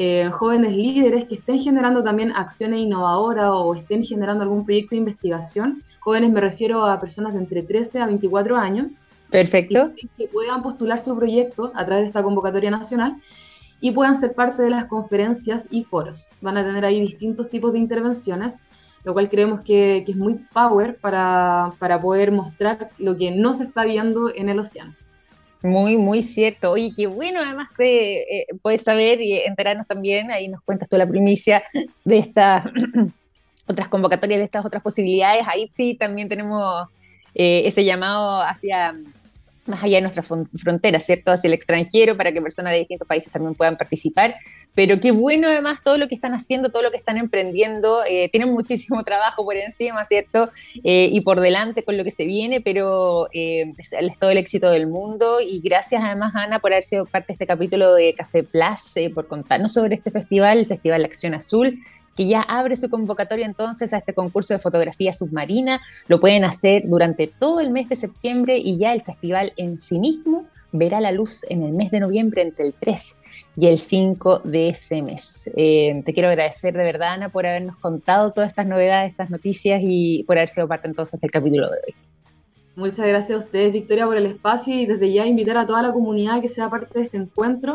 eh, 0.00 0.30
jóvenes 0.30 0.76
líderes 0.76 1.24
que 1.24 1.34
estén 1.34 1.58
generando 1.58 2.04
también 2.04 2.30
acciones 2.30 2.78
innovadoras 2.78 3.50
o 3.52 3.74
estén 3.74 4.04
generando 4.04 4.44
algún 4.44 4.64
proyecto 4.64 4.90
de 4.90 4.98
investigación. 4.98 5.82
Jóvenes 5.98 6.30
me 6.30 6.40
refiero 6.40 6.86
a 6.86 7.00
personas 7.00 7.32
de 7.32 7.40
entre 7.40 7.64
13 7.64 8.02
a 8.02 8.06
24 8.06 8.56
años. 8.56 8.92
Perfecto. 9.28 9.90
Que 10.16 10.28
puedan 10.28 10.62
postular 10.62 11.00
su 11.00 11.16
proyecto 11.16 11.72
a 11.74 11.84
través 11.84 12.04
de 12.04 12.06
esta 12.06 12.22
convocatoria 12.22 12.70
nacional 12.70 13.16
y 13.80 13.90
puedan 13.90 14.14
ser 14.14 14.34
parte 14.34 14.62
de 14.62 14.70
las 14.70 14.84
conferencias 14.84 15.66
y 15.68 15.82
foros. 15.82 16.28
Van 16.40 16.56
a 16.56 16.64
tener 16.64 16.84
ahí 16.84 17.00
distintos 17.00 17.50
tipos 17.50 17.72
de 17.72 17.80
intervenciones, 17.80 18.60
lo 19.08 19.14
cual 19.14 19.30
creemos 19.30 19.62
que, 19.62 20.04
es 20.06 20.16
muy 20.16 20.34
power 20.52 20.98
para, 20.98 21.72
para 21.78 21.98
poder 21.98 22.30
mostrar 22.30 22.90
lo 22.98 23.16
que 23.16 23.30
no 23.30 23.54
se 23.54 23.62
está 23.62 23.86
viendo 23.86 24.28
en 24.34 24.50
el 24.50 24.58
océano. 24.58 24.94
Muy, 25.62 25.96
muy 25.96 26.22
cierto. 26.22 26.72
Oye, 26.72 26.92
qué 26.94 27.06
bueno 27.06 27.40
además 27.42 27.70
que 27.74 28.18
eh, 28.20 28.46
poder 28.60 28.80
saber 28.80 29.22
y 29.22 29.38
enterarnos 29.38 29.86
también, 29.86 30.30
ahí 30.30 30.48
nos 30.48 30.60
cuentas 30.60 30.90
tú 30.90 30.98
la 30.98 31.06
primicia 31.06 31.64
de 32.04 32.18
estas 32.18 32.66
otras 33.66 33.88
convocatorias, 33.88 34.40
de 34.40 34.44
estas 34.44 34.66
otras 34.66 34.82
posibilidades. 34.82 35.42
Ahí 35.46 35.68
sí 35.70 35.94
también 35.94 36.28
tenemos 36.28 36.60
eh, 37.34 37.62
ese 37.64 37.86
llamado 37.86 38.42
hacia 38.42 38.94
más 39.68 39.82
allá 39.82 39.96
de 39.96 40.02
nuestras 40.02 40.26
fronteras, 40.26 41.04
¿cierto? 41.04 41.32
Hacia 41.32 41.48
el 41.48 41.54
extranjero 41.54 42.16
para 42.16 42.32
que 42.32 42.40
personas 42.42 42.72
de 42.72 42.80
distintos 42.80 43.06
países 43.06 43.32
también 43.32 43.54
puedan 43.54 43.76
participar. 43.76 44.34
Pero 44.74 45.00
qué 45.00 45.10
bueno 45.10 45.48
además 45.48 45.82
todo 45.82 45.98
lo 45.98 46.06
que 46.06 46.14
están 46.14 46.34
haciendo, 46.34 46.70
todo 46.70 46.82
lo 46.82 46.90
que 46.90 46.96
están 46.96 47.16
emprendiendo. 47.16 48.00
Eh, 48.08 48.28
tienen 48.30 48.52
muchísimo 48.54 49.02
trabajo 49.02 49.44
por 49.44 49.56
encima, 49.56 50.04
¿cierto? 50.04 50.50
Eh, 50.84 51.08
y 51.12 51.20
por 51.22 51.40
delante 51.40 51.82
con 51.82 51.96
lo 51.96 52.04
que 52.04 52.10
se 52.10 52.26
viene, 52.26 52.60
pero 52.60 53.28
eh, 53.32 53.72
es 53.76 54.18
todo 54.18 54.30
el 54.30 54.38
éxito 54.38 54.70
del 54.70 54.86
mundo. 54.86 55.38
Y 55.40 55.60
gracias 55.60 56.02
además, 56.04 56.34
Ana, 56.34 56.60
por 56.60 56.72
haber 56.72 56.84
sido 56.84 57.06
parte 57.06 57.28
de 57.28 57.32
este 57.34 57.46
capítulo 57.46 57.94
de 57.94 58.14
Café 58.14 58.42
Plus, 58.44 58.96
eh, 58.96 59.10
por 59.10 59.26
contarnos 59.26 59.72
sobre 59.72 59.96
este 59.96 60.10
festival, 60.10 60.58
el 60.58 60.66
Festival 60.66 61.04
Acción 61.04 61.34
Azul 61.34 61.80
que 62.18 62.26
ya 62.26 62.40
abre 62.40 62.74
su 62.74 62.90
convocatoria 62.90 63.46
entonces 63.46 63.94
a 63.94 63.98
este 63.98 64.12
concurso 64.12 64.52
de 64.52 64.58
fotografía 64.58 65.12
submarina. 65.12 65.80
Lo 66.08 66.18
pueden 66.18 66.44
hacer 66.44 66.82
durante 66.84 67.28
todo 67.28 67.60
el 67.60 67.70
mes 67.70 67.88
de 67.88 67.94
septiembre 67.94 68.58
y 68.58 68.76
ya 68.76 68.92
el 68.92 69.02
festival 69.02 69.52
en 69.56 69.78
sí 69.78 70.00
mismo 70.00 70.44
verá 70.72 71.00
la 71.00 71.12
luz 71.12 71.44
en 71.48 71.62
el 71.62 71.72
mes 71.72 71.92
de 71.92 72.00
noviembre 72.00 72.42
entre 72.42 72.66
el 72.66 72.74
3 72.74 73.18
y 73.56 73.68
el 73.68 73.78
5 73.78 74.40
de 74.40 74.70
ese 74.70 75.00
mes. 75.00 75.48
Eh, 75.56 76.02
te 76.04 76.12
quiero 76.12 76.28
agradecer 76.28 76.76
de 76.76 76.82
verdad, 76.82 77.12
Ana, 77.12 77.28
por 77.28 77.46
habernos 77.46 77.76
contado 77.76 78.32
todas 78.32 78.50
estas 78.50 78.66
novedades, 78.66 79.12
estas 79.12 79.30
noticias 79.30 79.80
y 79.80 80.24
por 80.24 80.38
haber 80.38 80.48
sido 80.48 80.66
parte 80.66 80.88
entonces 80.88 81.20
del 81.20 81.30
capítulo 81.30 81.70
de 81.70 81.76
hoy. 81.86 81.94
Muchas 82.74 83.06
gracias 83.06 83.30
a 83.30 83.44
ustedes, 83.44 83.72
Victoria, 83.72 84.06
por 84.06 84.16
el 84.16 84.26
espacio 84.26 84.74
y 84.74 84.86
desde 84.86 85.12
ya 85.12 85.24
invitar 85.24 85.56
a 85.56 85.68
toda 85.68 85.82
la 85.82 85.92
comunidad 85.92 86.42
que 86.42 86.48
sea 86.48 86.68
parte 86.68 86.98
de 86.98 87.04
este 87.04 87.16
encuentro 87.16 87.74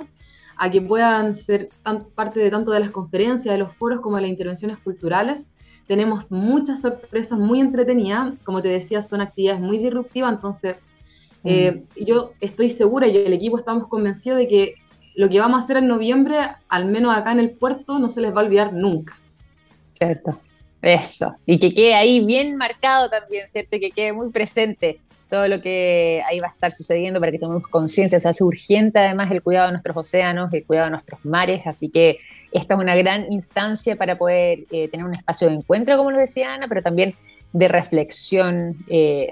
a 0.57 0.69
que 0.69 0.81
puedan 0.81 1.33
ser 1.33 1.69
parte 2.15 2.39
de 2.39 2.51
tanto 2.51 2.71
de 2.71 2.79
las 2.79 2.91
conferencias, 2.91 3.53
de 3.53 3.59
los 3.59 3.73
foros, 3.73 4.01
como 4.01 4.17
de 4.17 4.23
las 4.23 4.31
intervenciones 4.31 4.77
culturales. 4.77 5.49
Tenemos 5.87 6.29
muchas 6.29 6.81
sorpresas 6.81 7.37
muy 7.37 7.59
entretenidas, 7.59 8.33
como 8.43 8.61
te 8.61 8.69
decía, 8.69 9.01
son 9.01 9.21
actividades 9.21 9.59
muy 9.59 9.77
disruptivas, 9.77 10.33
entonces 10.33 10.75
eh, 11.43 11.83
mm. 11.95 12.03
yo 12.05 12.31
estoy 12.39 12.69
segura 12.69 13.07
y 13.07 13.17
el 13.17 13.33
equipo 13.33 13.57
estamos 13.57 13.87
convencidos 13.87 14.39
de 14.39 14.47
que 14.47 14.75
lo 15.15 15.29
que 15.29 15.39
vamos 15.39 15.61
a 15.61 15.63
hacer 15.63 15.77
en 15.77 15.87
noviembre, 15.87 16.37
al 16.69 16.85
menos 16.85 17.15
acá 17.15 17.31
en 17.31 17.39
el 17.39 17.51
puerto, 17.51 17.99
no 17.99 18.09
se 18.09 18.21
les 18.21 18.33
va 18.33 18.41
a 18.41 18.45
olvidar 18.45 18.73
nunca. 18.73 19.17
Cierto, 19.93 20.39
eso. 20.81 21.35
Y 21.45 21.59
que 21.59 21.73
quede 21.73 21.95
ahí 21.95 22.25
bien 22.25 22.55
marcado 22.55 23.09
también, 23.09 23.47
¿cierto? 23.47 23.77
Que 23.79 23.91
quede 23.91 24.13
muy 24.13 24.29
presente 24.31 24.99
todo 25.33 25.47
lo 25.47 25.61
que 25.61 26.21
ahí 26.29 26.39
va 26.39 26.45
a 26.45 26.51
estar 26.51 26.71
sucediendo 26.71 27.19
para 27.19 27.31
que 27.31 27.39
tomemos 27.39 27.67
conciencia. 27.67 28.19
Se 28.19 28.29
hace 28.29 28.43
urgente 28.43 28.99
además 28.99 29.31
el 29.31 29.41
cuidado 29.41 29.65
de 29.65 29.71
nuestros 29.71 29.97
océanos, 29.97 30.53
el 30.53 30.63
cuidado 30.63 30.85
de 30.85 30.91
nuestros 30.91 31.25
mares, 31.25 31.65
así 31.65 31.89
que 31.89 32.19
esta 32.51 32.75
es 32.75 32.79
una 32.79 32.95
gran 32.95 33.33
instancia 33.33 33.95
para 33.95 34.15
poder 34.15 34.59
eh, 34.69 34.89
tener 34.89 35.03
un 35.07 35.15
espacio 35.15 35.47
de 35.47 35.55
encuentro, 35.55 35.97
como 35.97 36.11
lo 36.11 36.19
decía 36.19 36.53
Ana, 36.53 36.67
pero 36.67 36.83
también 36.83 37.15
de 37.51 37.67
reflexión 37.67 38.77
eh, 38.87 39.29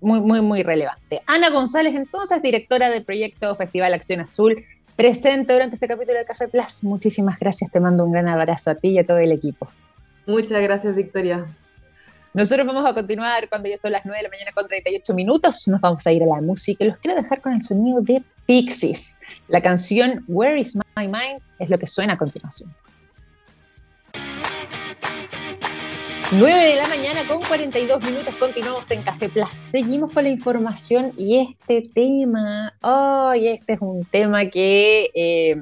muy, 0.00 0.20
muy, 0.20 0.42
muy 0.42 0.64
relevante. 0.64 1.20
Ana 1.26 1.48
González, 1.50 1.94
entonces, 1.94 2.42
directora 2.42 2.90
del 2.90 3.04
proyecto 3.04 3.54
Festival 3.54 3.94
Acción 3.94 4.18
Azul, 4.18 4.56
presente 4.96 5.52
durante 5.52 5.76
este 5.76 5.86
capítulo 5.86 6.18
del 6.18 6.26
Café 6.26 6.48
Plus. 6.48 6.82
Muchísimas 6.82 7.38
gracias, 7.38 7.70
te 7.70 7.78
mando 7.78 8.04
un 8.04 8.10
gran 8.10 8.26
abrazo 8.26 8.72
a 8.72 8.74
ti 8.74 8.88
y 8.88 8.98
a 8.98 9.06
todo 9.06 9.18
el 9.18 9.30
equipo. 9.30 9.68
Muchas 10.26 10.60
gracias, 10.60 10.96
Victoria. 10.96 11.46
Nosotros 12.32 12.64
vamos 12.64 12.86
a 12.86 12.94
continuar 12.94 13.48
cuando 13.48 13.68
ya 13.68 13.76
son 13.76 13.90
las 13.90 14.04
9 14.04 14.18
de 14.18 14.22
la 14.22 14.28
mañana 14.28 14.52
con 14.52 14.68
38 14.68 15.14
minutos. 15.14 15.66
Nos 15.66 15.80
vamos 15.80 16.06
a 16.06 16.12
ir 16.12 16.22
a 16.22 16.26
la 16.26 16.40
música. 16.40 16.84
Los 16.84 16.98
quiero 16.98 17.20
dejar 17.20 17.40
con 17.40 17.54
el 17.54 17.62
sonido 17.62 18.00
de 18.02 18.22
Pixies. 18.46 19.18
La 19.48 19.60
canción 19.60 20.24
Where 20.28 20.58
is 20.58 20.76
My 20.76 21.08
Mind 21.08 21.42
es 21.58 21.68
lo 21.68 21.78
que 21.78 21.88
suena 21.88 22.12
a 22.12 22.18
continuación. 22.18 22.72
9 26.32 26.60
de 26.60 26.76
la 26.76 26.86
mañana 26.86 27.26
con 27.26 27.42
42 27.42 28.00
minutos, 28.02 28.32
continuamos 28.36 28.88
en 28.92 29.02
Café 29.02 29.28
Plus. 29.28 29.50
Seguimos 29.50 30.12
con 30.12 30.22
la 30.22 30.30
información 30.30 31.12
y 31.16 31.38
este 31.38 31.90
tema, 31.92 32.72
oh, 32.82 33.32
este 33.34 33.72
es 33.72 33.80
un 33.80 34.04
tema 34.04 34.46
que 34.46 35.10
eh, 35.12 35.56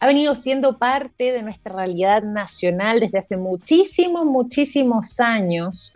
ha 0.00 0.06
venido 0.06 0.34
siendo 0.34 0.78
parte 0.78 1.30
de 1.30 1.42
nuestra 1.42 1.74
realidad 1.74 2.22
nacional 2.22 3.00
desde 3.00 3.18
hace 3.18 3.36
muchísimos, 3.36 4.24
muchísimos 4.24 5.20
años 5.20 5.94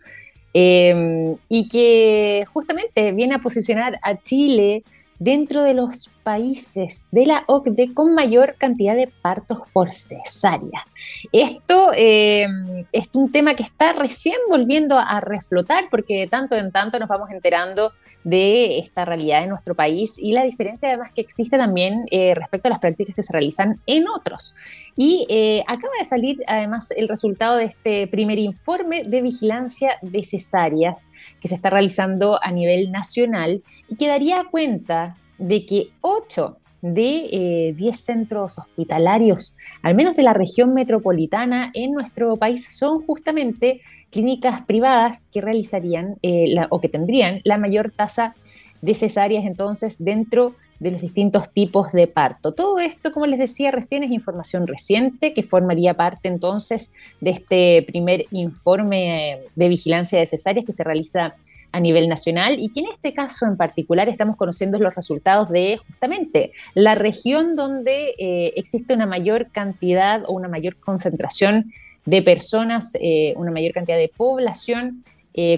em, 0.53 1.37
y 1.49 1.69
que 1.69 2.45
justamente 2.53 3.13
viene 3.13 3.35
a 3.35 3.39
posicionar 3.39 3.99
a 4.03 4.23
Chile 4.23 4.85
dentro 5.19 5.63
de 5.63 5.73
los 5.73 6.13
países 6.25 7.09
de 7.13 7.27
la 7.27 7.45
OCDE 7.47 7.95
con 7.95 8.15
mayor 8.15 8.57
cantidad 8.59 8.97
de 8.97 9.13
partos 9.23 9.59
por 9.73 9.93
cesárea. 9.93 10.85
Esto 11.31 11.93
eh, 11.97 12.47
es 12.91 13.11
un 13.13 13.31
tema 13.31 13.55
que 13.55 13.63
está 13.63 13.93
recién 13.93 14.37
volviendo 14.49 14.99
a 14.99 15.21
reflotar 15.21 15.85
porque 15.91 16.21
de 16.21 16.27
tanto 16.27 16.57
en 16.57 16.73
tanto 16.73 16.99
nos 16.99 17.09
vamos 17.09 17.31
enterando 17.31 17.93
de 18.25 18.79
esta 18.79 19.05
realidad 19.05 19.43
en 19.43 19.51
nuestro 19.51 19.75
país 19.75 20.19
y 20.19 20.33
la 20.33 20.45
diferencia 20.45 20.89
además 20.89 21.13
que 21.15 21.21
existe 21.21 21.59
también 21.59 22.07
eh, 22.11 22.35
respecto 22.35 22.69
a 22.69 22.71
las 22.71 22.81
prácticas 22.81 23.15
que 23.15 23.23
se 23.23 23.33
realizan 23.33 23.81
en 23.87 24.09
otros. 24.09 24.57
Y 24.97 25.27
eh, 25.29 25.63
acaba 25.67 25.93
de 25.99 26.05
salir 26.05 26.39
además 26.47 26.91
el 26.97 27.09
resultado 27.09 27.57
de 27.57 27.65
este 27.65 28.07
primer 28.07 28.39
informe 28.39 29.05
de 29.05 29.21
vigilancia 29.21 29.99
de 30.01 30.25
cesáreas 30.25 31.07
que 31.41 31.49
se 31.49 31.55
está 31.55 31.69
realizando 31.69 32.39
a 32.43 32.51
nivel 32.51 32.91
nacional 32.91 33.63
y 33.89 33.97
que 33.97 34.09
daría 34.09 34.45
cuenta 34.51 35.19
de 35.39 35.67
que 35.67 35.89
8 36.01 36.57
de 36.83 37.75
10 37.77 37.97
eh, 37.97 37.99
centros 37.99 38.59
hospitalarios, 38.59 39.57
al 39.83 39.95
menos 39.95 40.17
de 40.17 40.23
la 40.23 40.35
región 40.35 40.75
metropolitana 40.75 41.71
en 41.73 41.93
nuestro 41.93 42.37
país, 42.37 42.69
son 42.77 43.05
justamente 43.07 43.81
clínicas 44.11 44.63
privadas 44.63 45.27
que 45.33 45.41
realizarían 45.41 46.17
eh, 46.23 46.55
o 46.71 46.81
que 46.81 46.89
tendrían 46.89 47.41
la 47.45 47.59
mayor 47.59 47.91
tasa 47.91 48.37
de 48.83 48.95
cesáreas 48.95 49.45
entonces 49.45 50.05
dentro 50.05 50.55
de 50.85 50.91
los 50.91 51.01
distintos 51.01 51.51
tipos 51.51 51.93
de 51.93 52.07
parto. 52.07 52.53
Todo 52.53 52.79
esto, 52.79 53.11
como 53.11 53.25
les 53.25 53.39
decía 53.39 53.71
recién, 53.71 54.03
es 54.03 54.11
información 54.11 54.67
reciente 54.67 55.33
que 55.33 55.43
formaría 55.43 55.95
parte 55.95 56.29
entonces 56.29 56.93
de 57.23 57.31
este 57.31 57.83
primer 57.87 58.27
informe 58.31 59.33
eh, 59.33 59.41
de 59.57 59.69
vigilancia 59.71 60.19
de 60.19 60.27
cesáreas 60.27 60.67
que 60.67 60.75
se 60.75 60.85
realiza 60.85 61.37
a 61.73 61.81
nivel 61.81 62.07
nacional 62.07 62.57
y 62.61 62.69
que 62.69 62.81
en 62.81 62.89
este 62.93 63.15
caso 63.15 63.47
en 63.47 63.57
particular 63.57 64.11
estamos 64.11 64.37
conociendo 64.37 64.79
los 64.79 64.95
resultados 64.95 65.49
de 65.49 65.79
justamente 65.79 66.53
la 66.75 66.95
región 66.95 67.57
donde 67.57 68.15
eh, 68.19 68.53
existe 68.55 68.93
una 68.93 69.07
mayor 69.07 69.49
cantidad 69.51 70.23
o 70.27 70.33
una 70.33 70.49
mayor 70.49 70.77
concentración 70.77 71.73
de 72.05 72.21
personas, 72.21 72.93
eh, 73.01 73.33
una 73.37 73.51
mayor 73.51 73.73
cantidad 73.73 73.97
de 73.97 74.13
población, 74.15 75.03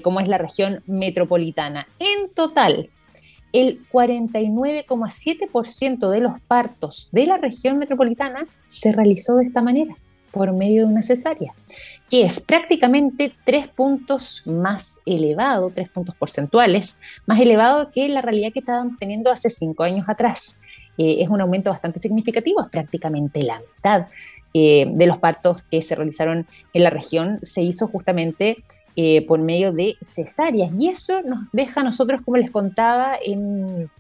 como 0.02 0.20
es 0.20 0.28
la 0.28 0.38
región 0.38 0.82
metropolitana. 0.86 1.86
En 1.98 2.30
total, 2.30 2.88
el 3.52 3.87
49,7% 3.88 6.11
de 6.11 6.20
los 6.20 6.40
partos 6.42 7.11
de 7.12 7.26
la 7.26 7.37
región 7.37 7.78
metropolitana 7.78 8.48
se 8.66 8.90
realizó 8.92 9.37
de 9.37 9.44
esta 9.44 9.62
manera 9.62 9.94
por 10.37 10.52
medio 10.52 10.87
de 10.87 10.92
una 10.92 11.00
cesárea, 11.00 11.54
que 12.11 12.22
es 12.22 12.40
prácticamente 12.40 13.32
tres 13.46 13.68
puntos 13.68 14.42
más 14.44 14.98
elevado, 15.06 15.70
tres 15.70 15.88
puntos 15.88 16.14
porcentuales, 16.14 17.00
más 17.24 17.40
elevado 17.40 17.90
que 17.90 18.06
la 18.11 18.20
realidad 18.20 18.52
que 18.52 18.59
estábamos 18.59 18.98
teniendo 18.98 19.30
hace 19.30 19.48
cinco 19.48 19.82
años 19.82 20.06
atrás. 20.09 20.61
Eh, 20.98 21.16
es 21.20 21.30
un 21.30 21.40
aumento 21.40 21.70
bastante 21.70 22.00
significativo, 22.00 22.61
es 22.61 22.68
prácticamente 22.68 23.42
la 23.42 23.61
mitad 23.61 24.09
eh, 24.59 24.87
de 24.90 25.07
los 25.07 25.19
partos 25.19 25.64
que 25.64 25.83
se 25.83 25.95
realizaron 25.95 26.47
en 26.73 26.83
la 26.83 26.88
región 26.88 27.38
se 27.42 27.61
hizo 27.61 27.88
justamente 27.88 28.64
eh, 28.97 29.27
por 29.27 29.38
medio 29.38 29.71
de 29.71 29.97
cesáreas. 30.01 30.71
Y 30.79 30.88
eso 30.88 31.21
nos 31.21 31.40
deja 31.53 31.83
a 31.83 31.85
nosotros, 31.85 32.23
como 32.25 32.38
les 32.38 32.51
contaba, 32.51 33.16
en 33.23 33.90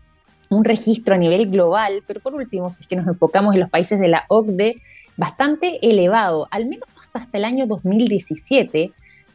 un 0.48 0.64
registro 0.64 1.14
a 1.14 1.18
nivel 1.18 1.50
global, 1.50 2.02
pero 2.06 2.20
por 2.20 2.34
último, 2.34 2.70
si 2.70 2.84
es 2.84 2.86
que 2.86 2.96
nos 2.96 3.06
enfocamos 3.06 3.52
en 3.52 3.60
los 3.60 3.68
países 3.68 4.00
de 4.00 4.08
la 4.08 4.24
OCDE, 4.28 4.80
bastante 5.18 5.78
elevado, 5.86 6.48
al 6.50 6.64
menos 6.64 6.88
hasta 7.14 7.36
el 7.36 7.44
año 7.44 7.66
2017. 7.66 8.92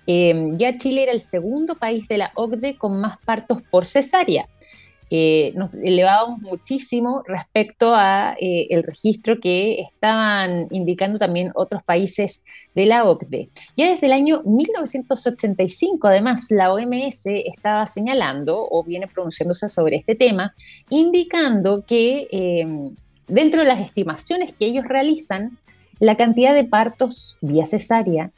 Eh, 0.07 0.49
ya 0.57 0.75
Chile 0.79 1.03
era 1.03 1.11
el 1.11 1.19
segundo 1.19 1.75
país 1.75 2.07
de 2.07 2.17
la 2.17 2.31
OCDE 2.33 2.77
con 2.77 2.99
más 2.99 3.19
partos 3.19 3.61
por 3.61 3.85
cesárea. 3.85 4.47
Eh, 5.13 5.51
nos 5.55 5.73
elevábamos 5.73 6.39
muchísimo 6.39 7.21
respecto 7.27 7.93
a 7.93 8.33
eh, 8.39 8.67
el 8.69 8.83
registro 8.83 9.41
que 9.41 9.81
estaban 9.81 10.67
indicando 10.71 11.19
también 11.19 11.51
otros 11.53 11.83
países 11.83 12.45
de 12.73 12.85
la 12.85 13.03
OCDE. 13.03 13.49
Ya 13.75 13.91
desde 13.91 14.07
el 14.07 14.13
año 14.13 14.41
1985, 14.45 16.07
además, 16.07 16.47
la 16.49 16.71
OMS 16.71 17.25
estaba 17.25 17.85
señalando 17.87 18.65
o 18.71 18.85
viene 18.85 19.07
pronunciándose 19.07 19.67
sobre 19.67 19.97
este 19.97 20.15
tema, 20.15 20.55
indicando 20.89 21.83
que 21.85 22.29
dentro 23.27 23.63
de 23.63 23.67
las 23.67 23.81
estimaciones 23.81 24.53
que 24.53 24.65
ellos 24.65 24.85
realizan, 24.85 25.57
la 25.99 26.15
cantidad 26.15 26.53
de 26.53 26.63
partos 26.63 27.37
vía 27.41 27.65
cesárea 27.65 28.31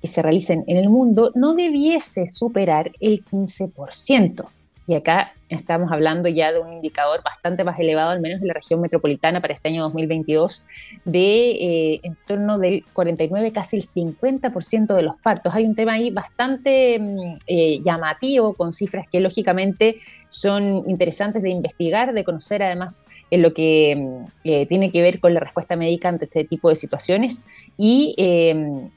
que 0.00 0.08
se 0.08 0.22
realicen 0.22 0.64
en 0.66 0.76
el 0.76 0.88
mundo 0.88 1.30
no 1.36 1.54
debiese 1.54 2.26
superar 2.26 2.90
el 3.00 3.22
15%. 3.22 4.46
Y 4.86 4.94
acá 4.94 5.34
estamos 5.50 5.90
hablando 5.92 6.28
ya 6.28 6.52
de 6.52 6.60
un 6.60 6.72
indicador 6.72 7.22
bastante 7.22 7.64
más 7.64 7.78
elevado, 7.78 8.10
al 8.10 8.20
menos 8.20 8.40
en 8.40 8.48
la 8.48 8.54
región 8.54 8.80
metropolitana 8.80 9.40
para 9.40 9.52
este 9.52 9.68
año 9.68 9.82
2022, 9.82 10.66
de 11.04 11.50
eh, 11.50 12.00
en 12.02 12.16
torno 12.26 12.58
del 12.58 12.84
49, 12.92 13.52
casi 13.52 13.76
el 13.76 13.82
50% 13.82 14.94
de 14.94 15.02
los 15.02 15.16
partos. 15.20 15.54
Hay 15.54 15.66
un 15.66 15.74
tema 15.74 15.94
ahí 15.94 16.10
bastante 16.10 16.98
mm, 16.98 17.36
eh, 17.46 17.80
llamativo, 17.84 18.54
con 18.54 18.72
cifras 18.72 19.06
que 19.10 19.20
lógicamente 19.20 19.96
son 20.28 20.88
interesantes 20.88 21.42
de 21.42 21.50
investigar, 21.50 22.14
de 22.14 22.24
conocer 22.24 22.62
además 22.62 23.04
en 23.30 23.42
lo 23.42 23.52
que 23.52 23.96
mm, 23.96 24.24
eh, 24.44 24.66
tiene 24.66 24.92
que 24.92 25.02
ver 25.02 25.18
con 25.18 25.34
la 25.34 25.40
respuesta 25.40 25.74
médica 25.74 26.08
ante 26.08 26.26
este 26.26 26.44
tipo 26.44 26.68
de 26.68 26.76
situaciones. 26.76 27.44
Y 27.76 28.14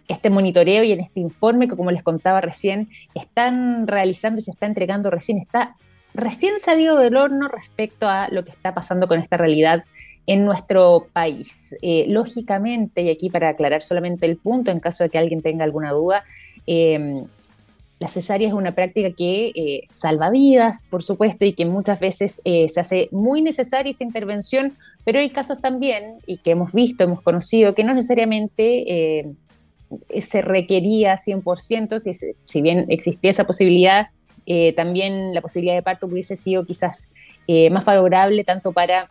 este 0.07 0.29
monitoreo 0.29 0.83
y 0.83 0.91
en 0.91 0.99
este 0.99 1.19
informe 1.19 1.67
que, 1.67 1.75
como 1.75 1.91
les 1.91 2.03
contaba 2.03 2.41
recién, 2.41 2.89
están 3.15 3.87
realizando 3.87 4.39
y 4.39 4.43
se 4.43 4.51
está 4.51 4.65
entregando 4.65 5.09
recién, 5.09 5.37
está 5.37 5.75
recién 6.13 6.59
salido 6.59 6.97
del 6.97 7.15
horno 7.15 7.47
respecto 7.47 8.07
a 8.07 8.27
lo 8.29 8.43
que 8.45 8.51
está 8.51 8.73
pasando 8.73 9.07
con 9.07 9.19
esta 9.19 9.37
realidad 9.37 9.83
en 10.27 10.45
nuestro 10.45 11.07
país. 11.11 11.75
Eh, 11.81 12.05
lógicamente, 12.07 13.01
y 13.01 13.09
aquí 13.09 13.29
para 13.29 13.49
aclarar 13.49 13.81
solamente 13.81 14.25
el 14.25 14.37
punto, 14.37 14.71
en 14.71 14.79
caso 14.79 15.03
de 15.03 15.09
que 15.09 15.17
alguien 15.17 15.41
tenga 15.41 15.63
alguna 15.63 15.91
duda, 15.91 16.23
em, 16.65 17.25
la 17.99 18.07
cesárea 18.07 18.47
es 18.47 18.53
una 18.53 18.73
práctica 18.73 19.11
que 19.11 19.51
eh, 19.55 19.87
salva 19.91 20.29
vidas, 20.29 20.87
por 20.89 21.03
supuesto, 21.03 21.45
y 21.45 21.53
que 21.53 21.65
muchas 21.65 21.99
veces 21.99 22.41
eh, 22.43 22.67
se 22.67 22.79
hace 22.79 23.07
muy 23.11 23.41
necesaria 23.41 23.91
esa 23.91 24.03
intervención, 24.03 24.75
pero 25.05 25.19
hay 25.19 25.29
casos 25.29 25.61
también, 25.61 26.15
y 26.25 26.37
que 26.37 26.51
hemos 26.51 26.73
visto, 26.73 27.03
hemos 27.03 27.21
conocido, 27.21 27.75
que 27.75 27.83
no 27.83 27.93
necesariamente 27.93 29.35
se 30.19 30.41
requería 30.41 31.17
100%, 31.17 32.01
que 32.01 32.13
si 32.13 32.61
bien 32.61 32.85
existía 32.89 33.29
esa 33.29 33.45
posibilidad, 33.45 34.07
eh, 34.45 34.73
también 34.73 35.33
la 35.33 35.41
posibilidad 35.41 35.75
de 35.75 35.81
parto 35.81 36.07
hubiese 36.07 36.35
sido 36.35 36.65
quizás 36.65 37.11
eh, 37.47 37.69
más 37.69 37.85
favorable 37.85 38.43
tanto 38.43 38.71
para 38.71 39.07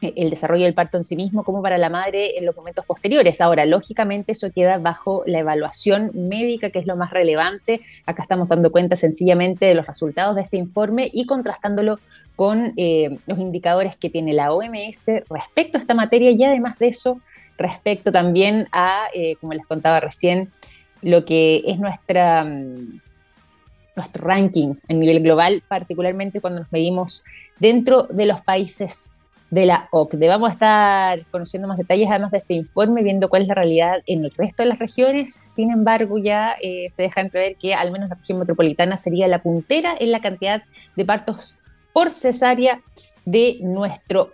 eh, 0.00 0.12
el 0.16 0.30
desarrollo 0.30 0.64
del 0.64 0.74
parto 0.74 0.96
en 0.96 1.04
sí 1.04 1.16
mismo 1.16 1.44
como 1.44 1.62
para 1.62 1.78
la 1.78 1.88
madre 1.88 2.38
en 2.38 2.46
los 2.46 2.56
momentos 2.56 2.84
posteriores. 2.84 3.40
Ahora, 3.40 3.66
lógicamente 3.66 4.32
eso 4.32 4.50
queda 4.52 4.78
bajo 4.78 5.22
la 5.26 5.40
evaluación 5.40 6.10
médica, 6.14 6.70
que 6.70 6.78
es 6.78 6.86
lo 6.86 6.96
más 6.96 7.10
relevante. 7.10 7.80
Acá 8.06 8.22
estamos 8.22 8.48
dando 8.48 8.70
cuenta 8.70 8.96
sencillamente 8.96 9.66
de 9.66 9.74
los 9.74 9.86
resultados 9.86 10.36
de 10.36 10.42
este 10.42 10.56
informe 10.56 11.10
y 11.12 11.26
contrastándolo 11.26 11.98
con 12.36 12.72
los 13.26 13.38
indicadores 13.38 13.98
que 13.98 14.08
tiene 14.08 14.32
la 14.32 14.50
OMS 14.50 15.10
respecto 15.28 15.76
a 15.76 15.80
esta 15.82 15.92
materia 15.92 16.30
y 16.30 16.42
además 16.42 16.78
de 16.78 16.88
eso, 16.88 17.20
respecto 17.58 18.10
también 18.10 18.66
a, 18.72 19.08
como 19.40 19.52
les 19.52 19.66
contaba 19.66 20.00
recién, 20.00 20.50
lo 21.02 21.24
que 21.26 21.62
es 21.66 21.78
nuestra 21.78 22.44
mm, 22.44 23.00
nuestro 23.96 24.24
ranking 24.24 24.74
a 24.88 24.92
nivel 24.92 25.22
global, 25.22 25.62
particularmente 25.68 26.40
cuando 26.40 26.60
nos 26.60 26.72
medimos 26.72 27.24
dentro 27.58 28.04
de 28.04 28.26
los 28.26 28.40
países 28.42 29.14
de 29.50 29.66
la 29.66 29.88
OCDE. 29.90 30.28
Vamos 30.28 30.48
a 30.48 30.52
estar 30.52 31.26
conociendo 31.30 31.68
más 31.68 31.76
detalles 31.76 32.08
además 32.08 32.30
de 32.30 32.38
este 32.38 32.54
informe, 32.54 33.02
viendo 33.02 33.28
cuál 33.28 33.42
es 33.42 33.48
la 33.48 33.54
realidad 33.54 34.02
en 34.06 34.24
el 34.24 34.30
resto 34.30 34.62
de 34.62 34.68
las 34.68 34.78
regiones. 34.78 35.34
Sin 35.34 35.70
embargo, 35.70 36.18
ya 36.18 36.56
eh, 36.62 36.86
se 36.88 37.02
deja 37.02 37.20
entrever 37.20 37.56
que 37.56 37.74
al 37.74 37.90
menos 37.90 38.08
la 38.08 38.14
región 38.14 38.38
metropolitana 38.38 38.96
sería 38.96 39.28
la 39.28 39.42
puntera 39.42 39.94
en 39.98 40.12
la 40.12 40.20
cantidad 40.20 40.62
de 40.96 41.04
partos 41.04 41.58
por 41.92 42.12
cesárea 42.12 42.80
de 43.24 43.58
nuestro 43.62 44.32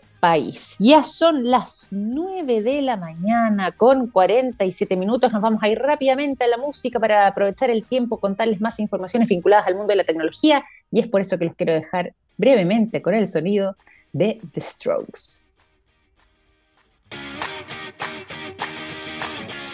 Ya 0.80 1.04
son 1.04 1.44
las 1.44 1.88
9 1.92 2.60
de 2.62 2.82
la 2.82 2.96
mañana 2.96 3.70
con 3.70 4.08
47 4.08 4.96
minutos. 4.96 5.32
Nos 5.32 5.40
vamos 5.40 5.62
a 5.62 5.68
ir 5.68 5.78
rápidamente 5.78 6.44
a 6.44 6.48
la 6.48 6.56
música 6.56 6.98
para 6.98 7.28
aprovechar 7.28 7.70
el 7.70 7.84
tiempo, 7.84 8.18
contarles 8.18 8.60
más 8.60 8.80
informaciones 8.80 9.28
vinculadas 9.28 9.68
al 9.68 9.76
mundo 9.76 9.92
de 9.92 9.96
la 9.96 10.04
tecnología 10.04 10.64
y 10.90 10.98
es 10.98 11.06
por 11.06 11.20
eso 11.20 11.38
que 11.38 11.44
los 11.44 11.54
quiero 11.54 11.74
dejar 11.74 12.12
brevemente 12.36 13.02
con 13.02 13.14
el 13.14 13.28
sonido 13.28 13.76
de 14.12 14.40
The 14.52 14.60
Strokes. 14.60 15.45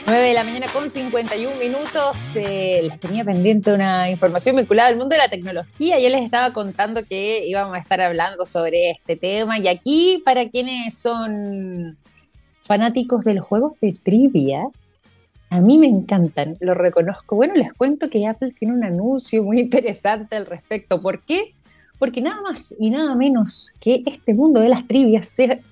9 0.07 0.28
de 0.28 0.34
la 0.34 0.42
mañana 0.42 0.66
con 0.72 0.90
51 0.90 1.57
minutos. 1.57 2.34
Eh, 2.34 2.80
les 2.82 2.98
tenía 2.98 3.24
pendiente 3.24 3.72
una 3.72 4.11
información 4.11 4.57
vinculada 4.57 4.88
al 4.88 4.96
mundo 4.96 5.14
de 5.14 5.18
la 5.18 5.28
tecnología. 5.28 5.98
Ya 6.00 6.11
les 6.11 6.22
estaba 6.22 6.53
contando 6.53 7.05
que 7.05 7.46
íbamos 7.46 7.76
a 7.76 7.78
estar 7.80 8.00
hablando 8.00 8.44
sobre 8.44 8.90
este 8.90 9.16
tema. 9.16 9.59
Y 9.59 9.68
aquí, 9.68 10.20
para 10.24 10.48
quienes 10.48 10.98
son 10.98 11.96
fanáticos 12.62 13.24
de 13.24 13.34
los 13.34 13.46
juegos 13.46 13.74
de 13.80 13.92
trivia, 13.92 14.64
a 15.50 15.61
mí 15.61 15.78
me 15.78 15.86
encantan, 15.86 16.57
lo 16.61 16.74
reconozco. 16.74 17.36
Bueno, 17.36 17.55
les 17.55 17.72
cuento 17.72 18.11
que 18.11 18.26
Apple 18.26 18.53
tiene 18.59 18.74
un 18.74 18.84
anuncio 18.84 19.44
muy 19.44 19.61
interesante 19.61 20.34
al 20.36 20.46
respecto. 20.46 21.00
¿Por 21.00 21.22
qué? 21.22 21.55
Porque 21.98 22.20
nada 22.20 22.40
más 22.42 22.74
y 22.78 22.90
nada 22.90 23.14
menos 23.14 23.76
que 23.78 24.03
este 24.07 24.34
mundo 24.34 24.61
de 24.61 24.68
las 24.68 24.86
trivias 24.88 25.28
se 25.28 25.62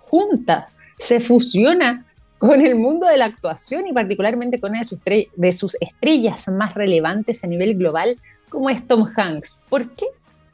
junta, 0.00 0.68
se 0.98 1.20
fusiona 1.20 2.03
con 2.38 2.60
el 2.60 2.74
mundo 2.74 3.06
de 3.06 3.16
la 3.16 3.26
actuación 3.26 3.86
y 3.86 3.92
particularmente 3.92 4.60
con 4.60 4.70
una 4.70 4.80
de 4.80 4.84
sus, 4.84 5.00
de 5.02 5.52
sus 5.52 5.76
estrellas 5.80 6.48
más 6.48 6.74
relevantes 6.74 7.44
a 7.44 7.46
nivel 7.46 7.76
global, 7.76 8.18
como 8.48 8.70
es 8.70 8.86
Tom 8.86 9.08
Hanks. 9.16 9.62
¿Por 9.68 9.90
qué? 9.90 10.06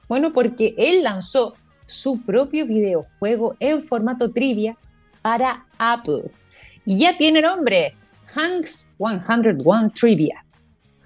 Bueno, 0.08 0.32
porque 0.32 0.74
él 0.76 1.02
lanzó 1.02 1.54
su 1.86 2.20
propio 2.22 2.66
videojuego 2.66 3.56
en 3.60 3.82
formato 3.82 4.30
trivia 4.30 4.76
para 5.22 5.66
Apple. 5.78 6.30
Y 6.84 6.98
ya 6.98 7.16
tiene 7.16 7.42
nombre, 7.42 7.94
Hanks 8.34 8.88
101 8.96 9.90
Trivia. 9.90 10.44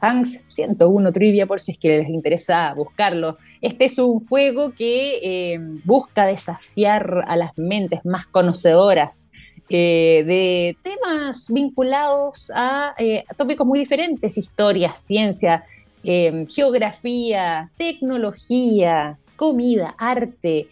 Hanks 0.01 0.41
101 0.45 1.13
Trivia 1.13 1.47
por 1.47 1.61
si 1.61 1.73
es 1.73 1.79
que 1.79 1.89
les 1.99 2.09
interesa 2.09 2.75
buscarlo. 2.75 3.39
Este 3.61 3.87
es 3.87 3.99
un 3.99 4.27
juego 4.27 4.73
que 4.73 5.19
eh, 5.23 5.59
busca 5.85 6.27
desafiar 6.27 7.25
a 7.27 7.37
las 7.37 7.57
mentes 7.57 8.05
más 8.05 8.27
conocedoras 8.27 9.31
eh, 9.69 10.25
de 10.27 10.77
temas 10.83 11.49
vinculados 11.51 12.51
eh, 12.99 13.25
a, 13.29 13.35
tópicos 13.35 13.67
muy 13.67 13.79
diferentes, 13.79 14.37
historia, 14.37 14.95
ciencia, 14.95 15.65
eh, 16.03 16.45
geografía, 16.49 17.71
tecnología, 17.77 19.19
comida, 19.37 19.95
arte, 19.99 20.69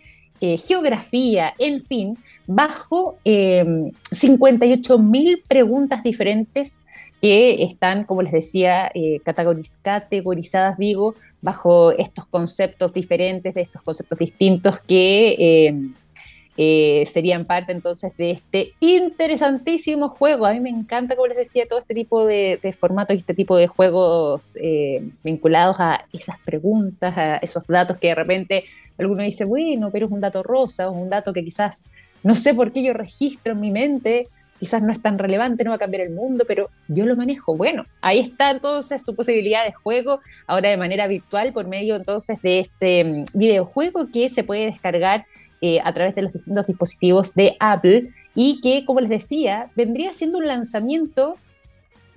geografía, 0.67 1.55
en 1.57 1.81
fin, 1.81 2.19
bajo 2.49 3.17
58 4.11 4.99
mil 4.99 5.41
preguntas 5.47 6.03
diferentes 6.03 6.85
que 7.21 7.63
están, 7.63 8.03
como 8.03 8.23
les 8.23 8.33
decía, 8.33 8.91
categorizadas, 9.23 10.77
digo, 10.79 11.15
bajo 11.43 11.91
estos 11.91 12.25
conceptos 12.27 12.95
diferentes, 12.95 13.53
de 13.53 13.61
estos 13.61 13.83
conceptos 13.83 14.19
distintos 14.19 14.81
que 14.81 15.37
eh, 15.39 15.75
serían 16.57 17.45
parte 17.47 17.73
entonces 17.73 18.17
de 18.17 18.33
este 18.33 18.75
interesantísimo 18.81 20.11
juego. 20.11 20.47
A 20.47 20.53
mí 20.53 20.61
me 20.61 20.71
encanta, 20.71 21.17
como 21.17 21.27
les 21.27 21.37
decía, 21.37 21.67
todo 21.67 21.79
este 21.79 21.95
tipo 21.95 22.27
de, 22.27 22.59
formatos 22.79 23.17
y 23.17 23.19
este 23.19 23.35
tipo 23.35 23.57
de 23.57 23.67
juegos 23.67 24.57
eh, 24.61 25.03
vinculados 25.23 25.77
a 25.81 26.07
esas 26.13 26.39
preguntas, 26.45 27.17
a 27.17 27.37
esos 27.37 27.67
datos 27.67 27.97
que 27.97 28.09
de 28.09 28.15
repente 28.15 28.65
alguno 28.99 29.23
dice, 29.23 29.45
bueno, 29.45 29.91
pero 29.93 30.07
es 30.07 30.13
un 30.13 30.21
dato 30.21 30.43
rosa, 30.43 30.89
o 30.89 30.93
un 30.93 31.11
dato 31.11 31.33
que 31.33 31.45
quizás 31.45 31.87
no 32.23 32.35
sé 32.35 32.55
por 32.55 32.73
qué 32.73 32.83
yo 32.83 32.93
registro 32.93 33.53
en 33.53 33.61
mi 33.61 33.71
mente, 33.71 34.29
quizás 34.61 34.81
no 34.81 34.93
es 34.93 35.03
tan 35.03 35.19
relevante, 35.19 35.65
no 35.65 35.71
va 35.71 35.77
a 35.77 35.81
cambiar 35.81 36.03
el 36.03 36.11
mundo, 36.11 36.45
pero 36.47 36.71
yo 36.87 37.05
lo 37.05 37.17
manejo. 37.17 37.57
Bueno, 37.57 37.85
ahí 38.01 38.21
está 38.21 38.53
entonces 38.53 39.05
su 39.05 39.17
posibilidad 39.17 39.65
de 39.65 39.73
juego, 39.73 40.21
ahora 40.47 40.71
de 40.71 40.77
manera 40.77 41.09
virtual, 41.09 41.53
por 41.53 41.67
medio 41.67 41.97
entonces 41.97 42.41
de 42.43 42.61
este 42.61 43.05
mm, 43.05 43.25
videojuego 43.35 44.09
que 44.13 44.29
se 44.29 44.45
puede 44.45 44.67
descargar 44.67 45.27
eh, 45.65 45.79
a 45.85 45.93
través 45.93 46.17
de 46.17 46.23
los 46.23 46.33
distintos 46.33 46.67
dispositivos 46.67 47.35
de 47.35 47.57
Apple 47.61 48.11
y 48.35 48.61
que, 48.61 48.85
como 48.85 49.01
les 49.01 49.11
decía, 49.11 49.71
vendría 49.77 50.13
siendo 50.13 50.39
un 50.39 50.49
lanzamiento 50.49 51.37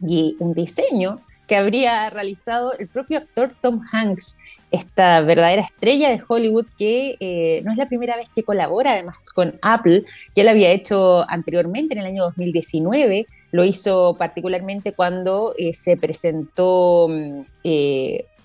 y 0.01 0.35
un 0.39 0.53
diseño 0.53 1.21
que 1.47 1.55
habría 1.55 2.09
realizado 2.09 2.73
el 2.73 2.87
propio 2.87 3.19
actor 3.19 3.53
Tom 3.61 3.81
Hanks, 3.91 4.39
esta 4.71 5.21
verdadera 5.21 5.61
estrella 5.61 6.09
de 6.09 6.21
Hollywood 6.27 6.65
que 6.75 7.17
eh, 7.19 7.61
no 7.63 7.71
es 7.71 7.77
la 7.77 7.87
primera 7.87 8.17
vez 8.17 8.29
que 8.33 8.41
colabora 8.41 8.93
además 8.93 9.31
con 9.31 9.59
Apple, 9.61 10.05
ya 10.35 10.43
lo 10.43 10.49
había 10.49 10.71
hecho 10.71 11.23
anteriormente 11.29 11.93
en 11.93 12.01
el 12.01 12.07
año 12.07 12.23
2019, 12.23 13.27
lo 13.51 13.63
hizo 13.63 14.17
particularmente 14.17 14.93
cuando 14.93 15.53
eh, 15.57 15.73
se 15.73 15.97
presentó 15.97 17.07
mm, 17.09 17.41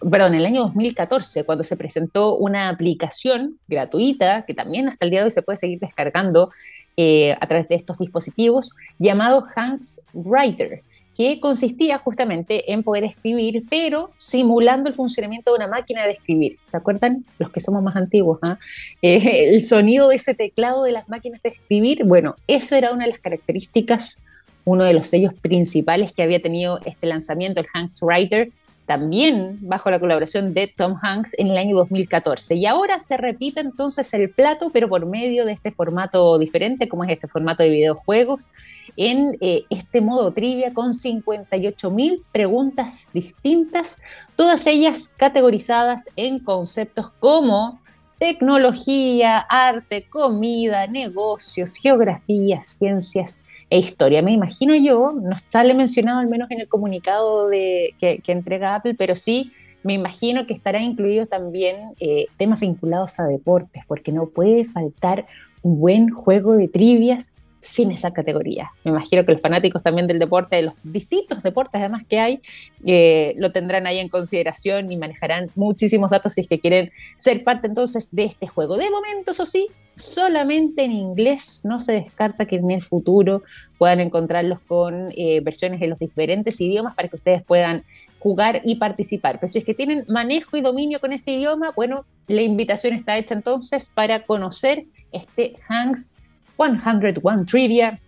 perdón, 0.08 0.34
en 0.34 0.40
el 0.40 0.46
año 0.46 0.62
2014, 0.62 1.44
cuando 1.44 1.64
se 1.64 1.76
presentó 1.76 2.36
una 2.36 2.68
aplicación 2.68 3.58
gratuita, 3.68 4.44
que 4.46 4.54
también 4.54 4.88
hasta 4.88 5.04
el 5.04 5.10
día 5.10 5.20
de 5.20 5.26
hoy 5.26 5.30
se 5.30 5.42
puede 5.42 5.58
seguir 5.58 5.78
descargando 5.78 6.50
eh, 6.96 7.36
a 7.40 7.46
través 7.46 7.68
de 7.68 7.74
estos 7.74 7.98
dispositivos, 7.98 8.76
llamado 8.98 9.44
Hanks 9.54 10.02
Writer. 10.12 10.82
que 11.12 11.40
consistía 11.40 11.98
justamente 11.98 12.72
en 12.72 12.82
poder 12.82 13.04
escribir, 13.04 13.64
pero 13.68 14.10
simulando 14.16 14.88
el 14.88 14.94
funcionamiento 14.94 15.50
de 15.50 15.56
una 15.56 15.66
máquina 15.66 16.06
de 16.06 16.12
escribir. 16.12 16.56
¿Se 16.62 16.76
acuerdan? 16.76 17.26
Los 17.38 17.50
que 17.50 17.60
somos 17.60 17.82
más 17.82 17.96
antiguos, 17.96 18.38
¿ah? 18.42 18.58
eh, 19.02 19.48
el 19.50 19.60
sonido 19.60 20.08
de 20.08 20.16
ese 20.16 20.34
teclado 20.34 20.84
de 20.84 20.92
las 20.92 21.08
máquinas 21.08 21.42
de 21.42 21.50
escribir, 21.50 22.04
bueno, 22.04 22.36
eso 22.46 22.74
era 22.74 22.92
una 22.92 23.04
de 23.04 23.10
las 23.10 23.20
características, 23.20 24.22
uno 24.64 24.84
de 24.84 24.94
los 24.94 25.08
sellos 25.08 25.34
principales 25.34 26.12
que 26.12 26.22
había 26.22 26.40
tenido 26.40 26.78
este 26.84 27.06
lanzamiento, 27.06 27.60
el 27.60 27.66
Hanks 27.72 28.02
Writer, 28.02 28.50
también 28.90 29.56
bajo 29.60 29.88
la 29.88 30.00
colaboración 30.00 30.52
de 30.52 30.66
Tom 30.66 30.96
Hanks 31.00 31.38
en 31.38 31.46
el 31.46 31.56
año 31.56 31.76
2014. 31.76 32.56
Y 32.56 32.66
ahora 32.66 32.98
se 32.98 33.16
repite 33.16 33.60
entonces 33.60 34.12
el 34.14 34.30
plato, 34.30 34.70
pero 34.72 34.88
por 34.88 35.06
medio 35.06 35.44
de 35.44 35.52
este 35.52 35.70
formato 35.70 36.36
diferente, 36.40 36.88
como 36.88 37.04
es 37.04 37.10
este 37.10 37.28
formato 37.28 37.62
de 37.62 37.70
videojuegos, 37.70 38.50
en 38.96 39.38
eh, 39.40 39.62
este 39.70 40.00
modo 40.00 40.32
trivia 40.32 40.74
con 40.74 40.92
58 40.92 41.88
mil 41.92 42.24
preguntas 42.32 43.10
distintas, 43.14 44.00
todas 44.34 44.66
ellas 44.66 45.14
categorizadas 45.16 46.08
en 46.16 46.40
conceptos 46.40 47.12
como 47.20 47.78
tecnología, 48.18 49.38
arte, 49.38 50.08
comida, 50.10 50.88
negocios, 50.88 51.76
geografía, 51.76 52.60
ciencias 52.60 53.44
e 53.70 53.78
historia. 53.78 54.20
Me 54.20 54.32
imagino 54.32 54.74
yo, 54.74 55.12
no 55.12 55.36
sale 55.48 55.74
mencionado 55.74 56.18
al 56.18 56.26
menos 56.26 56.50
en 56.50 56.60
el 56.60 56.68
comunicado 56.68 57.48
de, 57.48 57.94
que, 57.98 58.20
entrega 58.26 58.74
Apple, 58.74 58.94
pero 58.94 59.14
sí 59.14 59.52
me 59.82 59.94
imagino 59.94 60.46
que 60.46 60.52
estará 60.52 60.80
incluido 60.80 61.24
también 61.26 61.76
eh, 62.00 62.26
temas 62.36 62.60
vinculados 62.60 63.18
a 63.20 63.26
deportes, 63.26 63.82
porque 63.86 64.12
no 64.12 64.26
puede 64.26 64.66
faltar 64.66 65.26
un 65.62 65.78
buen 65.78 66.10
juego 66.10 66.56
de 66.56 66.68
trivias 66.68 67.32
sin 67.60 67.90
esa 67.90 68.12
categoría. 68.12 68.70
Me 68.84 68.90
imagino 68.90 69.24
que 69.24 69.32
los 69.32 69.40
fanáticos 69.40 69.82
también 69.82 70.06
del 70.06 70.18
deporte, 70.18 70.56
de 70.56 70.62
los 70.62 70.74
distintos 70.82 71.42
deportes 71.42 71.80
además 71.80 72.04
que 72.08 72.18
hay, 72.18 72.40
eh, 72.86 73.34
lo 73.36 73.52
tendrán 73.52 73.86
ahí 73.86 73.98
en 73.98 74.08
consideración 74.08 74.90
y 74.90 74.96
manejarán 74.96 75.50
muchísimos 75.54 76.10
datos 76.10 76.34
si 76.34 76.42
es 76.42 76.48
que 76.48 76.60
quieren 76.60 76.90
ser 77.16 77.44
parte 77.44 77.66
entonces 77.66 78.14
de 78.14 78.24
este 78.24 78.46
juego. 78.46 78.76
De 78.76 78.90
momento, 78.90 79.32
eso 79.32 79.44
sí, 79.44 79.68
solamente 79.96 80.84
en 80.84 80.92
inglés, 80.92 81.62
no 81.64 81.80
se 81.80 81.92
descarta 81.92 82.46
que 82.46 82.56
en 82.56 82.70
el 82.70 82.82
futuro 82.82 83.42
puedan 83.78 84.00
encontrarlos 84.00 84.60
con 84.60 85.10
eh, 85.16 85.40
versiones 85.40 85.82
en 85.82 85.90
los 85.90 85.98
diferentes 85.98 86.60
idiomas 86.60 86.94
para 86.94 87.08
que 87.08 87.16
ustedes 87.16 87.42
puedan 87.42 87.84
jugar 88.18 88.62
y 88.64 88.76
participar. 88.76 89.38
Pero 89.38 89.52
si 89.52 89.58
es 89.58 89.64
que 89.64 89.74
tienen 89.74 90.04
manejo 90.08 90.56
y 90.56 90.62
dominio 90.62 91.00
con 91.00 91.12
ese 91.12 91.32
idioma, 91.32 91.72
bueno, 91.76 92.06
la 92.26 92.42
invitación 92.42 92.94
está 92.94 93.18
hecha 93.18 93.34
entonces 93.34 93.90
para 93.92 94.24
conocer 94.24 94.86
este 95.12 95.54
Hanks 95.68 96.16
101 96.60 97.44
Trivia, 97.46 98.00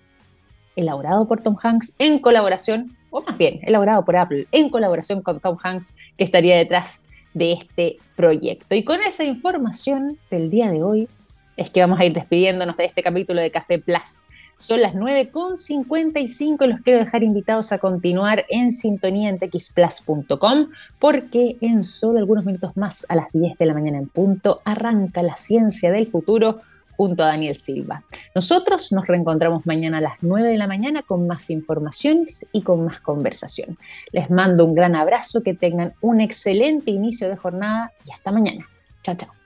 elaborado 0.77 1.27
por 1.27 1.43
Tom 1.43 1.57
Hanks 1.61 1.95
en 1.99 2.21
colaboración, 2.21 2.97
o 3.11 3.23
más 3.23 3.39
bien, 3.39 3.61
elaborado 3.63 4.05
por 4.05 4.17
Apple 4.17 4.47
en 4.53 4.71
colaboración 4.71 5.23
con 5.23 5.41
Tom 5.41 5.57
Hanks, 5.63 5.97
que 6.17 6.25
estaría 6.25 6.57
detrás 6.57 7.05
de 7.35 7.53
este 7.53 7.99
proyecto. 8.17 8.75
Y 8.75 8.85
con 8.85 9.01
esa 9.01 9.25
información 9.25 10.19
del 10.31 10.51
día 10.51 10.71
de 10.71 10.83
hoy, 10.83 11.09
es 11.57 11.71
que 11.71 11.81
vamos 11.81 12.01
a 12.01 12.05
ir 12.05 12.13
despidiéndonos 12.13 12.77
de 12.77 12.85
este 12.87 13.03
capítulo 13.03 13.41
de 13.41 13.51
Café 13.51 13.79
Plus. 13.79 14.25
Son 14.57 14.81
las 14.81 14.95
9.55 14.95 16.65
y 16.65 16.69
los 16.69 16.81
quiero 16.81 16.99
dejar 16.99 17.23
invitados 17.23 17.73
a 17.73 17.79
continuar 17.79 18.45
en 18.49 18.71
sintonía 18.73 19.29
en 19.29 19.39
txplus.com 19.39 20.69
porque 20.99 21.57
en 21.61 21.85
solo 21.85 22.19
algunos 22.19 22.45
minutos 22.45 22.77
más, 22.77 23.05
a 23.09 23.17
las 23.17 23.33
10 23.33 23.59
de 23.59 23.67
la 23.67 23.75
mañana 23.75 23.99
en 23.99 24.09
punto, 24.09 24.61
arranca 24.65 25.23
la 25.23 25.37
ciencia 25.37 25.91
del 25.91 26.07
futuro 26.07 26.61
junto 27.03 27.25
a 27.25 27.27
Daniel 27.27 27.57
Silva. 27.57 28.05
Nosotros 28.33 28.93
nos 28.93 29.09
reencontramos 29.09 29.67
mañana 29.67 29.99
a 29.99 30.01
las 30.01 30.19
9 30.21 30.51
de 30.51 30.57
la 30.57 30.69
mañana 30.69 31.03
con 31.03 31.27
más 31.27 31.51
informaciones 31.51 32.47
y 32.53 32.63
con 32.63 32.85
más 32.85 33.01
conversación. 33.01 33.77
Les 34.13 34.31
mando 34.31 34.65
un 34.65 34.77
gran 34.77 34.95
abrazo, 34.95 35.43
que 35.43 35.55
tengan 35.55 35.95
un 36.01 36.21
excelente 36.21 36.93
inicio 36.93 37.29
de 37.29 37.37
jornada 37.37 37.91
y 38.07 38.13
hasta 38.13 38.31
mañana. 38.31 38.69
Chao, 39.03 39.17
chao. 39.17 39.42